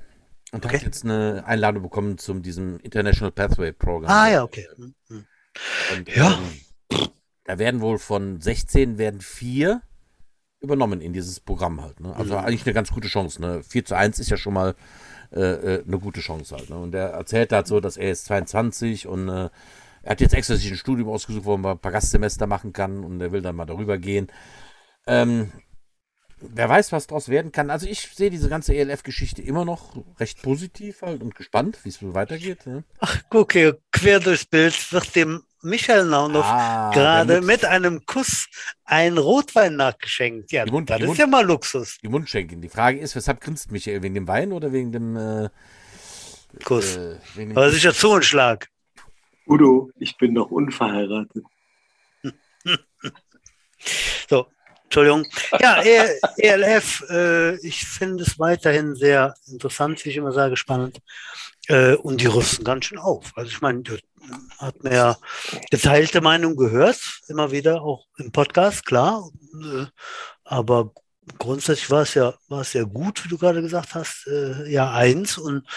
und 0.52 0.66
Okay. 0.66 0.78
hat 0.78 0.84
jetzt 0.84 1.04
eine 1.06 1.44
Einladung 1.46 1.84
bekommen 1.84 2.18
zum 2.18 2.42
diesem 2.42 2.80
International 2.80 3.32
Pathway 3.32 3.72
Program. 3.72 4.10
Ah, 4.10 4.30
ja, 4.30 4.44
okay. 4.44 4.68
Mhm. 4.76 4.96
Mhm. 5.08 5.26
Und, 5.98 6.16
Ja. 6.16 6.38
Ähm, 6.92 7.08
da 7.46 7.60
werden 7.60 7.80
wohl 7.82 8.00
von 8.00 8.42
16 8.42 8.98
werden 8.98 9.22
vier 9.22 9.82
übernommen 10.64 11.02
in 11.02 11.14
dieses 11.14 11.40
Programm 11.40 11.82
halt. 11.82 12.00
Ne? 12.00 12.16
Also 12.16 12.34
Mhm. 12.34 12.46
eigentlich 12.46 12.66
eine 12.66 12.74
ganz 12.74 12.90
gute 12.92 13.08
Chance. 13.10 13.42
Ne? 13.42 13.62
4 13.64 13.86
zu 13.86 13.96
1 13.96 14.18
ist 14.20 14.32
ja 14.32 14.38
schon 14.38 14.54
mal 14.54 14.76
äh, 15.32 15.40
äh, 15.76 15.84
eine 15.86 16.00
gute 16.00 16.22
Chance 16.22 16.56
halt. 16.56 16.70
Ne? 16.70 16.78
Und 16.78 16.96
er 16.96 17.10
erzählt 17.10 17.52
halt 17.52 17.68
so, 17.68 17.80
dass 17.80 17.98
er 17.98 18.12
ist 18.12 18.26
22 18.26 19.08
und 19.08 19.28
äh, 19.30 19.50
er 20.04 20.12
hat 20.12 20.22
jetzt 20.22 20.34
extra 20.34 20.56
sich 20.56 20.70
ein 20.72 20.78
Studium 20.78 21.10
ausgesucht, 21.10 21.46
wo 21.46 21.58
man 21.58 21.74
ein 21.74 21.80
paar 21.80 21.92
Gastsemester 21.92 22.48
machen 22.48 22.72
kann 22.74 23.04
und 23.04 23.20
er 23.22 23.32
will 23.32 23.42
dann 23.42 23.56
mal 23.56 23.66
darüber 23.66 23.98
gehen. 23.98 24.28
Ähm, 25.08 25.52
wer 26.40 26.70
weiß, 26.70 26.92
was 26.92 27.08
daraus 27.08 27.30
werden 27.30 27.52
kann. 27.52 27.70
Also 27.70 27.88
ich 27.88 28.10
sehe 28.14 28.30
diese 28.30 28.48
ganze 28.50 28.74
ELF-Geschichte 28.76 29.42
immer 29.42 29.66
noch 29.66 29.96
recht 30.20 30.42
positiv 30.42 31.02
halt 31.02 31.22
und 31.24 31.36
gespannt, 31.36 31.80
wie 31.84 31.90
es 31.90 31.96
so 31.96 32.14
weitergeht. 32.14 32.66
Ne? 32.68 32.84
Guck 33.30 33.54
hier, 33.54 33.80
quer 33.92 34.20
durchs 34.20 34.46
Bild 34.46 34.92
wird 34.94 35.16
dem 35.16 35.44
Michael 35.64 36.06
Naunhoff 36.06 36.46
Ah, 36.46 36.92
gerade 36.94 37.42
mit 37.42 37.64
einem 37.66 38.06
Kuss 38.06 38.48
ein 38.86 39.18
Rotwein 39.18 39.76
nachgeschenkt. 39.78 40.52
Ja, 40.52 40.66
Mund- 40.66 40.90
das 40.90 41.00
ist 41.02 41.08
Mund- 41.08 41.20
ja 41.20 41.28
mal 41.28 41.46
Luxus. 41.46 41.98
die 42.04 42.10
Mundschenken. 42.10 42.62
Die 42.62 42.70
Frage 42.70 43.00
ist, 43.00 43.16
weshalb 43.16 43.40
grinst 43.42 43.72
Michael? 43.72 44.02
Wegen 44.04 44.14
dem 44.16 44.28
Wein 44.28 44.52
oder 44.52 44.72
wegen 44.74 44.92
dem, 44.92 45.16
äh, 45.16 45.50
Kuss. 46.64 46.98
äh, 46.98 47.18
wegen 47.36 47.52
dem 47.52 47.58
Aber 47.58 47.70
sicher 47.72 47.94
Zungenschlag. 47.94 48.68
Udo, 49.48 49.90
ich 49.98 50.16
bin 50.18 50.34
noch 50.34 50.52
unverheiratet. 50.52 51.44
So, 54.30 54.48
Entschuldigung. 54.86 55.26
Ja, 55.60 55.82
ELF, 56.38 57.04
äh, 57.10 57.56
ich 57.68 57.86
finde 57.86 58.24
es 58.24 58.40
weiterhin 58.40 58.96
sehr 58.96 59.34
interessant, 59.48 60.04
wie 60.06 60.10
ich 60.10 60.16
immer 60.18 60.32
sage, 60.32 60.56
spannend. 60.56 61.00
Äh, 61.68 61.96
und 61.96 62.22
die 62.22 62.28
rüsten 62.28 62.64
ganz 62.64 62.86
schön 62.86 62.98
auf. 63.00 63.34
Also 63.36 63.50
ich 63.52 63.60
meine, 63.62 63.84
hat 64.58 64.84
mir 64.84 64.94
ja 64.94 65.18
geteilte 65.72 66.22
Meinung 66.22 66.56
gehört, 66.56 67.00
immer 67.28 67.52
wieder, 67.52 67.82
auch 67.82 68.06
im 68.18 68.32
Podcast, 68.32 68.86
klar. 68.86 69.30
Äh, 69.62 69.86
aber 70.44 70.92
grundsätzlich 71.38 71.90
war 71.90 72.04
es 72.04 72.14
ja, 72.14 72.34
war 72.48 72.62
es 72.62 72.74
ja 72.74 72.84
gut, 72.84 73.24
wie 73.24 73.30
du 73.30 73.38
gerade 73.38 73.62
gesagt 73.62 73.96
hast, 73.96 74.28
äh, 74.28 74.70
Jahr 74.70 74.94
eins. 74.94 75.38
Und 75.38 75.68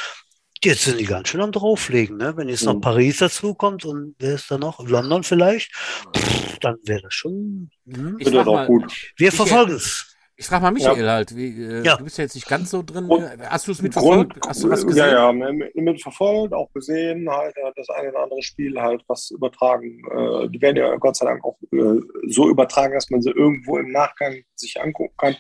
jetzt 0.63 0.85
sind 0.85 0.99
die 0.99 1.05
ganz 1.05 1.29
schön 1.29 1.41
am 1.41 1.53
drauflegen. 1.53 2.17
Ne? 2.17 2.37
Wenn 2.37 2.49
jetzt 2.49 2.65
noch 2.65 2.75
Mhm. 2.75 2.81
Paris 2.81 3.19
dazukommt 3.19 3.85
und 3.85 4.15
wer 4.19 4.35
ist 4.35 4.51
da 4.51 4.59
noch? 4.59 4.81
London 4.87 5.23
vielleicht, 5.23 5.73
pff, 6.17 6.59
dann 6.61 6.77
wäre 6.85 7.03
das 7.03 7.15
schon. 7.15 7.71
Hm? 7.87 8.17
Ich 8.19 8.37
auch 8.37 8.45
mal, 8.45 8.67
gut. 8.67 8.93
Wir 9.17 9.33
verfolgen 9.33 9.75
es. 9.75 10.16
Ich 10.37 10.47
frage 10.47 10.63
mal 10.63 10.71
Michael 10.71 11.09
halt. 11.09 11.35
Wie, 11.37 11.49
äh, 11.63 11.83
Ja. 11.83 11.97
Du 11.97 12.05
bist 12.05 12.19
ja 12.19 12.25
jetzt 12.25 12.35
nicht 12.35 12.49
ganz 12.49 12.71
so 12.71 12.83
drin. 12.83 13.07
Grund- 13.09 13.25
Hast 13.49 13.67
du 13.67 13.73
es 13.73 13.81
mitverfolgt? 13.83 14.39
Hast 14.47 14.63
du 14.63 14.71
was 14.71 14.87
gesehen? 14.87 15.07
Ja, 15.07 15.31
ja, 15.31 15.33
mit, 15.33 15.75
mit 15.75 16.03
verfolgt, 16.03 16.53
auch 16.53 16.71
gesehen, 16.73 17.29
halt 17.31 17.57
äh, 17.57 17.73
das 17.77 17.89
eine 17.91 18.11
oder 18.11 18.23
andere 18.25 18.43
Spiel 18.43 18.81
halt 18.81 19.03
was 19.09 19.31
übertragen. 19.31 20.03
Äh, 20.11 20.49
die 20.51 20.61
werden 20.61 20.77
ja 20.77 20.95
Gott 20.97 21.17
sei 21.17 21.27
Dank 21.27 21.45
auch 21.45 21.59
äh, 21.73 22.01
so 22.29 22.49
übertragen, 22.49 22.95
dass 22.95 23.09
man 23.11 23.23
sie 23.23 23.31
irgendwo 23.31 23.79
im 23.79 23.91
Nachgang 23.93 24.35
sich 24.55 24.81
angucken 24.81 25.15
kann. 25.17 25.37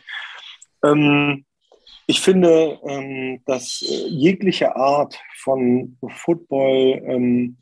Ähm, 0.84 1.44
ich 2.06 2.20
finde, 2.20 2.78
ähm, 2.86 3.42
dass 3.46 3.82
äh, 3.82 4.06
jegliche 4.08 4.76
Art 4.76 5.18
von 5.42 5.98
Football, 6.08 7.02
ähm, 7.06 7.58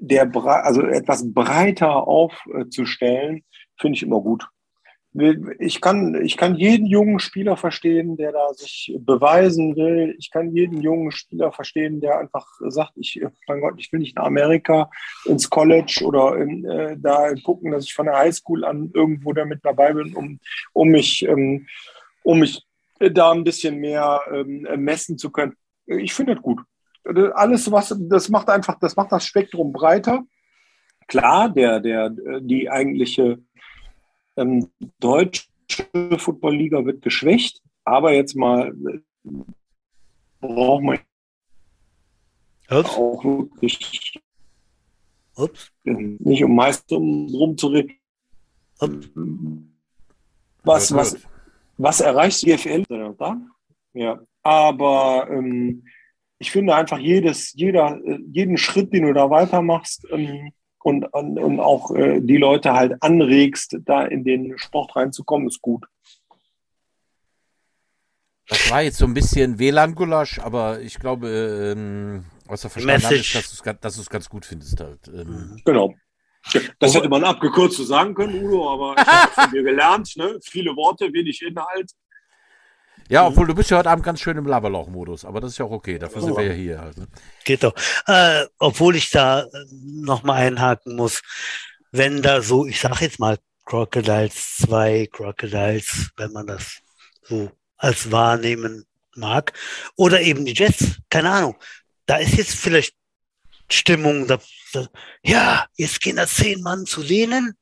der 0.00 0.30
also 0.34 0.82
etwas 0.82 1.32
breiter 1.32 2.06
aufzustellen, 2.06 3.42
finde 3.80 3.96
ich 3.96 4.02
immer 4.02 4.20
gut. 4.20 4.46
Ich 5.14 5.80
kann, 5.80 6.14
ich 6.22 6.36
kann 6.36 6.54
jeden 6.54 6.86
jungen 6.86 7.18
Spieler 7.18 7.56
verstehen, 7.56 8.16
der 8.16 8.30
da 8.30 8.52
sich 8.52 8.94
beweisen 9.00 9.74
will. 9.74 10.14
Ich 10.18 10.30
kann 10.30 10.54
jeden 10.54 10.82
jungen 10.82 11.10
Spieler 11.12 11.50
verstehen, 11.50 12.00
der 12.00 12.18
einfach 12.18 12.46
sagt, 12.68 12.92
ich, 12.96 13.20
mein 13.48 13.60
Gott, 13.60 13.74
ich 13.78 13.90
will 13.90 14.00
nicht 14.00 14.16
nach 14.16 14.26
Amerika 14.26 14.90
ins 15.24 15.48
College 15.48 16.02
oder 16.04 16.36
in, 16.36 16.64
äh, 16.66 16.96
da 16.98 17.34
gucken, 17.42 17.72
dass 17.72 17.84
ich 17.84 17.94
von 17.94 18.06
der 18.06 18.18
Highschool 18.18 18.64
an 18.64 18.90
irgendwo 18.92 19.32
damit 19.32 19.60
dabei 19.64 19.94
bin, 19.94 20.14
um, 20.14 20.40
um 20.74 20.88
mich, 20.88 21.26
ähm, 21.26 21.66
um 22.22 22.40
mich 22.40 22.62
da 22.98 23.32
ein 23.32 23.44
bisschen 23.44 23.78
mehr 23.78 24.20
ähm, 24.30 24.66
messen 24.76 25.16
zu 25.16 25.30
können. 25.30 25.54
Ich 25.86 26.12
finde 26.12 26.34
das 26.34 26.42
gut. 26.42 26.60
Alles, 27.34 27.72
was, 27.72 27.96
das 27.98 28.28
macht 28.28 28.50
einfach, 28.50 28.78
das 28.78 28.94
macht 28.94 29.10
das 29.12 29.24
Spektrum 29.24 29.72
breiter. 29.72 30.22
Klar, 31.06 31.48
der, 31.48 31.80
der, 31.80 32.10
die 32.40 32.70
eigentliche 32.70 33.38
ähm, 34.38 34.70
deutsche 35.00 35.48
Footballliga 36.16 36.84
wird 36.84 37.02
geschwächt, 37.02 37.62
aber 37.84 38.12
jetzt 38.12 38.34
mal 38.34 38.72
braucht 40.40 40.82
man 40.82 40.98
Ups, 42.70 42.90
auch 42.90 43.24
wirklich 43.24 44.20
ups, 45.36 45.72
nicht 45.84 46.44
um 46.44 46.54
meist 46.54 46.92
um 46.92 47.26
rumzureden. 47.26 47.96
Was, 50.64 50.94
was, 50.94 51.16
was 51.78 52.00
erreicht 52.00 52.42
die 52.42 52.56
FL? 52.56 52.84
Da? 53.18 53.40
Ja, 53.94 54.20
aber 54.42 55.28
ähm, 55.30 55.84
ich 56.38 56.50
finde 56.50 56.74
einfach 56.74 56.98
jedes, 56.98 57.54
jeder, 57.54 57.98
äh, 58.04 58.18
jeden 58.30 58.58
Schritt, 58.58 58.92
den 58.92 59.04
du 59.04 59.12
da 59.12 59.30
weitermachst 59.30 60.06
ähm, 60.10 60.52
und, 60.82 61.04
und, 61.12 61.38
und 61.38 61.60
auch 61.60 61.94
äh, 61.94 62.20
die 62.20 62.36
Leute 62.36 62.72
halt 62.72 63.02
anregst, 63.02 63.76
da 63.84 64.04
in 64.04 64.24
den 64.24 64.58
Sport 64.58 64.96
reinzukommen, 64.96 65.48
ist 65.48 65.60
gut. 65.60 65.84
Das 68.48 68.70
war 68.70 68.82
jetzt 68.82 68.96
so 68.96 69.04
ein 69.04 69.12
bisschen 69.12 69.58
WLAN-Gulasch, 69.58 70.38
aber 70.38 70.80
ich 70.80 70.98
glaube, 70.98 71.74
ähm, 71.76 72.24
was 72.46 72.64
er 72.64 72.70
verstanden 72.70 73.04
hat, 73.04 73.12
ist, 73.12 73.34
dass 73.34 73.50
du 73.50 73.54
es 73.54 73.62
ganz, 73.62 73.80
dass 73.80 73.94
du 73.96 74.00
es 74.00 74.08
ganz 74.08 74.28
gut 74.28 74.46
findest 74.46 74.80
halt. 74.80 75.06
Ähm, 75.08 75.60
Genau. 75.64 75.94
Das 76.78 76.94
hätte 76.94 77.08
man 77.08 77.24
abgekürzt 77.24 77.76
so 77.76 77.84
sagen 77.84 78.14
können, 78.14 78.42
Udo, 78.42 78.72
aber 78.72 78.94
ich 78.96 79.06
habe 79.06 79.32
von 79.32 79.50
dir 79.50 79.62
gelernt, 79.62 80.16
ne? 80.16 80.38
viele 80.42 80.74
Worte, 80.76 81.12
wenig 81.12 81.42
Inhalt. 81.42 81.92
Ja, 83.08 83.26
obwohl 83.26 83.46
du 83.46 83.54
bist 83.54 83.70
ja 83.70 83.78
heute 83.78 83.90
Abend 83.90 84.04
ganz 84.04 84.20
schön 84.20 84.36
im 84.36 84.46
Laberlauch-Modus, 84.46 85.24
aber 85.24 85.40
das 85.40 85.52
ist 85.52 85.58
ja 85.58 85.64
auch 85.64 85.70
okay, 85.70 85.98
dafür 85.98 86.20
sind 86.20 86.36
wir 86.36 86.44
ja 86.44 86.52
hier 86.52 86.80
halt. 86.80 86.98
Ne? 86.98 87.06
Geht 87.44 87.62
doch. 87.62 87.74
Äh, 88.06 88.44
obwohl 88.58 88.96
ich 88.96 89.10
da 89.10 89.46
nochmal 89.70 90.46
einhaken 90.46 90.94
muss, 90.94 91.22
wenn 91.90 92.20
da 92.20 92.42
so, 92.42 92.66
ich 92.66 92.80
sag 92.80 93.00
jetzt 93.00 93.18
mal 93.18 93.38
Crocodiles 93.64 94.56
2, 94.62 95.08
Crocodiles, 95.10 96.10
wenn 96.16 96.32
man 96.32 96.46
das 96.46 96.80
so 97.22 97.50
als 97.76 98.12
wahrnehmen 98.12 98.84
mag, 99.14 99.52
oder 99.96 100.20
eben 100.20 100.44
die 100.44 100.54
Jets, 100.54 100.98
keine 101.08 101.30
Ahnung, 101.30 101.56
da 102.06 102.16
ist 102.16 102.34
jetzt 102.36 102.54
vielleicht 102.54 102.94
Stimmung, 103.70 104.26
da, 104.26 104.38
da, 104.72 104.86
ja, 105.22 105.66
jetzt 105.76 106.00
gehen 106.00 106.16
da 106.16 106.26
zehn 106.26 106.62
Mann 106.62 106.86
zu 106.86 107.02
denen, 107.02 107.54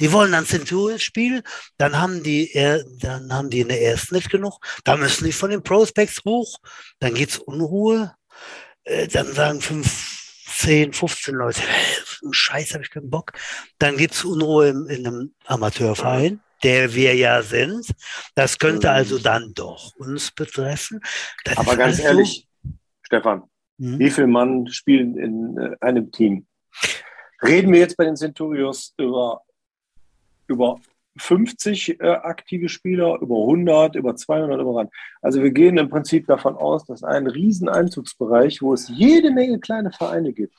die 0.00 0.12
wollen 0.12 0.32
dann 0.32 0.46
Centurions 0.46 1.02
spielen, 1.02 1.42
dann 1.78 1.98
haben 2.00 2.22
die, 2.22 2.52
äh, 2.54 2.82
dann 3.00 3.32
haben 3.32 3.50
die 3.50 3.60
in 3.60 3.68
der 3.68 3.82
ersten 3.82 4.14
nicht 4.14 4.30
genug, 4.30 4.58
da 4.84 4.96
müssen 4.96 5.24
die 5.24 5.32
von 5.32 5.50
den 5.50 5.62
Prospects 5.62 6.22
hoch, 6.24 6.58
dann 6.98 7.14
geht's 7.14 7.38
Unruhe, 7.38 8.14
äh, 8.84 9.06
dann 9.08 9.32
sagen 9.32 9.60
fünf, 9.60 10.18
zehn, 10.56 10.92
15 10.92 11.34
Leute, 11.34 11.60
Scheiß, 12.30 12.74
habe 12.74 12.84
ich 12.84 12.90
keinen 12.90 13.10
Bock. 13.10 13.32
Dann 13.78 13.96
gibt's 13.96 14.24
Unruhe 14.24 14.68
in, 14.68 14.86
in 14.86 15.06
einem 15.06 15.34
Amateurverein. 15.46 16.40
der 16.62 16.94
wir 16.94 17.16
ja 17.16 17.42
sind. 17.42 17.86
Das 18.36 18.56
könnte 18.56 18.86
Mhm. 18.86 18.92
also 18.94 19.18
dann 19.18 19.52
doch 19.52 19.96
uns 19.96 20.30
betreffen. 20.30 21.00
Das 21.44 21.56
Aber 21.58 21.76
ganz 21.76 21.96
also- 21.96 22.02
ehrlich, 22.08 22.46
Stefan, 23.02 23.42
Hm? 23.80 23.98
wie 23.98 24.10
viele 24.10 24.28
Mann 24.28 24.68
spielen 24.68 25.16
in 25.18 25.58
äh, 25.58 25.76
einem 25.80 26.12
Team? 26.12 26.46
Reden 27.42 27.72
wir 27.72 27.80
jetzt 27.80 27.96
bei 27.96 28.04
den 28.04 28.14
Centurios 28.16 28.94
über, 28.96 29.40
über 30.52 30.80
50 31.16 32.00
äh, 32.00 32.08
aktive 32.08 32.68
Spieler, 32.68 33.18
über 33.20 33.36
100, 33.36 33.96
über 33.96 34.16
200, 34.16 34.60
über 34.60 34.76
ran. 34.76 34.88
Also 35.20 35.42
wir 35.42 35.50
gehen 35.50 35.76
im 35.76 35.88
Prinzip 35.88 36.26
davon 36.26 36.56
aus, 36.56 36.84
dass 36.86 37.02
ein 37.02 37.26
riesen 37.26 37.68
Einzugsbereich, 37.68 38.62
wo 38.62 38.72
es 38.72 38.88
jede 38.88 39.30
Menge 39.30 39.58
kleine 39.58 39.92
Vereine 39.92 40.32
gibt, 40.32 40.54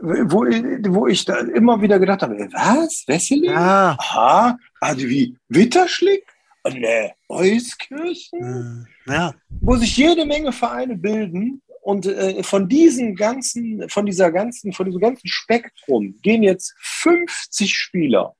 wo, 0.00 0.44
wo 0.44 1.06
ich 1.06 1.24
da 1.24 1.38
immer 1.38 1.80
wieder 1.80 1.98
gedacht 1.98 2.22
habe, 2.22 2.38
ey, 2.38 2.48
was, 2.52 3.04
Wesseling? 3.06 3.52
Ja. 3.52 3.96
Aha, 3.98 4.58
also 4.80 5.06
wie 5.08 5.36
Witterschlick? 5.48 6.24
Ne, 6.68 7.12
Euskirchen? 7.28 8.40
Hm, 8.40 8.86
Ja, 9.06 9.34
wo 9.60 9.76
sich 9.76 9.96
jede 9.96 10.26
Menge 10.26 10.52
Vereine 10.52 10.96
bilden 10.96 11.62
und 11.82 12.04
äh, 12.04 12.42
von 12.42 12.68
diesen 12.68 13.14
ganzen, 13.14 13.88
von 13.88 14.04
dieser 14.04 14.30
ganzen, 14.30 14.72
von 14.72 14.84
diesem 14.84 15.00
ganzen 15.00 15.26
Spektrum 15.26 16.16
gehen 16.20 16.42
jetzt 16.42 16.74
50 16.78 17.74
Spieler 17.74 18.34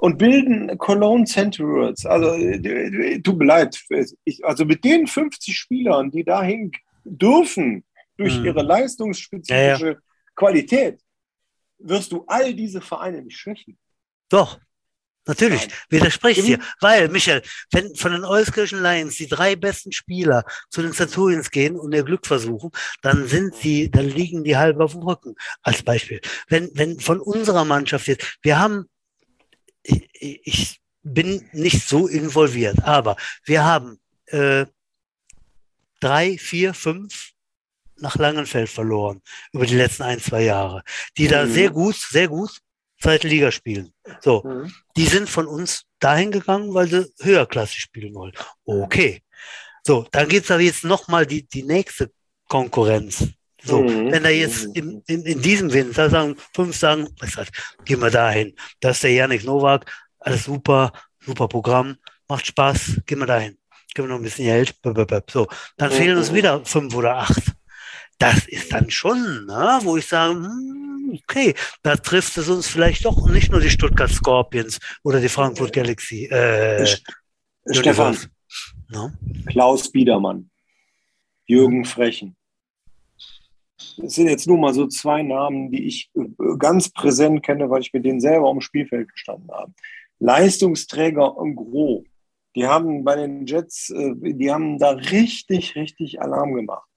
und 0.00 0.16
bilden 0.16 0.76
Cologne 0.78 1.24
Centurions. 1.26 2.06
Also 2.06 2.32
tut 3.22 3.38
mir 3.38 3.44
leid, 3.44 3.78
ich, 4.24 4.44
also 4.44 4.64
mit 4.64 4.82
den 4.82 5.06
50 5.06 5.56
Spielern, 5.56 6.10
die 6.10 6.24
dahin 6.24 6.72
dürfen 7.04 7.84
durch 8.16 8.38
Mhm. 8.38 8.44
ihre 8.46 8.62
leistungsspezifische 8.62 9.98
Qualität, 10.34 11.00
wirst 11.78 12.12
du 12.12 12.24
all 12.26 12.54
diese 12.54 12.80
Vereine 12.80 13.22
nicht 13.22 13.38
schwächen. 13.38 13.78
doch. 14.30 14.58
Natürlich, 15.26 15.68
widerspricht 15.90 16.44
dir. 16.46 16.58
Weil, 16.80 17.08
Michael, 17.08 17.42
wenn 17.72 17.94
von 17.94 18.12
den 18.12 18.24
Euskirchen 18.24 18.82
Lions 18.82 19.16
die 19.16 19.28
drei 19.28 19.54
besten 19.54 19.92
Spieler 19.92 20.44
zu 20.70 20.80
den 20.80 20.92
Centurions 20.92 21.50
gehen 21.50 21.76
und 21.76 21.92
ihr 21.94 22.04
Glück 22.04 22.26
versuchen, 22.26 22.70
dann 23.02 23.28
sind 23.28 23.54
sie, 23.54 23.90
dann 23.90 24.06
liegen 24.08 24.44
die 24.44 24.56
halb 24.56 24.80
auf 24.80 24.92
dem 24.92 25.02
Rücken. 25.02 25.34
Als 25.62 25.82
Beispiel. 25.82 26.22
Wenn, 26.48 26.70
wenn 26.72 26.98
von 26.98 27.20
unserer 27.20 27.66
Mannschaft 27.66 28.08
jetzt, 28.08 28.38
wir 28.42 28.58
haben, 28.58 28.86
ich, 29.82 30.80
bin 31.02 31.48
nicht 31.52 31.88
so 31.88 32.06
involviert, 32.06 32.82
aber 32.82 33.16
wir 33.44 33.64
haben 33.64 33.98
äh, 34.26 34.66
drei, 35.98 36.36
vier, 36.38 36.74
fünf 36.74 37.30
nach 37.96 38.16
Langenfeld 38.16 38.68
verloren 38.68 39.22
über 39.52 39.66
die 39.66 39.76
letzten 39.76 40.02
ein, 40.02 40.20
zwei 40.20 40.42
Jahre, 40.42 40.82
die 41.16 41.26
da 41.28 41.46
Mhm. 41.46 41.52
sehr 41.52 41.70
gut, 41.70 41.96
sehr 41.96 42.28
gut 42.28 42.50
zweite 43.00 43.28
Liga 43.28 43.50
spielen. 43.50 43.92
So, 44.20 44.42
Mhm. 44.44 44.74
die 44.96 45.06
sind 45.06 45.28
von 45.28 45.46
uns 45.46 45.84
dahin 46.00 46.30
gegangen, 46.30 46.74
weil 46.74 46.88
sie 46.88 47.10
höherklassig 47.20 47.80
spielen 47.80 48.14
wollen. 48.14 48.34
Okay. 48.64 49.22
So, 49.86 50.06
dann 50.12 50.28
geht's 50.28 50.50
aber 50.50 50.60
jetzt 50.60 50.84
nochmal 50.84 51.26
die, 51.26 51.46
die 51.48 51.62
nächste 51.62 52.12
Konkurrenz. 52.46 53.24
So, 53.62 53.82
Mhm. 53.82 54.10
wenn 54.12 54.22
da 54.22 54.30
jetzt 54.30 54.64
in, 54.74 55.02
in, 55.06 55.22
in 55.24 55.42
diesem 55.42 55.72
Winter 55.72 56.08
sagen, 56.08 56.36
fünf 56.54 56.76
sagen, 56.76 57.08
was 57.20 57.36
heißt, 57.36 57.50
gehen 57.84 58.00
wir 58.00 58.10
dahin. 58.10 58.54
Da 58.80 58.90
ist 58.90 59.02
der 59.02 59.12
Janik 59.12 59.44
Nowak, 59.44 59.90
alles 60.18 60.44
super, 60.44 60.92
super 61.20 61.46
Programm, 61.48 61.96
macht 62.28 62.46
Spaß, 62.46 63.02
gehen 63.06 63.18
wir 63.18 63.26
dahin. 63.26 63.58
Geben 63.94 64.08
wir 64.08 64.12
noch 64.14 64.20
ein 64.20 64.22
bisschen 64.22 64.46
Geld. 64.46 64.74
So, 65.30 65.46
dann 65.76 65.90
Mhm. 65.90 65.94
fehlen 65.94 66.16
uns 66.18 66.32
wieder 66.32 66.64
fünf 66.64 66.94
oder 66.94 67.16
acht. 67.16 67.42
Das 68.18 68.46
ist 68.46 68.72
dann 68.72 68.90
schon, 68.90 69.46
ne, 69.46 69.78
wo 69.82 69.96
ich 69.96 70.06
sage, 70.06 70.34
hm, 70.34 71.18
okay, 71.22 71.54
da 71.82 71.96
trifft 71.96 72.36
es 72.36 72.48
uns 72.48 72.66
vielleicht 72.68 73.04
doch 73.04 73.28
nicht 73.28 73.50
nur 73.50 73.60
die 73.60 73.70
Stuttgart 73.70 74.10
Scorpions 74.10 74.78
oder 75.02 75.20
die 75.20 75.28
Frankfurt 75.30 75.72
Galaxy. 75.72 76.26
Äh, 76.26 76.86
Stefan, 76.86 78.14
Universe. 78.14 78.28
Ne? 78.88 79.18
Klaus 79.46 79.90
Biedermann, 79.90 80.50
Jürgen 81.46 81.84
Frechen. 81.84 82.36
Das 83.98 84.14
sind 84.14 84.28
jetzt 84.28 84.46
nur 84.46 84.58
mal 84.58 84.74
so 84.74 84.86
zwei 84.86 85.22
Namen, 85.22 85.70
die 85.70 85.86
ich 85.86 86.10
äh, 86.14 86.24
ganz 86.58 86.90
präsent 86.90 87.42
kenne, 87.42 87.70
weil 87.70 87.82
ich 87.82 87.92
mit 87.92 88.04
denen 88.04 88.20
selber 88.20 88.48
am 88.48 88.60
Spielfeld 88.60 89.10
gestanden 89.12 89.50
habe. 89.50 89.72
Leistungsträger 90.18 91.34
en 91.40 91.56
gros. 91.56 92.04
Die 92.54 92.66
haben 92.66 93.04
bei 93.04 93.16
den 93.16 93.46
Jets, 93.46 93.90
äh, 93.90 94.14
die 94.16 94.50
haben 94.50 94.78
da 94.78 94.90
richtig, 94.90 95.76
richtig 95.76 96.20
Alarm 96.20 96.54
gemacht. 96.54 96.88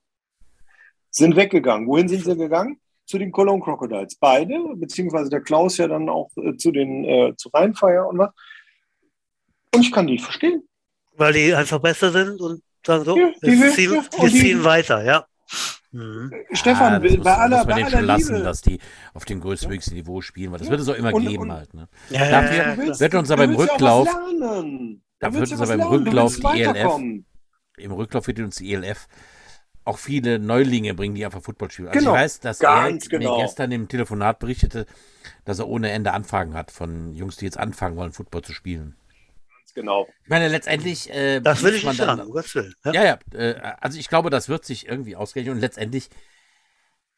Sind 1.10 1.36
weggegangen. 1.36 1.86
Wohin 1.86 2.08
sind 2.08 2.24
sie 2.24 2.36
gegangen? 2.36 2.80
Zu 3.06 3.18
den 3.18 3.30
Cologne 3.32 3.62
Crocodiles. 3.62 4.16
Beide, 4.16 4.58
beziehungsweise 4.74 5.30
der 5.30 5.42
Klaus 5.42 5.76
ja 5.76 5.86
dann 5.86 6.08
auch 6.08 6.30
äh, 6.36 6.56
zu 6.56 6.72
den 6.72 7.04
äh, 7.04 7.34
zu 7.36 7.50
Rheinfeier 7.50 8.08
und 8.08 8.18
was. 8.18 8.30
Und 9.74 9.82
ich 9.82 9.92
kann 9.92 10.06
die 10.06 10.18
verstehen. 10.18 10.66
Weil 11.16 11.32
die 11.32 11.54
einfach 11.54 11.78
besser 11.78 12.10
sind 12.10 12.40
und 12.40 12.62
sagen 12.84 13.04
so, 13.04 13.16
Ja, 13.16 13.32
wir 13.40 13.70
ziehen, 13.70 13.92
wir 13.92 14.28
ziehen 14.30 14.64
weiter, 14.64 15.04
ja. 15.04 15.26
Mhm. 15.94 16.32
Stefan, 16.52 16.94
Ah, 16.94 16.98
das 16.98 17.12
muss, 17.14 17.24
bei 17.24 17.36
aller, 17.36 17.56
muss 17.58 17.66
man 17.66 17.68
bei 17.68 17.74
denen 17.74 17.86
aller 17.86 17.96
schon 17.98 18.06
lassen, 18.06 18.32
Liebe. 18.34 18.44
dass 18.44 18.60
die 18.62 18.78
auf 19.14 19.24
dem 19.24 19.40
größtmöglichen 19.40 19.94
Niveau 19.94 20.20
spielen, 20.20 20.50
weil 20.50 20.58
das 20.58 20.66
Ja. 20.66 20.72
wird 20.72 20.80
es 20.80 20.88
auch 20.88 20.94
immer 20.96 21.14
Und- 21.14 21.26
geben 21.26 21.42
und- 21.44 21.52
halt. 21.52 21.72
Ne? 21.72 21.88
Ja, 22.10 22.28
Dafür 22.30 22.56
ja, 22.86 23.00
wird 23.00 23.14
uns 23.14 23.30
aber 23.30 23.44
im 23.44 23.54
Rücklauf, 23.54 24.08
da 25.20 25.32
wird 25.32 25.50
uns 25.52 25.60
aber 25.60 25.74
im 25.74 25.80
Rücklauf 25.82 26.36
die 26.36 26.60
ELF 26.62 26.98
im 27.76 27.90
Rücklauf 27.92 28.26
wird 28.28 28.38
uns 28.40 28.56
die 28.56 28.72
ELF 28.72 29.08
auch 29.84 29.98
viele 29.98 30.38
Neulinge 30.38 30.94
bringen, 30.94 31.14
die 31.14 31.24
einfach 31.24 31.42
Football 31.42 31.70
spielen. 31.70 31.88
Also 31.88 31.98
Genau, 32.00 32.12
ich 32.14 32.20
weiß, 32.22 32.40
dass 32.40 32.58
ganz 32.60 33.04
er 33.06 33.18
genau. 33.18 33.36
mir 33.36 33.42
gestern 33.44 33.70
im 33.72 33.86
Telefonat 33.88 34.38
berichtete, 34.38 34.86
dass 35.44 35.58
er 35.58 35.68
ohne 35.68 35.90
Ende 35.90 36.12
Anfragen 36.12 36.54
hat 36.54 36.70
von 36.70 37.14
Jungs, 37.14 37.36
die 37.36 37.44
jetzt 37.44 37.58
anfangen 37.58 37.96
wollen, 37.96 38.12
Football 38.12 38.42
zu 38.42 38.52
spielen. 38.52 38.96
Genau. 39.74 40.06
Ich 40.22 40.28
meine, 40.28 40.48
letztendlich. 40.48 41.10
Äh, 41.10 41.40
Das 41.40 41.62
will 41.62 41.74
ich 41.74 41.84
man 41.84 41.92
nicht 41.92 42.00
dann- 42.00 42.18
sagen, 42.18 42.28
um 42.28 42.32
Gottes 42.32 42.54
Willen. 42.54 42.74
Ja. 42.84 42.92
Ja, 42.92 43.04
ja. 43.04 43.18
Äh, 43.38 43.54
also 43.80 43.98
ich 43.98 44.08
glaube, 44.08 44.30
das 44.30 44.48
wird 44.48 44.64
sich 44.64 44.86
irgendwie 44.88 45.16
ausgleichen 45.16 45.52
und 45.52 45.58
letztendlich. 45.58 46.08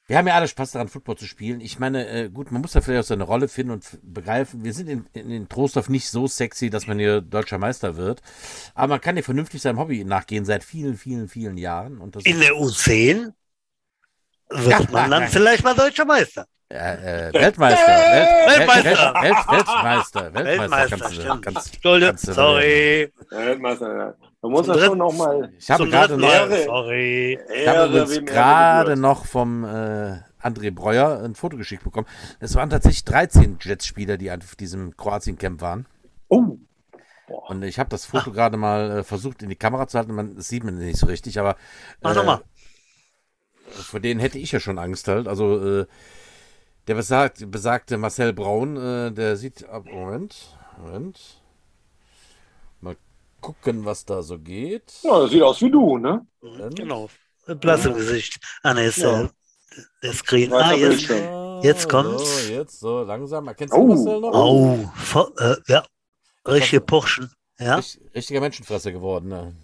Wir 0.08 0.18
haben 0.18 0.28
ja 0.28 0.34
alle 0.36 0.46
Spaß 0.46 0.70
daran, 0.70 0.86
Football 0.88 1.16
zu 1.18 1.26
spielen. 1.26 1.60
Ich 1.60 1.80
meine, 1.80 2.06
äh, 2.08 2.28
gut, 2.30 2.52
man 2.52 2.62
muss 2.62 2.70
da 2.72 2.80
vielleicht 2.80 3.04
auch 3.04 3.08
seine 3.08 3.24
Rolle 3.24 3.48
finden 3.48 3.72
und 3.72 3.98
begreifen. 4.02 4.62
Wir 4.62 4.72
sind 4.72 4.88
in, 4.88 5.04
in, 5.14 5.30
in 5.32 5.48
Trostorf 5.48 5.88
nicht 5.88 6.08
so 6.08 6.28
sexy, 6.28 6.70
dass 6.70 6.86
man 6.86 6.98
hier 7.00 7.20
deutscher 7.20 7.58
Meister 7.58 7.96
wird. 7.96 8.22
Aber 8.74 8.86
man 8.94 9.00
kann 9.00 9.16
ja 9.16 9.22
vernünftig 9.24 9.62
seinem 9.62 9.80
Hobby 9.80 10.04
nachgehen 10.04 10.44
seit 10.44 10.62
vielen, 10.62 10.96
vielen, 10.96 11.28
vielen 11.28 11.58
Jahren. 11.58 11.98
Und 11.98 12.14
das 12.14 12.24
In 12.24 12.38
der 12.38 12.52
U10 12.52 13.32
wird 14.48 14.92
man 14.92 15.10
dann 15.10 15.26
vielleicht 15.28 15.64
mal 15.64 15.74
deutscher 15.74 16.04
Meister. 16.04 16.46
Äh, 16.68 17.28
äh, 17.28 17.32
Weltmeister. 17.32 17.86
Welt, 17.86 18.58
Weltmeister. 18.58 19.14
Welt, 19.14 19.22
Welt, 19.22 19.36
Weltmeister. 19.50 20.34
Weltmeister. 20.34 20.34
Weltmeister, 20.34 20.96
kannst 20.98 21.18
du- 21.18 21.40
kannst- 21.40 21.74
Entschuldigung, 21.74 22.08
kannst 22.10 22.28
du- 22.28 22.32
sorry. 22.32 23.12
Weltmeister, 23.30 23.96
ja. 23.96 24.14
Man 24.42 24.52
muss 24.52 24.66
Zum 24.66 24.74
das 24.76 24.84
schon 24.84 24.98
nochmal. 24.98 25.52
Ich 25.58 25.70
habe 25.70 25.88
gerade 25.88 26.16
noch, 26.16 26.28
sorry. 26.66 27.38
Ich 27.54 27.68
habe 27.68 27.88
übrigens 27.88 28.24
gerade 28.26 28.96
noch 28.96 29.24
vom 29.26 29.64
äh, 29.64 30.18
André 30.40 30.70
Breuer 30.72 31.22
ein 31.24 31.34
Foto 31.34 31.56
geschickt 31.56 31.82
bekommen. 31.84 32.06
Es 32.38 32.54
waren 32.54 32.70
tatsächlich 32.70 33.04
13 33.04 33.58
Jets-Spieler, 33.60 34.16
die 34.18 34.30
auf 34.30 34.54
diesem 34.54 34.96
Kroatien-Camp 34.96 35.60
waren. 35.60 35.86
Oh. 36.28 36.58
Und 37.48 37.64
ich 37.64 37.78
habe 37.80 37.88
das 37.90 38.04
Foto 38.06 38.30
gerade 38.30 38.56
mal 38.56 38.98
äh, 38.98 39.02
versucht 39.04 39.42
in 39.42 39.48
die 39.48 39.56
Kamera 39.56 39.88
zu 39.88 39.98
halten. 39.98 40.14
Man 40.14 40.36
das 40.36 40.46
sieht 40.48 40.62
man 40.62 40.76
nicht 40.78 40.98
so 40.98 41.06
richtig, 41.06 41.40
aber 41.40 41.56
Mach 42.00 42.14
nochmal. 42.14 42.42
vor 43.68 43.98
denen 43.98 44.20
hätte 44.20 44.38
ich 44.38 44.52
ja 44.52 44.60
schon 44.60 44.78
Angst 44.78 45.08
halt. 45.08 45.26
Also 45.26 45.80
äh, 45.80 45.86
der 46.86 46.94
besagt, 46.94 47.50
besagte 47.50 47.96
Marcel 47.96 48.32
Braun, 48.32 48.76
äh, 48.76 49.12
der 49.12 49.36
sieht 49.36 49.68
ab 49.68 49.84
Moment, 49.86 50.56
Moment. 50.78 51.42
Mal 52.80 52.96
gucken, 53.40 53.84
was 53.84 54.04
da 54.04 54.22
so 54.22 54.38
geht. 54.38 54.92
Ja, 55.02 55.20
das 55.20 55.30
sieht 55.30 55.42
aus 55.42 55.60
wie 55.62 55.70
du, 55.70 55.98
ne? 55.98 56.26
Moment. 56.40 56.76
Genau. 56.76 57.08
Blass 57.60 57.84
im 57.86 57.94
Gesicht. 57.94 58.38
Ah, 58.62 58.74
ne, 58.74 58.84
ist 58.86 58.98
Ja. 58.98 59.22
der, 59.22 59.30
der 60.02 60.12
Screen. 60.14 60.52
Ah, 60.52 60.72
jetzt. 60.74 61.08
Jetzt 61.62 61.88
kommt's. 61.88 62.46
So, 62.46 62.52
jetzt 62.52 62.80
so 62.80 63.02
langsam. 63.02 63.46
Erkennst 63.48 63.72
du 63.72 63.78
Oh. 63.78 63.86
Marcel 63.86 64.20
noch? 64.20 64.32
Oh, 64.34 64.78
vo- 65.12 65.38
äh, 65.40 65.56
ja. 65.68 65.84
Richtige 66.46 66.80
Porschen. 66.80 67.30
Ja. 67.58 67.76
Richt- 67.76 68.00
Richtiger 68.14 68.40
Menschenfresser 68.40 68.92
geworden. 68.92 69.28
Ne? 69.28 69.54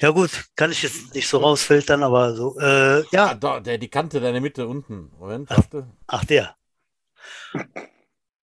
Ja, 0.00 0.10
gut. 0.10 0.30
Kann 0.56 0.70
ich 0.72 0.82
jetzt 0.82 1.14
nicht 1.14 1.28
so 1.28 1.38
rausfiltern, 1.38 2.02
aber 2.02 2.34
so. 2.34 2.58
Äh, 2.58 3.00
Ja, 3.00 3.04
ja. 3.12 3.34
da, 3.34 3.60
der, 3.60 3.78
die 3.78 3.88
Kante 3.88 4.20
da 4.20 4.28
in 4.28 4.34
der 4.34 4.42
Mitte 4.42 4.66
unten. 4.66 5.10
Moment, 5.18 5.50
warte. 5.50 5.86
Ach, 6.06 6.24
der. 6.24 6.54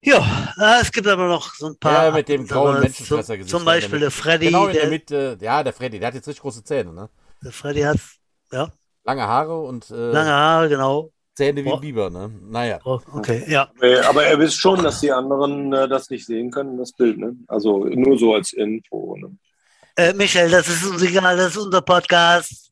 Ja, 0.04 0.54
ah, 0.58 0.80
es 0.82 0.92
gibt 0.92 1.08
aber 1.08 1.28
noch 1.28 1.54
so 1.54 1.68
ein 1.68 1.78
paar. 1.78 2.06
Ja, 2.06 2.12
mit 2.12 2.28
dem 2.28 2.48
grauen 2.48 2.72
aber 2.72 2.80
Menschenfressergesicht 2.82 3.52
Zum, 3.52 3.60
der 3.60 3.66
Beispiel 3.74 4.00
Mitte. 4.00 4.06
der 4.06 4.12
Freddy. 4.12 4.46
Genau 4.48 4.66
in 4.68 4.74
der 4.74 4.82
der, 4.82 4.90
Mitte. 4.90 5.38
Ja, 5.42 5.64
der 5.64 5.74
Freddy, 5.74 6.00
der 6.00 6.08
hat 6.08 6.16
jetzt 6.16 6.28
richtig 6.28 6.42
große 6.42 6.64
Zähne. 6.64 6.92
Ne? 6.94 7.10
der 7.44 7.52
Freddy 7.52 7.82
hat 7.82 7.98
ja, 8.52 8.72
Lange 9.04 9.24
Haare 9.28 9.60
und 9.62 9.90
äh, 9.92 10.12
lange 10.12 10.32
Haare, 10.32 10.70
genau. 10.70 11.12
Zähne 11.36 11.64
wie 11.64 11.70
Oh. 11.70 11.76
ein 11.76 11.82
Biber. 11.82 12.10
Ne? 12.10 12.30
Naja. 12.50 12.80
Oh, 12.84 13.00
okay, 13.14 13.44
ja. 13.48 13.70
Äh, 13.82 14.00
Aber 14.02 14.24
er 14.26 14.38
wisst 14.40 14.58
schon, 14.60 14.84
dass 14.84 15.00
die 15.02 15.12
anderen 15.12 15.72
äh, 15.72 15.88
das 15.88 16.10
nicht 16.10 16.26
sehen 16.26 16.52
können, 16.52 16.78
das 16.78 16.92
Bild, 16.92 17.18
ne? 17.18 17.36
Also 17.48 17.86
nur 17.86 18.18
so 18.18 18.34
als 18.34 18.54
Info. 18.54 19.16
Ne? 19.18 19.38
Äh, 19.96 20.14
Michael, 20.14 20.50
das 20.50 20.68
ist 20.68 20.84
uns 20.86 21.02
egal, 21.02 21.38
das 21.38 21.52
ist 21.52 21.58
unser 21.58 21.82
Podcast. 21.82 22.72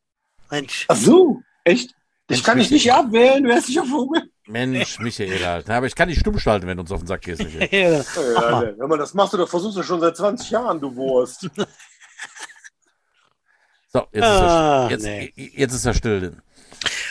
Mensch. 0.49 0.86
Ach 0.88 0.95
so, 0.95 1.41
echt? 1.63 1.91
Ich 1.91 2.38
Mensch, 2.38 2.43
kann 2.43 2.57
dich 2.59 2.70
Michael. 2.72 3.01
nicht 3.01 3.05
abwählen, 3.05 3.43
du 3.43 3.53
hast 3.53 3.67
dich 3.67 3.80
auf 3.80 3.88
Vogel. 3.88 4.24
Mensch, 4.47 4.99
Michael. 4.99 5.63
Aber 5.67 5.86
ich 5.86 5.95
kann 5.95 6.09
dich 6.09 6.20
stumm 6.20 6.39
schalten, 6.39 6.65
wenn 6.67 6.78
du 6.78 6.82
uns 6.82 6.91
auf 6.91 7.01
den 7.01 7.07
Sack 7.07 7.22
gehst. 7.22 7.43
Michael. 7.43 7.70
Ja. 7.72 8.22
Ja, 8.22 8.63
ja, 8.63 8.74
hör 8.78 8.88
mal, 8.88 8.97
das 8.97 9.13
machst 9.13 9.34
du, 9.34 9.38
das 9.38 9.49
versuchst 9.49 9.78
du 9.78 9.84
schon 9.84 9.99
seit 9.99 10.15
20 10.17 10.49
Jahren, 10.49 10.80
du 10.80 10.95
Wurst. 10.95 11.47
So, 13.91 14.05
jetzt, 14.11 14.24
Ah, 14.24 14.88
ist, 14.91 15.03
er, 15.03 15.09
nee. 15.09 15.34
jetzt, 15.36 15.57
jetzt 15.57 15.74
ist 15.74 15.86
er 15.86 15.93
still. 15.95 16.38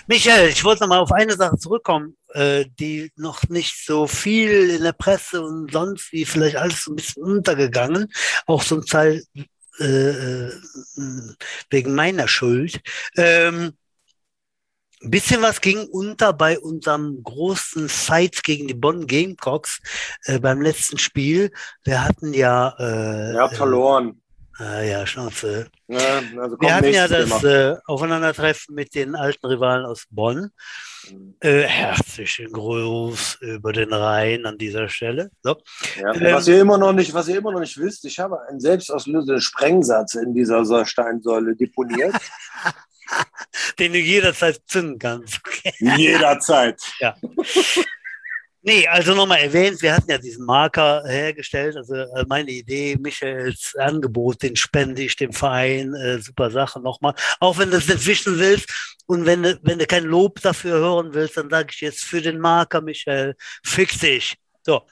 Michael, 0.06 0.48
ich 0.48 0.62
wollte 0.62 0.82
noch 0.82 0.88
mal 0.88 1.00
auf 1.00 1.10
eine 1.10 1.34
Sache 1.34 1.56
zurückkommen, 1.56 2.16
äh, 2.34 2.66
die 2.78 3.10
noch 3.16 3.42
nicht 3.48 3.84
so 3.84 4.06
viel 4.06 4.70
in 4.70 4.84
der 4.84 4.92
Presse 4.92 5.42
und 5.42 5.72
sonst 5.72 6.12
wie 6.12 6.24
vielleicht 6.24 6.54
alles 6.54 6.84
so 6.84 6.92
ein 6.92 6.96
bisschen 6.96 7.24
untergegangen, 7.24 8.12
auch 8.46 8.62
zum 8.62 8.86
Teil 8.86 9.24
äh, 9.80 10.48
äh, 10.48 10.52
wegen 11.70 11.94
meiner 11.94 12.28
Schuld. 12.28 12.80
Ähm, 13.16 13.74
ein 15.00 15.10
bisschen 15.10 15.42
was 15.42 15.60
ging 15.60 15.86
unter 15.86 16.32
bei 16.32 16.58
unserem 16.58 17.22
großen 17.22 17.88
Fight 17.88 18.42
gegen 18.42 18.66
die 18.66 18.74
Bonn 18.74 19.06
Gamecocks 19.06 19.80
äh, 20.24 20.40
beim 20.40 20.60
letzten 20.60 20.98
Spiel. 20.98 21.52
Wir 21.84 22.04
hatten 22.04 22.34
ja, 22.34 22.74
äh, 22.78 23.36
habt 23.36 23.56
verloren. 23.56 24.20
Äh, 24.60 24.90
ja, 24.90 25.06
Schnauze. 25.06 25.68
Ja, 25.86 26.20
also 26.38 26.60
Wir 26.60 26.74
hatten 26.74 26.92
ja 26.92 27.08
das 27.08 27.44
äh, 27.44 27.76
Aufeinandertreffen 27.86 28.74
mit 28.74 28.94
den 28.94 29.14
alten 29.14 29.46
Rivalen 29.46 29.86
aus 29.86 30.06
Bonn. 30.10 30.50
Äh, 31.40 31.62
herzlichen 31.62 32.52
Gruß 32.52 33.38
über 33.40 33.72
den 33.72 33.92
Rhein 33.92 34.46
an 34.46 34.58
dieser 34.58 34.88
Stelle. 34.88 35.30
So. 35.42 35.56
Ja, 36.00 36.14
ähm, 36.14 36.34
was 36.34 36.48
ihr 36.48 36.60
immer 36.60 36.78
noch 36.78 36.92
nicht, 36.92 37.14
was 37.14 37.28
ihr 37.28 37.38
immer 37.38 37.52
noch 37.52 37.60
nicht 37.60 37.78
wisst, 37.78 38.04
ich 38.04 38.18
habe 38.18 38.40
einen 38.48 38.60
selbstauslösenden 38.60 39.40
Sprengsatz 39.40 40.14
in 40.14 40.34
dieser 40.34 40.64
Steinsäule 40.84 41.56
deponiert. 41.56 42.14
Den 43.78 43.92
du 43.92 43.98
jederzeit 43.98 44.60
zünden 44.66 44.98
kannst. 44.98 45.40
Jederzeit. 45.78 46.78
Nee, 48.68 48.86
also 48.86 49.14
nochmal 49.14 49.38
erwähnt, 49.38 49.80
wir 49.80 49.94
hatten 49.94 50.10
ja 50.10 50.18
diesen 50.18 50.44
Marker 50.44 51.02
hergestellt. 51.06 51.74
Also 51.74 51.94
äh, 51.94 52.26
meine 52.28 52.50
Idee, 52.50 52.98
Michaels 53.00 53.74
Angebot, 53.78 54.42
den 54.42 54.56
spende 54.56 55.00
ich 55.00 55.16
dem 55.16 55.32
Verein. 55.32 55.94
Äh, 55.94 56.18
super 56.18 56.50
Sache 56.50 56.78
nochmal. 56.78 57.14
Auch 57.40 57.56
wenn 57.56 57.70
du 57.70 57.78
es 57.78 57.88
nicht 57.88 58.04
wissen 58.04 58.38
willst 58.38 59.00
und 59.06 59.24
wenn 59.24 59.42
du, 59.42 59.58
wenn 59.62 59.78
du 59.78 59.86
kein 59.86 60.04
Lob 60.04 60.42
dafür 60.42 60.80
hören 60.80 61.14
willst, 61.14 61.38
dann 61.38 61.48
sage 61.48 61.68
ich 61.72 61.80
jetzt 61.80 62.04
für 62.04 62.20
den 62.20 62.40
Marker, 62.40 62.82
Michael, 62.82 63.36
fix 63.64 64.00
dich. 64.00 64.36
So. 64.62 64.82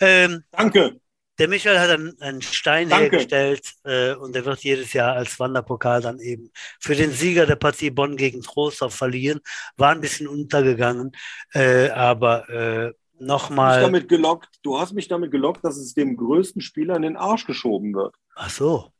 Ähm, 0.00 0.42
Danke. 0.52 0.98
Der 1.38 1.48
Michael 1.48 1.78
hat 1.78 1.90
einen, 1.90 2.18
einen 2.22 2.40
Stein 2.40 2.88
Danke. 2.88 3.16
hergestellt 3.16 3.66
äh, 3.84 4.14
und 4.14 4.34
der 4.34 4.46
wird 4.46 4.60
jedes 4.60 4.94
Jahr 4.94 5.14
als 5.16 5.38
Wanderpokal 5.38 6.00
dann 6.00 6.20
eben 6.20 6.50
für 6.78 6.94
den 6.94 7.12
Sieger 7.12 7.44
der 7.44 7.56
Partie 7.56 7.90
Bonn 7.90 8.16
gegen 8.16 8.40
Trostorf 8.40 8.94
verlieren. 8.94 9.40
War 9.76 9.90
ein 9.90 10.00
bisschen 10.00 10.26
untergegangen, 10.26 11.12
äh, 11.52 11.88
aber 11.90 12.48
äh, 12.48 12.92
nochmal. 13.20 13.80
damit 13.80 14.08
gelockt, 14.08 14.48
du 14.62 14.78
hast 14.78 14.92
mich 14.92 15.08
damit 15.08 15.30
gelockt, 15.30 15.64
dass 15.64 15.76
es 15.76 15.94
dem 15.94 16.16
größten 16.16 16.62
Spieler 16.62 16.96
in 16.96 17.02
den 17.02 17.16
Arsch 17.16 17.46
geschoben 17.46 17.94
wird. 17.94 18.14
Ach 18.34 18.50
so. 18.50 18.90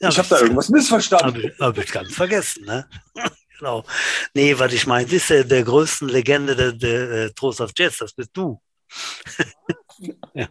Ja, 0.00 0.10
ich 0.10 0.18
habe 0.18 0.28
da 0.28 0.40
irgendwas 0.40 0.68
missverstanden. 0.68 1.26
Habe 1.26 1.40
ich, 1.40 1.58
hab 1.58 1.78
ich 1.78 1.92
ganz 1.92 2.14
vergessen, 2.14 2.64
ne? 2.64 2.88
genau. 3.58 3.84
Nee, 4.34 4.58
was 4.58 4.72
ich 4.72 4.86
meine, 4.86 5.10
ist 5.10 5.30
der, 5.30 5.44
der 5.44 5.62
größten 5.62 6.08
Legende 6.08 6.54
der, 6.54 6.72
der 6.72 7.10
äh, 7.10 7.30
Trostorf 7.32 7.72
Jets, 7.76 7.98
das 7.98 8.12
bist 8.12 8.30
du. 8.34 8.60
ja. 10.34 10.48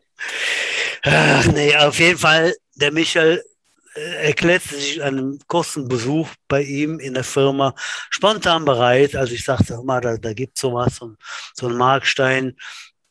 Ach, 1.03 1.45
nee, 1.47 1.76
auf 1.76 1.99
jeden 1.99 2.17
Fall, 2.17 2.55
der 2.76 2.91
Michael 2.91 3.38
äh, 3.38 3.55
erklärte 3.96 4.76
sich 4.76 5.02
einem 5.02 5.39
kurzen 5.48 5.88
Besuch 5.88 6.28
bei 6.48 6.62
ihm 6.62 7.00
in 7.00 7.14
der 7.14 7.24
Firma 7.24 7.74
spontan 8.10 8.66
bereit, 8.66 9.16
als 9.16 9.32
ich 9.32 9.43
sagte, 9.43 9.82
mal, 9.84 10.02
da, 10.02 10.18
da 10.18 10.34
gibt 10.34 10.58
es 10.58 10.62
sowas, 10.62 10.98
so, 10.98 11.16
so 11.54 11.68
einen 11.68 11.78
Markstein, 11.78 12.56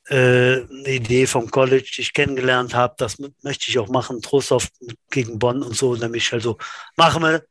äh, 0.09 0.63
eine 0.63 0.89
Idee 0.89 1.27
vom 1.27 1.51
College, 1.51 1.91
die 1.97 2.03
ich 2.03 2.13
kennengelernt 2.13 2.75
habe, 2.75 2.95
das 2.99 3.17
möchte 3.43 3.71
ich 3.71 3.79
auch 3.79 3.89
machen, 3.89 4.21
Trostorf 4.21 4.69
gegen 5.11 5.39
Bonn 5.39 5.63
und 5.63 5.75
so. 5.77 5.91
Und 5.91 6.01
der 6.03 6.11
Michael 6.11 6.43
so, 6.43 6.59
machen 6.97 7.23
wir. 7.23 7.45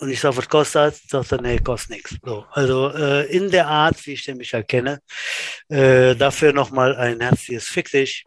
Und 0.00 0.08
ich 0.08 0.18
sage, 0.18 0.38
was 0.38 0.48
kostet 0.48 0.76
das? 0.76 1.02
Sagt 1.08 1.32
er, 1.32 1.42
nee, 1.42 1.58
kostet 1.58 1.90
nichts. 1.90 2.16
So, 2.24 2.46
also 2.50 2.88
äh, 2.88 3.26
in 3.26 3.50
der 3.50 3.68
Art, 3.68 4.04
wie 4.06 4.14
ich 4.14 4.24
den 4.24 4.38
Michael 4.38 4.64
kenne, 4.64 5.00
äh, 5.68 6.16
dafür 6.16 6.52
nochmal 6.52 6.96
ein 6.96 7.20
herzliches 7.20 7.68
Fick 7.68 7.90
dich, 7.90 8.24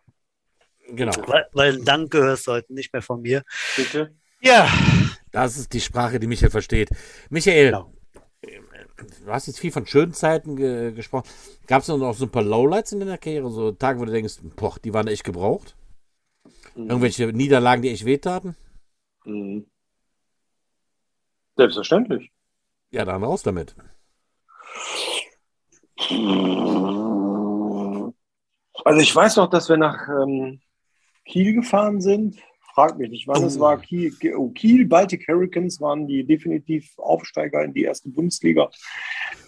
Genau. 0.89 1.13
weil, 1.27 1.45
weil 1.53 1.73
ein 1.77 1.86
Dank 1.86 2.11
gehörst 2.11 2.47
du 2.47 2.51
heute 2.51 2.73
nicht 2.73 2.91
mehr 2.93 3.01
von 3.01 3.21
mir. 3.21 3.43
Bitte. 3.75 4.13
Ja, 4.41 4.67
Das 5.31 5.57
ist 5.57 5.73
die 5.73 5.81
Sprache, 5.81 6.19
die 6.19 6.27
Michael 6.27 6.51
versteht. 6.51 6.89
Michael, 7.29 7.71
Genau. 7.71 7.93
du 9.25 9.31
hast 9.31 9.47
jetzt 9.47 9.59
viel 9.59 9.71
von 9.71 9.86
schönen 9.88 10.13
Zeiten 10.13 10.55
ge 10.55 10.91
gesprochen. 10.91 11.27
Gab 11.67 11.81
es 11.81 11.88
noch 11.88 12.13
so 12.13 12.25
ein 12.25 12.31
paar 12.31 12.43
Lowlights 12.43 12.91
in 12.91 12.99
deiner 12.99 13.17
Karriere? 13.17 13.49
So 13.49 13.71
Tage, 13.71 13.99
wo 13.99 14.05
du 14.05 14.11
denkst, 14.11 14.36
boah, 14.55 14.75
die 14.84 14.93
waren 14.93 15.07
echt 15.07 15.23
gebraucht? 15.23 15.75
Irgendwelche 16.75 17.27
Niederlagen, 17.27 17.81
die 17.81 17.91
echt 17.91 18.05
wehtaten? 18.05 18.55
Mhm. 19.25 19.65
Selbstverständlich. 21.55 22.31
Ja, 22.91 23.05
dann 23.05 23.23
raus 23.23 23.43
damit. 23.43 23.75
Also 28.86 28.99
ich 29.01 29.15
weiß 29.15 29.38
noch, 29.38 29.49
dass 29.49 29.69
wir 29.69 29.77
nach 29.77 30.07
ähm, 30.09 30.61
Kiel 31.26 31.53
gefahren 31.53 32.01
sind. 32.01 32.38
Frag 32.74 32.97
mich 32.97 33.09
nicht, 33.11 33.28
wann 33.28 33.43
Oh. 33.43 33.47
es 33.47 33.59
war. 33.59 33.80
Kiel, 33.80 34.11
oh, 34.36 34.49
Kiel, 34.49 34.86
Baltic 34.86 35.28
Hurricanes 35.28 35.80
waren 35.80 36.07
die 36.07 36.24
definitiv 36.26 36.97
Aufsteiger 36.97 37.63
in 37.63 37.74
die 37.74 37.84
erste 37.84 38.09
Bundesliga. 38.09 38.69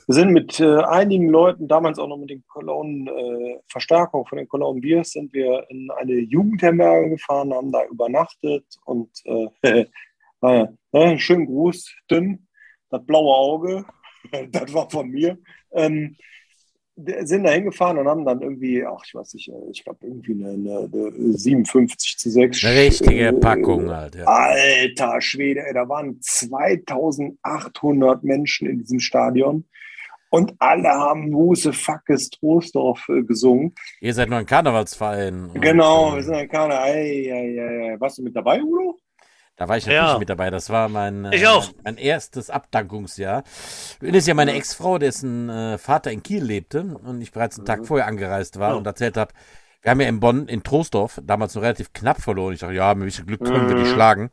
Wir 0.08 0.14
sind 0.14 0.32
mit 0.32 0.60
äh, 0.60 0.84
einigen 0.84 1.30
Leuten, 1.30 1.68
damals 1.68 1.98
auch 1.98 2.08
noch 2.08 2.18
mit 2.18 2.30
den 2.30 2.46
Cologne 2.46 3.10
äh, 3.10 3.60
Verstärkung 3.68 4.28
von 4.28 4.38
den 4.38 4.48
Cologne 4.48 4.80
Beers, 4.80 5.12
sind 5.14 5.34
wir 5.34 5.66
in 5.70 5.90
eine 5.90 6.20
Jugendherberge 6.20 7.10
gefahren, 7.10 7.52
haben 7.52 7.72
da 7.72 7.84
übernachtet 7.86 8.66
und 8.86 9.10
äh, 9.26 9.86
naja, 10.42 10.70
ne, 10.92 11.18
schönen 11.18 11.48
Gruß, 11.48 11.96
dünn, 12.12 12.48
das 12.92 13.04
blaue 13.04 13.34
Auge, 13.34 13.86
das 14.52 14.72
war 14.72 14.88
von 14.88 15.10
mir. 15.10 15.40
Ähm, 15.72 16.16
sind 16.96 17.44
da 17.44 17.52
hingefahren 17.52 17.98
und 17.98 18.08
haben 18.08 18.26
dann 18.26 18.42
irgendwie, 18.42 18.86
ach, 18.86 19.02
ich 19.06 19.14
weiß 19.14 19.34
nicht, 19.34 19.50
äh, 19.50 19.72
ich 19.72 19.84
glaube 19.84 20.00
irgendwie 20.02 20.34
eine, 20.34 20.52
eine, 20.52 20.90
eine 20.90 21.38
57 21.38 22.18
zu 22.18 22.30
6. 22.30 22.64
Eine 22.64 22.80
richtige 22.80 23.28
äh, 23.28 23.34
Packung 23.34 23.92
halt. 23.92 24.16
Ja. 24.16 24.26
Alter 24.26 25.20
Schwede, 25.20 25.66
ey, 25.66 25.74
da 25.74 25.90
waren 25.90 26.22
2800 26.22 28.24
Menschen 28.24 28.70
in 28.70 28.80
diesem 28.80 29.00
Stadion 29.00 29.66
und 30.30 30.54
alle 30.60 30.90
haben 30.90 31.30
Muse 31.30 31.74
Fackes 31.74 32.30
Trostorf 32.30 33.08
äh, 33.10 33.24
gesungen. 33.24 33.74
Ihr 34.00 34.14
seid 34.14 34.30
nur 34.30 34.40
ein 34.40 34.46
Karnevalsverein. 34.46 35.52
Genau, 35.56 36.16
wir 36.16 36.24
sind 36.24 36.36
ein. 36.36 36.50
Ei, 36.54 37.30
ei, 37.32 37.32
ei, 37.32 37.94
ei. 37.94 38.00
Warst 38.00 38.18
du 38.18 38.24
mit 38.24 38.36
dabei, 38.36 38.62
Udo? 38.62 39.00
Da 39.58 39.70
war 39.70 39.78
ich 39.78 39.86
natürlich 39.86 40.12
Ja. 40.12 40.20
mit 40.20 40.30
dabei. 40.30 40.50
Das 40.50 40.70
war 40.70 40.90
mein, 40.90 41.24
äh, 41.26 41.48
mein 41.84 41.98
erstes 41.98 42.50
Abdankungsjahr. 42.50 43.44
Das 44.02 44.12
ist 44.14 44.28
ja 44.28 44.34
meine 44.34 44.52
Ex-Frau, 44.54 44.98
dessen 44.98 45.50
äh, 45.50 45.78
Vater 45.78 46.12
in 46.12 46.22
Kiel 46.24 46.44
lebte 46.44 46.82
und 47.04 47.22
ich 47.22 47.32
bereits 47.32 47.58
einen 47.58 47.66
Tag 47.66 47.86
vorher 47.86 48.08
angereist 48.08 48.60
war 48.60 48.72
Ja. 48.72 48.76
und 48.76 48.86
erzählt 48.86 49.16
habe, 49.16 49.34
wir 49.82 49.92
haben 49.92 50.02
ja 50.02 50.10
in 50.10 50.20
Bonn, 50.20 50.48
in 50.48 50.64
Trostorf, 50.64 51.22
damals 51.24 51.56
noch 51.56 51.62
relativ 51.62 51.94
knapp 51.94 52.20
verloren. 52.22 52.54
Ich 52.54 52.60
dachte, 52.60 52.74
ja, 52.74 52.94
mit 52.96 53.04
ein 53.04 53.06
bisschen 53.06 53.28
Glück 53.28 53.46
können 53.46 53.70
wir 53.70 53.76
die 53.76 53.84
Mhm. 53.90 53.94
schlagen. 53.94 54.30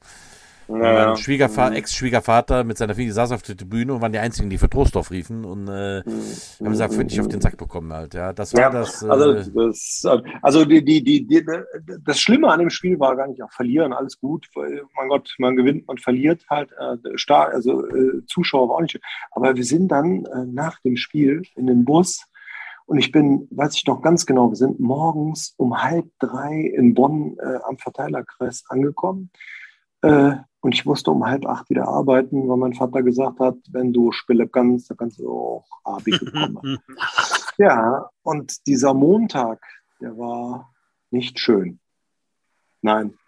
Ja. 0.68 1.06
mein 1.06 1.16
Schwiegerva 1.16 1.70
Mhm. 1.70 1.76
Ex-Schwiegervater 1.76 2.64
mit 2.64 2.78
seiner 2.78 2.94
Familie 2.94 3.12
saß 3.12 3.32
auf 3.32 3.42
der 3.42 3.56
Tribüne 3.56 3.94
und 3.94 4.00
waren 4.00 4.12
die 4.12 4.18
einzigen, 4.18 4.50
die 4.50 4.58
für 4.58 4.70
Trostorf 4.70 5.10
riefen 5.10 5.44
und 5.44 5.68
äh, 5.68 6.02
haben 6.02 6.70
gesagt, 6.70 6.94
völlig 6.94 7.20
auf 7.20 7.28
den 7.28 7.40
Sack 7.40 7.56
bekommen 7.56 7.92
halt. 7.92 8.14
Ja, 8.14 8.32
das 8.32 8.54
war 8.54 8.60
Ja, 8.60 8.70
das. 8.70 9.02
Äh, 9.02 9.08
Also, 9.08 9.32
das, 9.34 10.06
also 10.42 10.64
die, 10.64 10.84
die, 10.84 11.02
die, 11.02 11.26
die, 11.26 11.44
das 12.04 12.20
Schlimme 12.20 12.48
an 12.48 12.60
dem 12.60 12.70
Spiel 12.70 12.98
war 12.98 13.16
gar 13.16 13.28
nicht 13.28 13.42
auch 13.42 13.52
verlieren, 13.52 13.92
alles 13.92 14.18
gut. 14.18 14.48
weil, 14.54 14.82
Mein 14.96 15.08
Gott, 15.08 15.34
man 15.38 15.56
gewinnt, 15.56 15.86
man 15.86 15.98
verliert 15.98 16.44
halt. 16.48 16.70
Äh, 16.72 16.96
stark, 17.16 17.52
also 17.54 17.86
äh, 17.86 18.24
Zuschauer 18.26 18.68
war 18.68 18.76
auch 18.76 18.80
nicht. 18.80 19.00
Aber 19.32 19.54
wir 19.56 19.64
sind 19.64 19.88
dann 19.88 20.24
äh, 20.26 20.44
nach 20.46 20.80
dem 20.80 20.96
Spiel 20.96 21.42
in 21.56 21.66
den 21.66 21.84
Bus 21.84 22.24
und 22.86 22.98
ich 22.98 23.12
bin, 23.12 23.46
weiß 23.50 23.74
ich 23.76 23.86
noch 23.86 24.02
ganz 24.02 24.26
genau, 24.26 24.50
wir 24.50 24.56
sind 24.56 24.80
morgens 24.80 25.54
um 25.56 25.82
halb 25.82 26.06
drei 26.18 26.72
in 26.76 26.94
Bonn 26.94 27.36
äh, 27.38 27.58
am 27.64 27.78
Verteilerkreis 27.78 28.64
angekommen. 28.68 29.30
Äh, 30.02 30.32
und 30.62 30.74
ich 30.74 30.86
musste 30.86 31.10
um 31.10 31.26
halb 31.26 31.44
acht 31.44 31.68
wieder 31.70 31.88
arbeiten, 31.88 32.48
weil 32.48 32.56
mein 32.56 32.72
Vater 32.72 33.02
gesagt 33.02 33.40
hat, 33.40 33.56
wenn 33.70 33.92
du 33.92 34.12
Spiele 34.12 34.48
kannst, 34.48 34.90
dann 34.90 34.96
kannst 34.96 35.18
du 35.18 35.28
auch 35.28 35.66
Abi 35.84 36.12
bekommen. 36.18 36.78
Ja, 37.58 38.08
und 38.22 38.66
dieser 38.66 38.94
Montag, 38.94 39.60
der 40.00 40.16
war 40.16 40.72
nicht 41.10 41.38
schön. 41.38 41.80
Nein, 42.80 43.18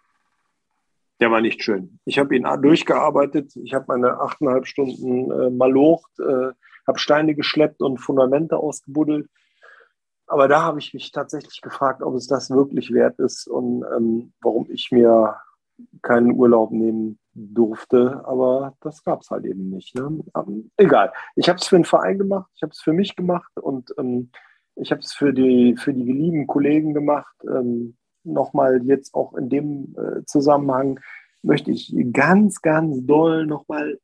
der 1.19 1.29
war 1.29 1.41
nicht 1.41 1.61
schön. 1.61 1.99
Ich 2.05 2.19
habe 2.19 2.35
ihn 2.35 2.47
durchgearbeitet. 2.61 3.55
Ich 3.57 3.73
habe 3.73 3.85
meine 3.89 4.19
achteinhalb 4.19 4.65
Stunden 4.65 5.31
äh, 5.31 5.49
malocht, 5.49 6.11
äh, 6.19 6.51
habe 6.87 6.99
Steine 6.99 7.35
geschleppt 7.35 7.81
und 7.81 7.99
Fundamente 7.99 8.57
ausgebuddelt. 8.57 9.29
Aber 10.27 10.47
da 10.47 10.63
habe 10.63 10.79
ich 10.79 10.93
mich 10.93 11.11
tatsächlich 11.11 11.61
gefragt, 11.61 12.01
ob 12.01 12.15
es 12.15 12.27
das 12.27 12.49
wirklich 12.49 12.91
wert 12.93 13.19
ist 13.19 13.47
und 13.47 13.85
ähm, 13.95 14.33
warum 14.41 14.67
ich 14.71 14.91
mir 14.91 15.35
keinen 16.01 16.31
Urlaub 16.31 16.71
nehmen 16.71 17.19
durfte, 17.33 18.23
aber 18.25 18.75
das 18.81 19.03
gab 19.03 19.21
es 19.21 19.29
halt 19.29 19.45
eben 19.45 19.69
nicht. 19.69 19.95
Ne? 19.95 20.23
egal. 20.77 21.11
Ich 21.35 21.49
habe 21.49 21.59
es 21.59 21.67
für 21.67 21.75
einen 21.75 21.85
Verein 21.85 22.17
gemacht, 22.17 22.49
ich 22.55 22.61
habe 22.61 22.71
es 22.71 22.81
für 22.81 22.93
mich 22.93 23.15
gemacht 23.15 23.51
und 23.59 23.93
ähm, 23.97 24.31
ich 24.75 24.91
habe 24.91 25.01
es 25.01 25.13
für 25.13 25.33
die, 25.33 25.75
für 25.77 25.93
die 25.93 26.11
lieben 26.11 26.47
Kollegen 26.47 26.93
gemacht. 26.93 27.35
Ähm, 27.43 27.97
nochmal 28.23 28.81
jetzt 28.85 29.13
auch 29.13 29.33
in 29.33 29.49
dem 29.49 29.95
äh, 29.97 30.25
Zusammenhang 30.25 30.99
möchte 31.41 31.71
ich 31.71 31.95
ganz, 32.11 32.61
ganz 32.61 33.05
doll 33.05 33.45
nochmal 33.45 33.99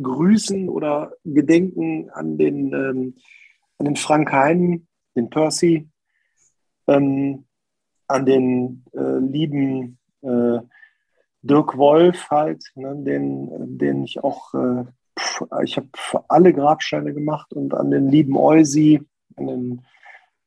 grüßen 0.00 0.68
oder 0.68 1.12
gedenken 1.24 2.10
an 2.10 2.36
den, 2.36 2.72
ähm, 2.72 3.14
an 3.78 3.86
den 3.86 3.96
Frank 3.96 4.32
Hein, 4.32 4.86
den 5.16 5.30
Percy, 5.30 5.88
ähm, 6.86 7.46
an 8.06 8.26
den 8.26 8.84
äh, 8.92 9.18
lieben 9.18 9.98
äh, 10.22 10.58
Dirk 11.46 11.76
Wolf 11.76 12.28
halt, 12.30 12.64
ne, 12.74 12.94
den, 12.96 13.78
den 13.78 14.04
ich 14.04 14.22
auch, 14.22 14.54
äh, 14.54 14.84
ich 15.64 15.76
habe 15.76 15.88
alle 16.28 16.52
Grabsteine 16.52 17.12
gemacht 17.14 17.52
und 17.52 17.74
an 17.74 17.90
den 17.90 18.08
lieben 18.08 18.36
Eusi, 18.36 19.02
an 19.36 19.46
den, 19.46 19.82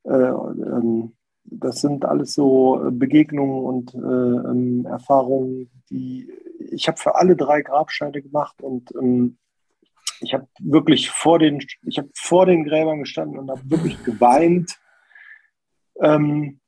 äh, 0.04 0.12
ähm, 0.12 1.16
das 1.44 1.82
sind 1.82 2.06
alles 2.06 2.34
so 2.34 2.80
Begegnungen 2.92 3.64
und 3.64 3.96
äh, 3.96 3.98
ähm, 3.98 4.86
Erfahrungen, 4.86 5.72
die 5.90 6.32
ich 6.72 6.88
habe 6.88 6.98
für 6.98 7.16
alle 7.16 7.36
drei 7.36 7.62
Grabsteine 7.62 8.22
gemacht 8.22 8.62
und 8.62 8.94
ähm, 8.96 9.38
ich 10.22 10.34
habe 10.34 10.48
wirklich 10.60 11.10
vor 11.10 11.40
den, 11.40 11.66
ich 11.84 11.98
habe 11.98 12.10
vor 12.14 12.46
den 12.46 12.66
Gräbern 12.66 13.00
gestanden 13.00 13.40
und 13.40 13.50
habe 13.50 13.62
wirklich 13.70 14.04
geweint. 14.04 14.78
Ähm, 16.02 16.59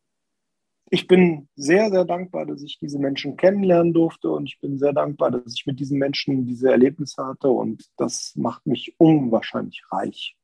ich 0.94 1.08
bin 1.08 1.48
sehr, 1.56 1.90
sehr 1.90 2.04
dankbar, 2.04 2.46
dass 2.46 2.62
ich 2.62 2.78
diese 2.78 3.00
Menschen 3.00 3.38
kennenlernen 3.38 3.94
durfte 3.94 4.30
und 4.30 4.46
ich 4.46 4.60
bin 4.60 4.78
sehr 4.78 4.92
dankbar, 4.92 5.32
dass 5.32 5.54
ich 5.54 5.66
mit 5.66 5.80
diesen 5.80 5.98
Menschen 5.98 6.46
diese 6.46 6.70
Erlebnisse 6.70 7.26
hatte 7.26 7.48
und 7.48 7.90
das 7.96 8.34
macht 8.36 8.68
mich 8.68 8.94
unwahrscheinlich 9.00 9.84
reich 9.90 10.38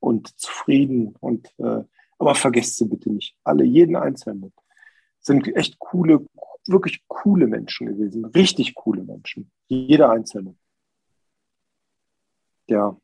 und 0.00 0.36
zufrieden 0.36 1.14
und 1.20 1.48
äh, 1.58 1.84
aber 2.18 2.34
vergesst 2.34 2.76
sie 2.76 2.86
bitte 2.86 3.12
nicht. 3.12 3.36
Alle, 3.44 3.62
jeden 3.64 3.94
Einzelnen 3.94 4.52
sind 5.20 5.46
echt 5.54 5.78
coole, 5.78 6.26
wirklich 6.66 7.04
coole 7.06 7.46
Menschen 7.46 7.86
gewesen. 7.86 8.24
Richtig 8.24 8.74
coole 8.74 9.04
Menschen. 9.04 9.52
Jeder 9.68 10.10
Einzelne. 10.10 10.56
Ja. 12.66 12.96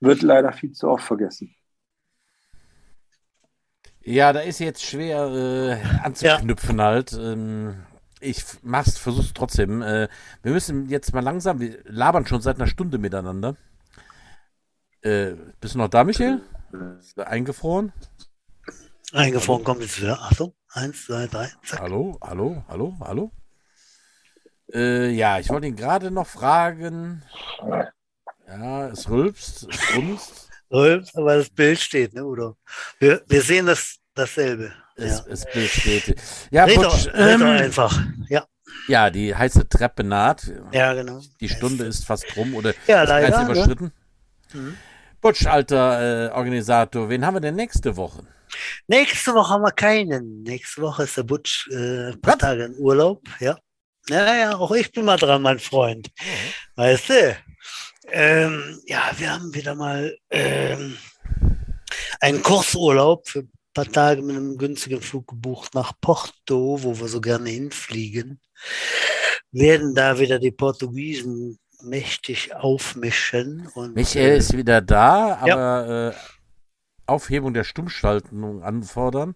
Wird 0.00 0.22
leider 0.22 0.52
viel 0.52 0.72
zu 0.72 0.88
oft 0.88 1.04
vergessen. 1.04 1.54
Ja, 4.10 4.32
da 4.32 4.40
ist 4.40 4.58
jetzt 4.58 4.82
schwer 4.82 5.28
äh, 5.28 6.02
anzuknüpfen 6.02 6.78
ja. 6.78 6.84
halt. 6.84 7.12
Ähm, 7.12 7.84
ich 8.18 8.42
mach's, 8.62 8.98
versuch's 8.98 9.32
trotzdem. 9.32 9.82
Äh, 9.82 10.08
wir 10.42 10.52
müssen 10.52 10.88
jetzt 10.88 11.14
mal 11.14 11.20
langsam, 11.20 11.60
wir 11.60 11.78
labern 11.84 12.26
schon 12.26 12.40
seit 12.40 12.56
einer 12.56 12.66
Stunde 12.66 12.98
miteinander. 12.98 13.54
Äh, 15.02 15.34
bist 15.60 15.74
du 15.74 15.78
noch 15.78 15.86
da, 15.86 16.02
Michael? 16.02 16.40
Ist 16.98 17.18
er 17.18 17.28
eingefroren? 17.28 17.92
Eingefroren 19.12 19.62
kommt 19.62 19.82
jetzt 19.82 20.00
wieder. 20.02 20.20
Achtung. 20.20 20.54
Eins, 20.70 21.06
zwei, 21.06 21.28
drei. 21.28 21.48
Zack. 21.64 21.80
Hallo, 21.80 22.18
hallo, 22.20 22.64
hallo, 22.66 22.96
hallo. 22.98 23.30
Äh, 24.74 25.10
ja, 25.10 25.38
ich 25.38 25.48
wollte 25.50 25.68
ihn 25.68 25.76
gerade 25.76 26.10
noch 26.10 26.26
fragen. 26.26 27.22
Ja, 28.48 28.88
es 28.88 29.08
rülpst, 29.08 29.68
es 29.70 29.96
runzt 29.96 30.50
aber 30.70 31.36
das 31.36 31.50
Bild 31.50 31.80
steht, 31.80 32.14
ne, 32.14 32.24
Udo? 32.24 32.56
Wir, 32.98 33.22
wir 33.26 33.42
sehen 33.42 33.66
das 33.66 33.99
dasselbe. 34.20 34.72
Es, 34.96 35.24
ja. 35.26 35.52
Bild 35.52 35.70
steht. 35.70 36.20
Ja, 36.50 36.64
red 36.64 36.76
Butch, 36.76 37.08
ähm, 37.14 37.42
einfach. 37.42 37.98
Ja. 38.28 38.46
Ja, 38.86 39.10
die 39.10 39.34
heiße 39.34 39.68
Treppe 39.68 40.04
naht. 40.04 40.50
Ja, 40.72 40.94
genau. 40.94 41.20
Die 41.40 41.48
Stunde 41.48 41.84
ist 41.84 42.04
fast 42.04 42.36
rum 42.36 42.54
oder 42.54 42.72
ja, 42.86 43.02
leider, 43.04 43.44
überschritten. 43.44 43.92
Ja. 44.52 44.60
Mhm. 44.60 44.76
Butch, 45.20 45.46
alter 45.46 46.28
äh, 46.28 46.30
Organisator, 46.30 47.08
wen 47.08 47.26
haben 47.26 47.34
wir 47.34 47.40
denn 47.40 47.56
nächste 47.56 47.96
Woche? 47.96 48.22
Nächste 48.86 49.34
Woche 49.34 49.52
haben 49.52 49.62
wir 49.62 49.72
keinen. 49.72 50.42
Nächste 50.42 50.82
Woche 50.82 51.04
ist 51.04 51.16
der 51.16 51.22
Butch 51.24 51.68
äh, 51.70 52.12
ein 52.12 52.20
paar 52.20 52.34
Was? 52.34 52.38
Tage 52.38 52.64
in 52.64 52.74
Urlaub. 52.78 53.22
Ja. 53.38 53.58
Ja, 54.08 54.34
ja, 54.34 54.56
auch 54.56 54.72
ich 54.72 54.90
bin 54.90 55.04
mal 55.04 55.18
dran, 55.18 55.42
mein 55.42 55.58
Freund. 55.58 56.08
Oh. 56.18 56.82
Weißt 56.82 57.10
du? 57.10 57.36
Ähm, 58.12 58.80
ja, 58.86 59.12
wir 59.18 59.32
haben 59.32 59.54
wieder 59.54 59.74
mal 59.74 60.16
ähm, 60.30 60.96
einen 62.20 62.42
Kursurlaub 62.42 63.28
für 63.28 63.46
paar 63.74 63.86
Tage 63.86 64.22
mit 64.22 64.36
einem 64.36 64.58
günstigen 64.58 65.00
Flug 65.00 65.28
gebucht 65.28 65.74
nach 65.74 65.92
Porto, 66.00 66.82
wo 66.82 66.98
wir 66.98 67.08
so 67.08 67.20
gerne 67.20 67.50
hinfliegen. 67.50 68.40
Werden 69.52 69.94
da 69.94 70.18
wieder 70.18 70.38
die 70.38 70.50
Portugiesen 70.50 71.58
mächtig 71.82 72.54
aufmischen. 72.54 73.68
Und, 73.74 73.94
Michael 73.94 74.32
äh, 74.32 74.38
ist 74.38 74.56
wieder 74.56 74.80
da, 74.80 75.38
aber 75.40 75.48
ja. 75.48 76.08
äh, 76.08 76.14
Aufhebung 77.06 77.54
der 77.54 77.64
Stummschaltung 77.64 78.62
anfordern. 78.62 79.34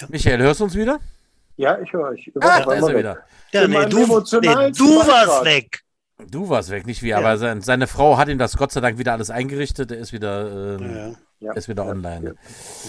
Ja. 0.00 0.06
Michael, 0.08 0.40
hörst 0.42 0.60
du 0.60 0.64
uns 0.64 0.74
wieder? 0.74 0.98
Ja, 1.56 1.78
ich 1.78 1.92
höre 1.92 2.08
euch. 2.08 2.32
Ah, 2.40 2.60
da 2.64 2.72
ist 2.72 2.88
er 2.88 2.98
wieder. 2.98 3.18
Ja, 3.52 3.68
nee, 3.68 3.86
du, 3.86 3.98
nee, 3.98 4.70
du 4.72 5.06
warst 5.06 5.44
weg. 5.44 5.80
Du 6.30 6.48
warst 6.48 6.70
weg, 6.70 6.86
nicht 6.86 7.02
wie, 7.02 7.08
ja. 7.08 7.18
aber 7.18 7.36
seine, 7.38 7.60
seine 7.60 7.86
Frau 7.86 8.16
hat 8.16 8.28
ihm 8.28 8.38
das 8.38 8.56
Gott 8.56 8.72
sei 8.72 8.80
Dank 8.80 8.98
wieder 8.98 9.12
alles 9.12 9.30
eingerichtet. 9.30 9.90
Er 9.90 9.98
ist 9.98 10.12
wieder, 10.12 10.76
ähm, 10.80 11.16
ja. 11.40 11.52
ist 11.52 11.68
wieder 11.68 11.86
online. 11.86 12.34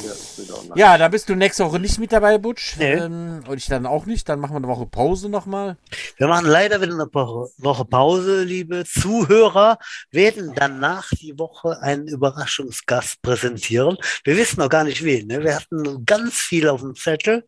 Ja, 0.04 0.12
ist 0.12 0.40
wieder 0.42 0.58
online. 0.60 0.80
ja, 0.80 0.98
da 0.98 1.08
bist 1.08 1.30
du 1.30 1.36
nächste 1.36 1.66
Woche 1.66 1.80
nicht 1.80 2.00
mit 2.00 2.12
dabei, 2.12 2.38
Butch. 2.38 2.78
Nee. 2.78 2.94
Ähm, 2.94 3.44
und 3.48 3.58
ich 3.58 3.68
dann 3.68 3.86
auch 3.86 4.06
nicht. 4.06 4.28
Dann 4.30 4.40
machen 4.40 4.54
wir 4.54 4.58
eine 4.58 4.68
Woche 4.68 4.86
Pause 4.86 5.30
nochmal. 5.30 5.78
Wir 6.18 6.28
machen 6.28 6.46
leider 6.46 6.82
wieder 6.82 6.94
eine 6.94 7.08
Woche 7.14 7.86
Pause, 7.86 8.44
liebe 8.44 8.86
Zuhörer. 8.86 9.78
Werden 10.12 10.54
danach 10.56 11.10
die 11.10 11.38
Woche 11.38 11.82
einen 11.82 12.08
Überraschungsgast 12.08 13.22
präsentieren. 13.22 13.98
Wir 14.24 14.38
wissen 14.38 14.60
noch 14.60 14.70
gar 14.70 14.84
nicht 14.84 15.04
wen. 15.04 15.28
Ne? 15.28 15.44
Wir 15.44 15.56
hatten 15.56 16.06
ganz 16.06 16.36
viel 16.36 16.70
auf 16.70 16.82
dem 16.82 16.96
Zettel 16.96 17.44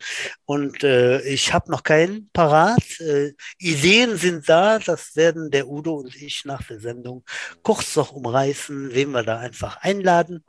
und 0.46 0.84
äh, 0.84 1.22
ich 1.22 1.54
habe 1.54 1.72
noch 1.72 1.84
keinen 1.84 2.30
parat. 2.34 3.00
Äh, 3.00 3.34
Ideen 3.60 4.18
sind 4.18 4.48
da. 4.50 4.80
Das 4.80 5.16
werden 5.16 5.52
der 5.52 5.68
Udo 5.68 5.96
und 5.96 6.16
ich 6.16 6.46
nach 6.46 6.64
der 6.64 6.80
Sendung 6.80 7.24
kurz 7.64 7.96
noch 7.96 8.12
umreißen, 8.12 8.94
wen 8.94 9.12
wir 9.12 9.24
da 9.24 9.40
einfach 9.40 9.78
einladen. 9.78 10.44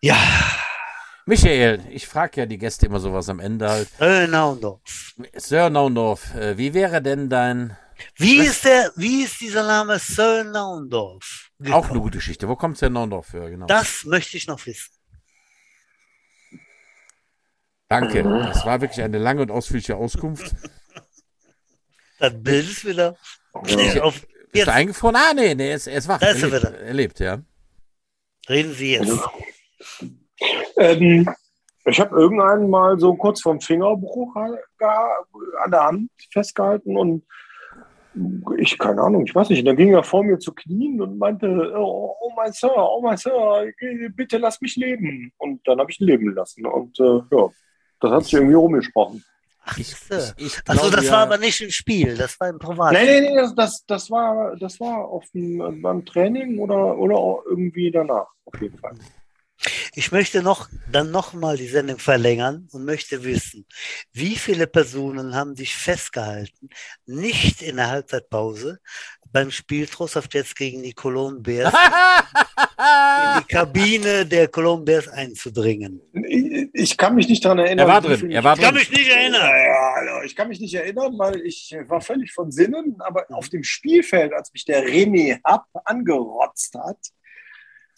Ja. 0.00 0.16
Michael, 1.26 1.82
ich 1.90 2.06
frage 2.06 2.42
ja 2.42 2.46
die 2.46 2.58
Gäste 2.58 2.86
immer 2.86 3.00
sowas 3.00 3.28
am 3.28 3.40
Ende 3.40 3.68
halt. 3.68 3.88
Sir 3.98 4.26
Naundorf. 4.26 5.14
Sir 5.34 5.70
Naundorf, 5.70 6.34
äh, 6.34 6.58
wie 6.58 6.74
wäre 6.74 7.00
denn 7.00 7.30
dein. 7.30 7.76
Wie 8.16 8.38
ist, 8.38 8.64
der, 8.64 8.92
wie 8.96 9.22
ist 9.22 9.40
dieser 9.40 9.66
Name 9.66 9.98
Sir 9.98 10.44
Naundorf? 10.44 11.50
Auch 11.70 11.88
eine 11.88 12.00
gute 12.00 12.18
Geschichte. 12.18 12.48
Wo 12.48 12.56
kommt 12.56 12.76
Sir 12.76 12.90
Naundorf 12.90 13.28
für? 13.28 13.48
Genau. 13.48 13.66
Das 13.66 14.04
möchte 14.04 14.36
ich 14.36 14.46
noch 14.46 14.66
wissen. 14.66 14.92
Danke. 17.88 18.22
Das 18.22 18.66
war 18.66 18.80
wirklich 18.80 19.02
eine 19.02 19.18
lange 19.18 19.42
und 19.42 19.50
ausführliche 19.50 19.96
Auskunft. 19.96 20.54
Das 22.18 22.32
Bild 22.42 22.68
ist 22.68 22.84
wieder. 22.84 23.16
Bist 23.62 24.66
du 24.66 24.72
eingefroren? 24.72 25.16
Ah, 25.16 25.32
nee, 25.34 25.54
nee, 25.54 25.70
er 25.70 25.76
ist, 25.76 25.86
er 25.86 25.98
ist 25.98 26.08
wach. 26.08 26.18
Da 26.18 26.28
ist 26.28 26.42
er, 26.42 26.48
lebt, 26.50 26.64
er 26.64 26.92
lebt, 26.92 27.20
ja. 27.20 27.42
Reden 28.48 28.72
Sie 28.72 28.92
jetzt. 28.92 29.20
Ähm, 30.76 31.28
ich 31.86 32.00
habe 32.00 32.18
irgendeinen 32.18 32.70
mal 32.70 32.98
so 32.98 33.14
kurz 33.14 33.40
vorm 33.42 33.60
Fingerbruch 33.60 34.34
an 34.36 35.70
der 35.70 35.84
Hand 35.84 36.10
festgehalten 36.32 36.96
und 36.96 37.24
ich, 38.58 38.78
keine 38.78 39.02
Ahnung, 39.02 39.24
ich 39.26 39.34
weiß 39.34 39.50
nicht. 39.50 39.66
Dann 39.66 39.76
ging 39.76 39.92
er 39.92 40.02
vor 40.02 40.22
mir 40.22 40.38
zu 40.38 40.52
Knien 40.52 41.00
und 41.00 41.18
meinte, 41.18 41.72
oh, 41.76 42.14
oh 42.20 42.32
mein 42.36 42.52
Sir, 42.52 42.72
oh 42.76 43.00
mein 43.02 43.16
Sir, 43.16 43.72
bitte 44.14 44.38
lass 44.38 44.60
mich 44.60 44.76
leben. 44.76 45.32
Und 45.36 45.66
dann 45.66 45.80
habe 45.80 45.90
ich 45.90 46.00
ihn 46.00 46.06
leben 46.06 46.34
lassen. 46.34 46.64
Und 46.66 46.98
äh, 47.00 47.20
ja, 47.30 47.48
das 48.00 48.12
hat 48.12 48.24
sich 48.24 48.34
irgendwie 48.34 48.54
rumgesprochen. 48.54 49.24
Ach, 49.66 49.78
ich, 49.78 49.92
ich, 49.92 50.46
ich 50.46 50.58
also 50.66 50.90
das 50.90 51.06
ja, 51.06 51.12
war 51.12 51.18
aber 51.20 51.38
nicht 51.38 51.60
im 51.62 51.70
Spiel, 51.70 52.16
das 52.16 52.38
war 52.38 52.50
im 52.50 52.58
Privat. 52.58 52.92
Nein, 52.92 53.06
nein, 53.06 53.34
nein, 53.34 53.52
das, 53.56 53.82
das, 53.86 54.10
war, 54.10 54.56
das 54.56 54.78
war 54.78 55.08
auf 55.08 55.24
dem, 55.32 55.80
beim 55.80 56.04
Training 56.04 56.58
oder, 56.58 56.98
oder 56.98 57.42
irgendwie 57.48 57.90
danach, 57.90 58.26
auf 58.44 58.60
jeden 58.60 58.78
Fall. 58.78 58.92
Ich 59.96 60.10
möchte 60.10 60.42
noch, 60.42 60.68
dann 60.90 61.12
nochmal 61.12 61.56
die 61.56 61.68
Sendung 61.68 61.98
verlängern 61.98 62.68
und 62.72 62.84
möchte 62.84 63.22
wissen, 63.22 63.64
wie 64.12 64.34
viele 64.34 64.66
Personen 64.66 65.34
haben 65.34 65.54
dich 65.54 65.76
festgehalten, 65.76 66.68
nicht 67.06 67.62
in 67.62 67.76
der 67.76 67.90
Halbzeitpause, 67.90 68.80
beim 69.30 69.50
Spiel 69.52 69.86
Trostorf 69.86 70.28
jetzt 70.32 70.56
gegen 70.56 70.82
die 70.82 70.92
Cologne 70.92 71.40
Bears 71.40 71.72
in 72.78 73.42
die 73.42 73.52
Kabine 73.52 74.26
der 74.26 74.48
Cologne 74.48 74.84
Bears 74.84 75.08
einzudringen. 75.08 76.00
Ich, 76.12 76.68
ich, 76.72 76.96
kann 76.96 77.14
mich 77.14 77.28
nicht 77.28 77.44
daran 77.44 77.58
erinnern. 77.58 77.88
Er 77.88 77.92
war 77.92 78.00
drin. 78.00 78.30
Er 78.30 78.44
war 78.44 78.56
ich 78.56 78.62
kann 78.62 78.74
mich 78.74 78.90
nicht 78.90 79.08
erinnern. 79.08 79.42
Ja, 79.42 80.22
ich 80.24 80.34
kann 80.34 80.48
mich 80.48 80.60
nicht 80.60 80.74
erinnern, 80.74 81.18
weil 81.18 81.40
ich 81.42 81.76
war 81.86 82.00
völlig 82.00 82.32
von 82.32 82.50
Sinnen, 82.50 82.96
aber 82.98 83.26
auf 83.30 83.48
dem 83.48 83.62
Spielfeld, 83.62 84.32
als 84.32 84.52
mich 84.52 84.64
der 84.64 84.84
René 84.84 85.40
Happ 85.44 85.66
angerotzt 85.84 86.74
hat. 86.74 86.98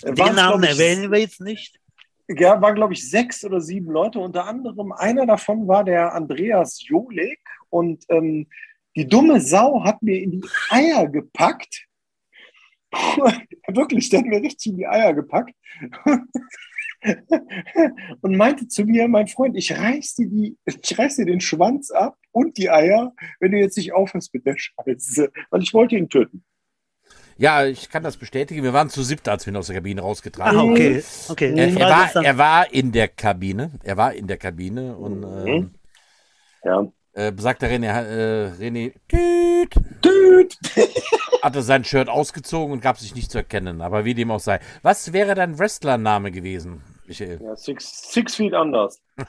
Den 0.03 0.35
Namen 0.35 0.63
erwähnen 0.63 1.11
wir 1.11 1.21
jetzt 1.21 1.41
nicht. 1.41 1.81
Ja, 2.29 2.61
waren, 2.61 2.75
glaube 2.75 2.93
ich, 2.93 3.09
sechs 3.09 3.45
oder 3.45 3.61
sieben 3.61 3.91
Leute. 3.91 4.19
Unter 4.19 4.47
anderem 4.47 4.93
einer 4.93 5.27
davon 5.27 5.69
war 5.69 5.85
der 5.85 6.13
Andreas 6.15 6.83
Jolek. 6.87 7.41
Und 7.71 8.05
ähm, 8.09 8.49
Die 8.97 9.07
dumme 9.07 9.41
Sau 9.41 9.85
hat 9.85 10.03
mir 10.03 10.21
in 10.21 10.33
die 10.33 10.45
Eier 10.71 11.07
gepackt. 11.09 11.87
Wirklich, 13.69 14.09
der 14.09 14.21
hat 14.21 14.27
mir 14.27 14.41
richtig 14.41 14.73
in 14.73 14.79
die 14.79 14.87
Eier 14.87 15.13
gepackt. 15.15 15.55
und 18.23 18.37
meinte 18.37 18.69
zu 18.69 18.85
mir, 18.85 19.07
mein 19.07 19.29
Freund, 19.29 19.57
ich 19.57 19.77
reiß 19.77 20.15
dir, 20.15 20.29
die, 20.29 20.57
ich 20.65 20.99
reiß 20.99 21.17
dir 21.17 21.27
den 21.27 21.41
Schwanz 21.41 21.91
ab 21.91 22.17
und 22.33 22.57
die 22.57 22.71
Eier, 22.71 23.13
wenn 23.39 23.53
du 23.53 23.59
jetzt 23.59 23.77
nicht 23.77 23.93
aufhörst 23.93 24.33
mit 24.33 24.47
der 24.47 24.57
Scheiße. 24.57 25.31
Weil 25.51 25.63
ich 25.63 25.75
wollte 25.75 25.97
ihn 25.97 26.09
töten. 26.09 26.45
Ja, 27.39 27.65
ich 27.67 27.91
kann 27.91 28.03
das 28.03 28.17
bestätigen. 28.17 28.63
Wir 28.63 28.73
waren 28.73 28.89
zu 28.89 29.03
siebt, 29.03 29.29
als 29.29 29.45
wir 29.47 29.53
ihn 29.53 29.57
aus 29.57 29.67
der 29.67 29.77
Kabine 29.77 30.01
rausgetragen 30.01 30.57
Ah, 30.57 30.61
haben. 30.63 30.71
okay. 30.73 31.03
okay. 31.29 31.53
Er, 31.57 31.69
er, 31.77 31.91
war, 31.91 32.25
er 32.25 32.39
war 32.39 32.73
in 32.73 32.93
der 32.93 33.09
Kabine. 33.09 33.73
Er 33.83 33.97
war 33.97 34.15
in 34.15 34.27
der 34.27 34.39
Kabine 34.39 34.97
und 34.97 35.21
Mhm. 35.21 35.71
Ja. 36.65 36.87
äh, 37.13 37.33
besagter 37.33 37.67
René, 37.69 37.87
äh, 37.87 38.51
René 38.59 38.93
Tüt, 39.09 39.75
Düt. 40.05 40.59
hatte 41.43 41.63
sein 41.63 41.85
Shirt 41.85 42.09
ausgezogen 42.09 42.73
und 42.73 42.81
gab 42.81 42.99
sich 42.99 43.15
nicht 43.15 43.31
zu 43.31 43.39
erkennen. 43.39 43.83
Aber 43.83 44.05
wie 44.05 44.15
dem 44.15 44.31
auch 44.31 44.41
sei. 44.41 44.59
Was 44.83 45.13
wäre 45.13 45.35
dein 45.35 45.59
Wrestlername 45.59 46.33
gewesen, 46.33 46.83
Michael? 47.07 47.39
Ja, 47.43 47.55
six, 47.55 48.11
six 48.13 48.35
feet 48.35 48.55
anders. 48.55 49.01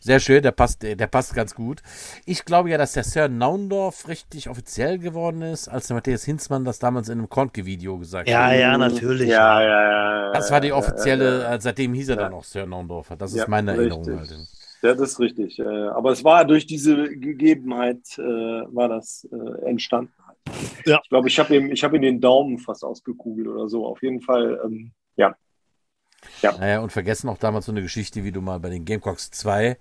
Sehr 0.00 0.20
schön, 0.20 0.42
der 0.42 0.52
passt, 0.52 0.82
der 0.82 1.06
passt 1.06 1.34
ganz 1.34 1.54
gut. 1.54 1.82
Ich 2.26 2.44
glaube 2.44 2.70
ja, 2.70 2.78
dass 2.78 2.92
der 2.92 3.04
Sir 3.04 3.28
Naundorf 3.28 4.08
richtig 4.08 4.48
offiziell 4.48 4.98
geworden 4.98 5.42
ist, 5.42 5.68
als 5.68 5.88
der 5.88 5.96
Matthias 5.96 6.24
Hinzmann 6.24 6.64
das 6.64 6.78
damals 6.78 7.08
in 7.08 7.18
einem 7.18 7.28
Kontke-Video 7.28 7.98
gesagt 7.98 8.28
Ja, 8.28 8.46
hat. 8.46 8.58
ja, 8.58 8.78
natürlich. 8.78 9.28
Ja, 9.28 9.62
ja, 9.62 9.90
ja. 10.26 10.32
Das 10.32 10.50
war 10.50 10.60
die 10.60 10.68
ja, 10.68 10.74
offizielle, 10.74 11.42
ja, 11.42 11.54
äh, 11.54 11.60
seitdem 11.60 11.94
hieß 11.94 12.10
er 12.10 12.16
Ja. 12.16 12.22
dann 12.22 12.34
auch 12.34 12.44
Sir 12.44 12.66
Naundorfer. 12.66 13.16
Das 13.16 13.34
Ja, 13.34 13.42
ist 13.42 13.48
meine 13.48 13.72
Erinnerung. 13.72 14.18
Halt. 14.18 14.30
Ja, 14.82 14.94
das 14.94 15.12
ist 15.12 15.20
richtig. 15.20 15.58
äh, 15.58 15.62
Aber 15.64 16.10
es 16.10 16.24
war 16.24 16.44
durch 16.44 16.66
diese 16.66 16.96
Gegebenheit, 17.16 18.00
äh, 18.18 18.22
war 18.22 18.88
das 18.88 19.28
äh, 19.32 19.64
entstanden. 19.68 20.12
Ja. 20.84 21.00
Ich 21.02 21.08
glaube, 21.08 21.28
ich 21.28 21.38
habe 21.38 21.54
ihm, 21.56 21.70
ich 21.70 21.84
hab 21.84 21.92
ihm 21.92 22.02
den 22.02 22.20
Daumen 22.20 22.58
fast 22.58 22.84
ausgekugelt 22.84 23.46
oder 23.46 23.68
so. 23.68 23.86
Auf 23.86 24.02
jeden 24.02 24.20
Fall, 24.20 24.60
ähm, 24.64 24.92
ja. 26.42 26.56
Naja, 26.58 26.80
und 26.80 26.92
vergessen 26.92 27.28
auch 27.28 27.38
damals 27.38 27.66
so 27.66 27.72
eine 27.72 27.82
Geschichte, 27.82 28.24
wie 28.24 28.32
du 28.32 28.40
mal 28.40 28.60
bei 28.60 28.70
den 28.70 28.84
Gamecocks 28.84 29.30
2, 29.30 29.76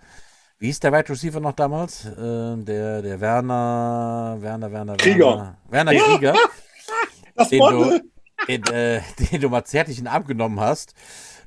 wie 0.59 0.67
hieß 0.67 0.79
der 0.79 0.93
Wide 0.93 1.09
Receiver 1.09 1.39
noch 1.39 1.53
damals? 1.53 2.05
Äh, 2.05 2.57
der, 2.57 3.01
der 3.01 3.19
Werner, 3.19 4.37
Werner, 4.39 4.71
Werner, 4.71 4.95
Krieger. 4.97 5.57
Werner, 5.69 5.91
Werner 5.91 5.95
Krieger, 5.95 6.35
Das 7.35 7.49
den 7.49 7.59
du, 7.59 7.99
den, 8.47 8.63
äh, 8.65 9.01
den 9.31 9.41
du 9.41 9.49
mal 9.49 9.63
zärtlich 9.63 9.97
in 9.97 10.05
den 10.05 10.13
Arm 10.13 10.25
genommen 10.25 10.59
hast. 10.59 10.93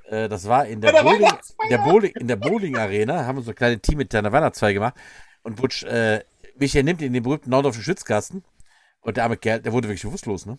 Äh, 0.08 0.28
das 0.28 0.48
war 0.48 0.66
in 0.66 0.80
der, 0.80 0.92
der 0.92 1.02
Bowling, 1.02 1.32
der 1.70 1.78
Bowling, 1.78 2.12
in 2.16 2.28
der 2.28 2.36
Bowling 2.36 2.76
Arena, 2.76 3.24
haben 3.24 3.38
wir 3.38 3.42
so 3.42 3.52
ein 3.52 3.54
kleines 3.54 3.82
Team 3.82 3.98
mit 3.98 4.12
der 4.12 4.32
Weihnachtsfeier 4.32 4.72
gemacht. 4.72 4.94
Und 5.42 5.56
Butch, 5.56 5.84
äh, 5.84 6.24
Michael 6.56 6.84
nimmt 6.84 7.02
in 7.02 7.12
den 7.12 7.22
berühmten 7.22 7.50
Nordorfschen 7.50 7.84
Schützkasten. 7.84 8.44
Und 9.00 9.16
der 9.16 9.24
arme 9.24 9.36
Kerl, 9.36 9.60
der 9.60 9.72
wurde 9.72 9.88
wirklich 9.88 10.02
bewusstlos, 10.02 10.46
ne? 10.46 10.58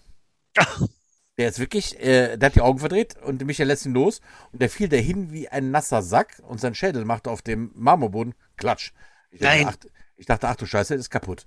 Der 1.37 1.49
ist 1.49 1.59
wirklich, 1.59 1.99
äh, 1.99 2.37
der 2.37 2.47
hat 2.47 2.55
die 2.55 2.61
Augen 2.61 2.79
verdreht 2.79 3.15
und 3.21 3.43
Michael 3.45 3.67
lässt 3.67 3.85
ihn 3.85 3.93
los 3.93 4.21
und 4.53 4.61
der 4.61 4.69
fiel 4.69 4.87
dahin 4.87 5.33
wie 5.33 5.49
ein 5.49 5.69
nasser 5.69 6.01
Sack 6.01 6.41
und 6.47 6.61
sein 6.61 6.75
Schädel 6.75 7.03
machte 7.03 7.29
auf 7.29 7.41
dem 7.41 7.71
Marmorboden 7.75 8.33
Klatsch. 8.55 8.91
Ich 9.31 9.41
dachte, 9.41 9.57
Nein. 9.57 9.67
ach, 9.69 9.75
ich 10.15 10.25
dachte, 10.25 10.47
ach 10.47 10.55
du 10.55 10.65
Scheiße, 10.65 10.93
der 10.93 10.99
ist 11.01 11.09
kaputt. 11.09 11.45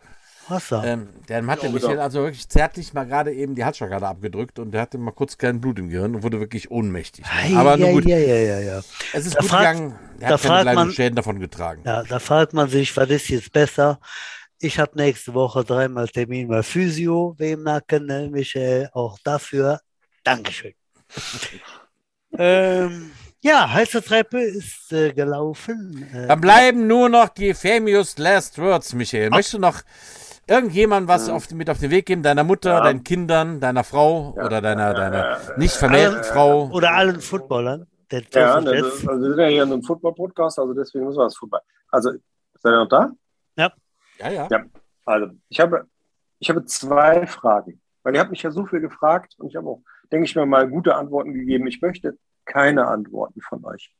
Was 0.50 0.68
da? 0.68 0.84
Ähm, 0.84 1.08
dann 1.26 1.46
hat 1.50 1.62
der 1.62 1.70
Ja, 1.70 1.74
Michael 1.74 2.00
also 2.00 2.22
wirklich 2.22 2.46
zärtlich 2.50 2.92
mal 2.92 3.04
gerade 3.06 3.32
eben 3.32 3.54
die 3.54 3.64
Halsschlagader 3.64 4.08
abgedrückt 4.08 4.58
und 4.58 4.72
der 4.72 4.82
hatte 4.82 4.98
mal 4.98 5.12
kurz 5.12 5.38
kein 5.38 5.60
Blut 5.60 5.78
im 5.78 5.88
Gehirn 5.88 6.14
und 6.16 6.22
wurde 6.22 6.38
wirklich 6.38 6.70
ohnmächtig. 6.70 7.24
Ei, 7.26 7.54
Aber 7.56 7.78
ja, 7.78 7.90
gut, 7.90 8.04
ja, 8.04 8.18
ja, 8.18 8.34
ja, 8.36 8.60
ja. 8.60 8.78
es 9.14 9.24
ist 9.26 9.36
Da 9.36 9.40
gut 9.40 9.48
fragt- 9.48 9.72
gegangen. 9.78 9.98
Er 10.20 10.28
hat 10.34 10.42
keine 10.42 10.74
man- 10.74 10.90
Schäden 10.92 11.16
davon 11.16 11.38
getragen. 11.40 11.82
Ja, 11.86 12.02
da 12.02 12.18
fragt 12.18 12.52
man 12.52 12.68
sich, 12.68 12.94
was 12.96 13.08
ist 13.08 13.28
jetzt 13.28 13.52
besser? 13.52 14.00
Ich 14.60 14.78
habe 14.78 14.90
nächste 14.96 15.34
Woche 15.34 15.64
dreimal 15.64 16.08
Termin 16.08 16.48
bei 16.48 16.62
Physio, 16.62 17.34
wem 17.38 17.62
Nacken, 17.62 18.06
ne, 18.06 18.28
Michael, 18.30 18.88
auch 18.92 19.16
dafür 19.22 19.80
Dankeschön. 20.24 20.74
ähm, 22.38 23.10
ja, 23.40 23.70
heiße 23.72 24.02
Treppe 24.02 24.40
ist 24.40 24.92
äh, 24.92 25.12
gelaufen. 25.12 26.06
Äh, 26.12 26.26
Dann 26.26 26.40
bleiben 26.40 26.86
nur 26.86 27.08
noch 27.08 27.28
die 27.28 27.54
famous 27.54 28.18
last 28.18 28.58
words, 28.58 28.94
Michael. 28.94 29.30
Möchtest 29.30 29.54
du 29.54 29.58
noch 29.60 29.80
irgendjemand 30.48 31.06
was 31.06 31.28
auf, 31.28 31.48
mit 31.52 31.70
auf 31.70 31.78
den 31.78 31.90
Weg 31.90 32.06
geben? 32.06 32.22
Deiner 32.24 32.42
Mutter, 32.44 32.70
Ja. 32.70 32.80
deinen 32.80 33.04
Kindern, 33.04 33.60
deiner 33.60 33.84
Frau 33.84 34.32
oder 34.34 34.60
deiner, 34.60 34.92
deiner 34.92 35.38
nicht 35.56 35.74
vermählten 35.74 36.24
Frau? 36.24 36.68
oder 36.70 36.94
allen 36.94 37.20
Footballern. 37.20 37.86
Der 38.10 38.22
Ja, 38.34 38.60
ne, 38.60 38.74
jetzt. 38.74 39.06
also 39.08 39.22
wir 39.22 39.30
sind 39.30 39.38
ja 39.38 39.46
hier 39.48 39.62
in 39.62 39.72
einem 39.72 39.82
Football-Podcast, 39.82 40.58
also 40.58 40.72
deswegen 40.74 41.04
müssen 41.04 41.18
wir 41.18 41.24
das 41.24 41.36
Football. 41.36 41.60
Also, 41.90 42.10
seid 42.54 42.72
ihr 42.72 42.78
noch 42.78 42.88
da? 42.88 43.10
Ja, 44.18 44.30
ja. 44.30 44.48
Ja. 44.50 44.64
Also, 45.04 45.30
ich 45.48 45.60
habe, 45.60 45.88
ich 46.38 46.50
habe 46.50 46.64
zwei 46.64 47.26
Fragen. 47.26 47.80
Weil 48.02 48.14
ihr 48.14 48.20
habt 48.20 48.30
mich 48.30 48.42
ja 48.42 48.50
so 48.50 48.64
viel 48.66 48.80
gefragt 48.80 49.34
und 49.38 49.48
ich 49.48 49.56
habe 49.56 49.68
auch, 49.68 49.82
denke 50.10 50.24
ich 50.24 50.34
mir 50.34 50.46
mal, 50.46 50.68
gute 50.68 50.94
Antworten 50.94 51.34
gegeben. 51.34 51.66
Ich 51.66 51.82
möchte 51.82 52.18
keine 52.44 52.86
Antworten 52.86 53.40
von 53.42 53.64
euch. 53.64 53.94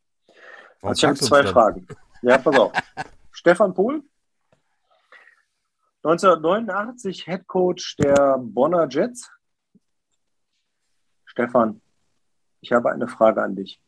Warum 0.81 0.91
Also 0.91 0.99
ich 1.01 1.05
habe 1.05 1.19
zwei 1.19 1.43
dann? 1.43 1.53
Fragen. 1.53 1.87
Ja, 2.23 2.39
pass 2.39 2.59
auf. 2.59 2.73
Stefan 3.33 3.75
Pohl, 3.75 4.03
1989 6.03 7.25
Head 7.25 7.47
Coach 7.47 7.97
der 7.97 8.39
Bonner 8.39 8.89
Jets. 8.89 9.31
Stefan, 11.25 11.81
ich 12.61 12.73
habe 12.73 12.91
eine 12.91 13.09
Frage 13.09 13.43
an 13.43 13.57
dich. 13.57 13.81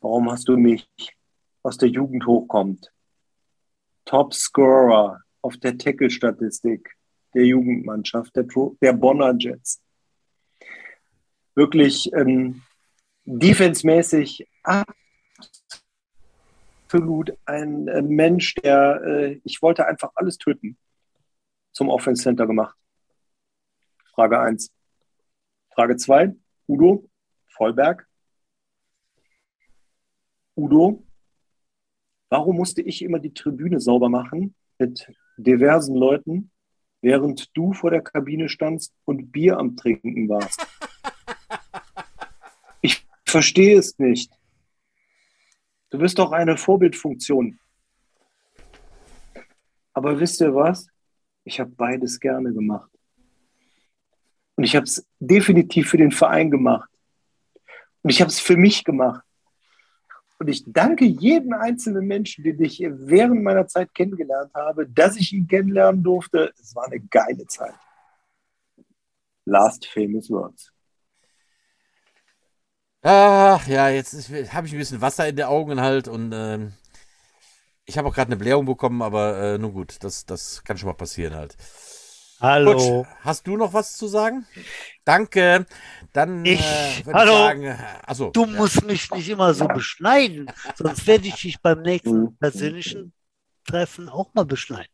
Warum 0.00 0.30
hast 0.30 0.48
du 0.48 0.56
mich 0.56 0.88
aus 1.62 1.76
der 1.76 1.88
Jugend 1.88 2.26
hochkommt? 2.26 2.92
Top 4.10 4.34
Scorer 4.34 5.22
auf 5.40 5.56
der 5.58 5.78
Tackle-Statistik 5.78 6.96
der 7.32 7.46
Jugendmannschaft 7.46 8.34
der, 8.34 8.44
der 8.82 8.92
Bonner 8.92 9.36
Jets. 9.38 9.80
Wirklich 11.54 12.12
ähm, 12.14 12.62
defensemäßig 13.24 14.48
absolut 16.88 17.38
ein 17.44 17.86
äh, 17.86 18.02
Mensch, 18.02 18.56
der, 18.56 19.00
äh, 19.04 19.40
ich 19.44 19.62
wollte 19.62 19.86
einfach 19.86 20.10
alles 20.16 20.38
töten, 20.38 20.76
zum 21.70 21.88
Offense 21.88 22.24
Center 22.24 22.48
gemacht. 22.48 22.76
Frage 24.12 24.40
1. 24.40 24.72
Frage 25.72 25.96
2, 25.96 26.34
Udo 26.66 27.08
Vollberg. 27.46 28.08
Udo, 30.56 31.06
warum 32.30 32.56
musste 32.56 32.80
ich 32.80 33.02
immer 33.02 33.18
die 33.18 33.34
Tribüne 33.34 33.80
sauber 33.80 34.08
machen 34.08 34.54
mit 34.78 35.12
diversen 35.36 35.94
Leuten, 35.94 36.50
während 37.02 37.54
du 37.54 37.74
vor 37.74 37.90
der 37.90 38.02
Kabine 38.02 38.48
standst 38.48 38.94
und 39.04 39.30
Bier 39.30 39.58
am 39.58 39.76
Trinken 39.76 40.28
warst? 40.28 40.66
Ich 42.82 43.06
verstehe 43.26 43.78
es 43.78 43.98
nicht. 43.98 44.32
Du 45.90 45.98
bist 45.98 46.18
doch 46.18 46.32
eine 46.32 46.56
Vorbildfunktion. 46.56 47.58
Aber 49.92 50.18
wisst 50.18 50.40
ihr 50.40 50.54
was? 50.54 50.88
Ich 51.44 51.60
habe 51.60 51.70
beides 51.70 52.18
gerne 52.18 52.54
gemacht. 52.54 52.90
Und 54.56 54.64
ich 54.64 54.76
habe 54.76 54.84
es 54.84 55.06
definitiv 55.18 55.90
für 55.90 55.98
den 55.98 56.10
Verein 56.10 56.50
gemacht. 56.50 56.88
Und 58.02 58.08
ich 58.08 58.22
habe 58.22 58.30
es 58.30 58.40
für 58.40 58.56
mich 58.56 58.82
gemacht. 58.84 59.24
Und 60.40 60.48
ich 60.48 60.64
danke 60.66 61.04
jedem 61.04 61.52
einzelnen 61.52 62.06
Menschen, 62.06 62.42
den 62.42 62.62
ich 62.62 62.80
während 62.80 63.42
meiner 63.42 63.68
Zeit 63.68 63.94
kennengelernt 63.94 64.54
habe, 64.54 64.88
dass 64.88 65.16
ich 65.16 65.34
ihn 65.34 65.46
kennenlernen 65.46 66.02
durfte. 66.02 66.50
Es 66.58 66.74
war 66.74 66.86
eine 66.86 66.98
geile 66.98 67.46
Zeit. 67.46 67.74
Last 69.44 69.84
famous 69.86 70.30
words. 70.30 70.72
Ach 73.02 73.66
ja, 73.68 73.90
jetzt 73.90 74.30
habe 74.54 74.66
ich 74.66 74.72
ein 74.72 74.78
bisschen 74.78 75.02
Wasser 75.02 75.28
in 75.28 75.36
den 75.36 75.44
Augen 75.44 75.78
halt 75.78 76.08
und 76.08 76.32
ähm, 76.32 76.72
ich 77.84 77.98
habe 77.98 78.08
auch 78.08 78.14
gerade 78.14 78.28
eine 78.28 78.36
Blähung 78.36 78.64
bekommen, 78.64 79.02
aber 79.02 79.36
äh, 79.36 79.58
nun 79.58 79.74
gut, 79.74 80.02
das, 80.02 80.24
das 80.24 80.64
kann 80.64 80.78
schon 80.78 80.86
mal 80.86 80.94
passieren 80.94 81.34
halt. 81.34 81.54
Hallo. 82.40 82.74
Gut, 83.02 83.06
hast 83.20 83.46
du 83.46 83.56
noch 83.56 83.72
was 83.72 83.96
zu 83.96 84.06
sagen? 84.08 84.46
Danke. 85.04 85.66
Dann 86.12 86.44
Ich- 86.44 86.60
äh, 86.60 87.04
würde 87.04 87.18
hallo. 87.18 87.32
ich 87.32 87.38
sagen, 87.38 87.62
äh, 87.64 87.76
achso. 88.06 88.30
Du 88.30 88.46
musst 88.46 88.84
mich 88.84 89.10
nicht 89.10 89.28
immer 89.28 89.52
so 89.52 89.68
beschneiden, 89.68 90.50
sonst 90.74 91.06
werde 91.06 91.28
ich 91.28 91.34
dich 91.34 91.60
beim 91.60 91.82
nächsten 91.82 92.22
Mhm. 92.22 92.36
persönlichen 92.38 93.12
Treffen 93.66 94.08
auch 94.08 94.32
mal 94.34 94.44
beschneiden. 94.46 94.90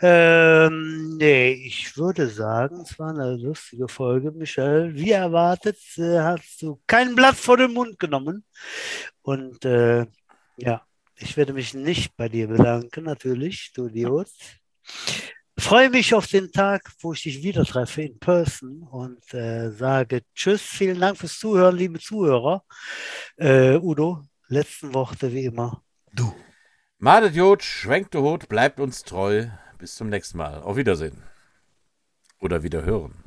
Ähm, 0.00 1.16
nee, 1.16 1.52
ich 1.52 1.96
würde 1.96 2.28
sagen, 2.28 2.82
es 2.82 2.98
war 2.98 3.10
eine 3.10 3.36
lustige 3.36 3.88
Folge, 3.88 4.30
Michael. 4.32 4.94
Wie 4.94 5.10
erwartet, 5.12 5.78
äh, 5.96 6.20
hast 6.20 6.60
du 6.62 6.80
kein 6.86 7.14
Blatt 7.14 7.36
vor 7.36 7.56
den 7.56 7.72
Mund 7.72 7.98
genommen. 7.98 8.44
Und 9.22 9.64
äh, 9.64 10.06
ja, 10.58 10.82
ich 11.16 11.36
werde 11.36 11.52
mich 11.52 11.74
nicht 11.74 12.16
bei 12.16 12.28
dir 12.28 12.48
bedanken, 12.48 13.04
natürlich, 13.04 13.72
du 13.74 13.86
Idiot. 13.88 14.28
Freue 15.56 15.88
mich 15.88 16.12
auf 16.14 16.26
den 16.26 16.50
Tag, 16.50 16.90
wo 17.00 17.12
ich 17.12 17.22
dich 17.22 17.42
wieder 17.42 17.64
treffe 17.64 18.02
in 18.02 18.18
Person 18.18 18.82
und 18.82 19.32
äh, 19.32 19.70
sage 19.70 20.22
Tschüss, 20.34 20.62
vielen 20.62 21.00
Dank 21.00 21.16
fürs 21.16 21.38
Zuhören, 21.38 21.76
liebe 21.76 22.00
Zuhörer. 22.00 22.64
Äh, 23.36 23.76
Udo, 23.76 24.22
letzten 24.48 24.92
Worte 24.94 25.32
wie 25.32 25.44
immer. 25.44 25.82
Du. 26.12 26.34
Madet 26.98 27.34
Jod, 27.34 27.62
schwenkt 27.62 28.14
Hut, 28.14 28.48
bleibt 28.48 28.80
uns 28.80 29.02
treu. 29.02 29.46
Bis 29.78 29.94
zum 29.96 30.08
nächsten 30.08 30.38
Mal. 30.38 30.62
Auf 30.62 30.76
Wiedersehen. 30.76 31.22
Oder 32.40 32.62
wieder 32.62 32.84
hören. 32.84 33.23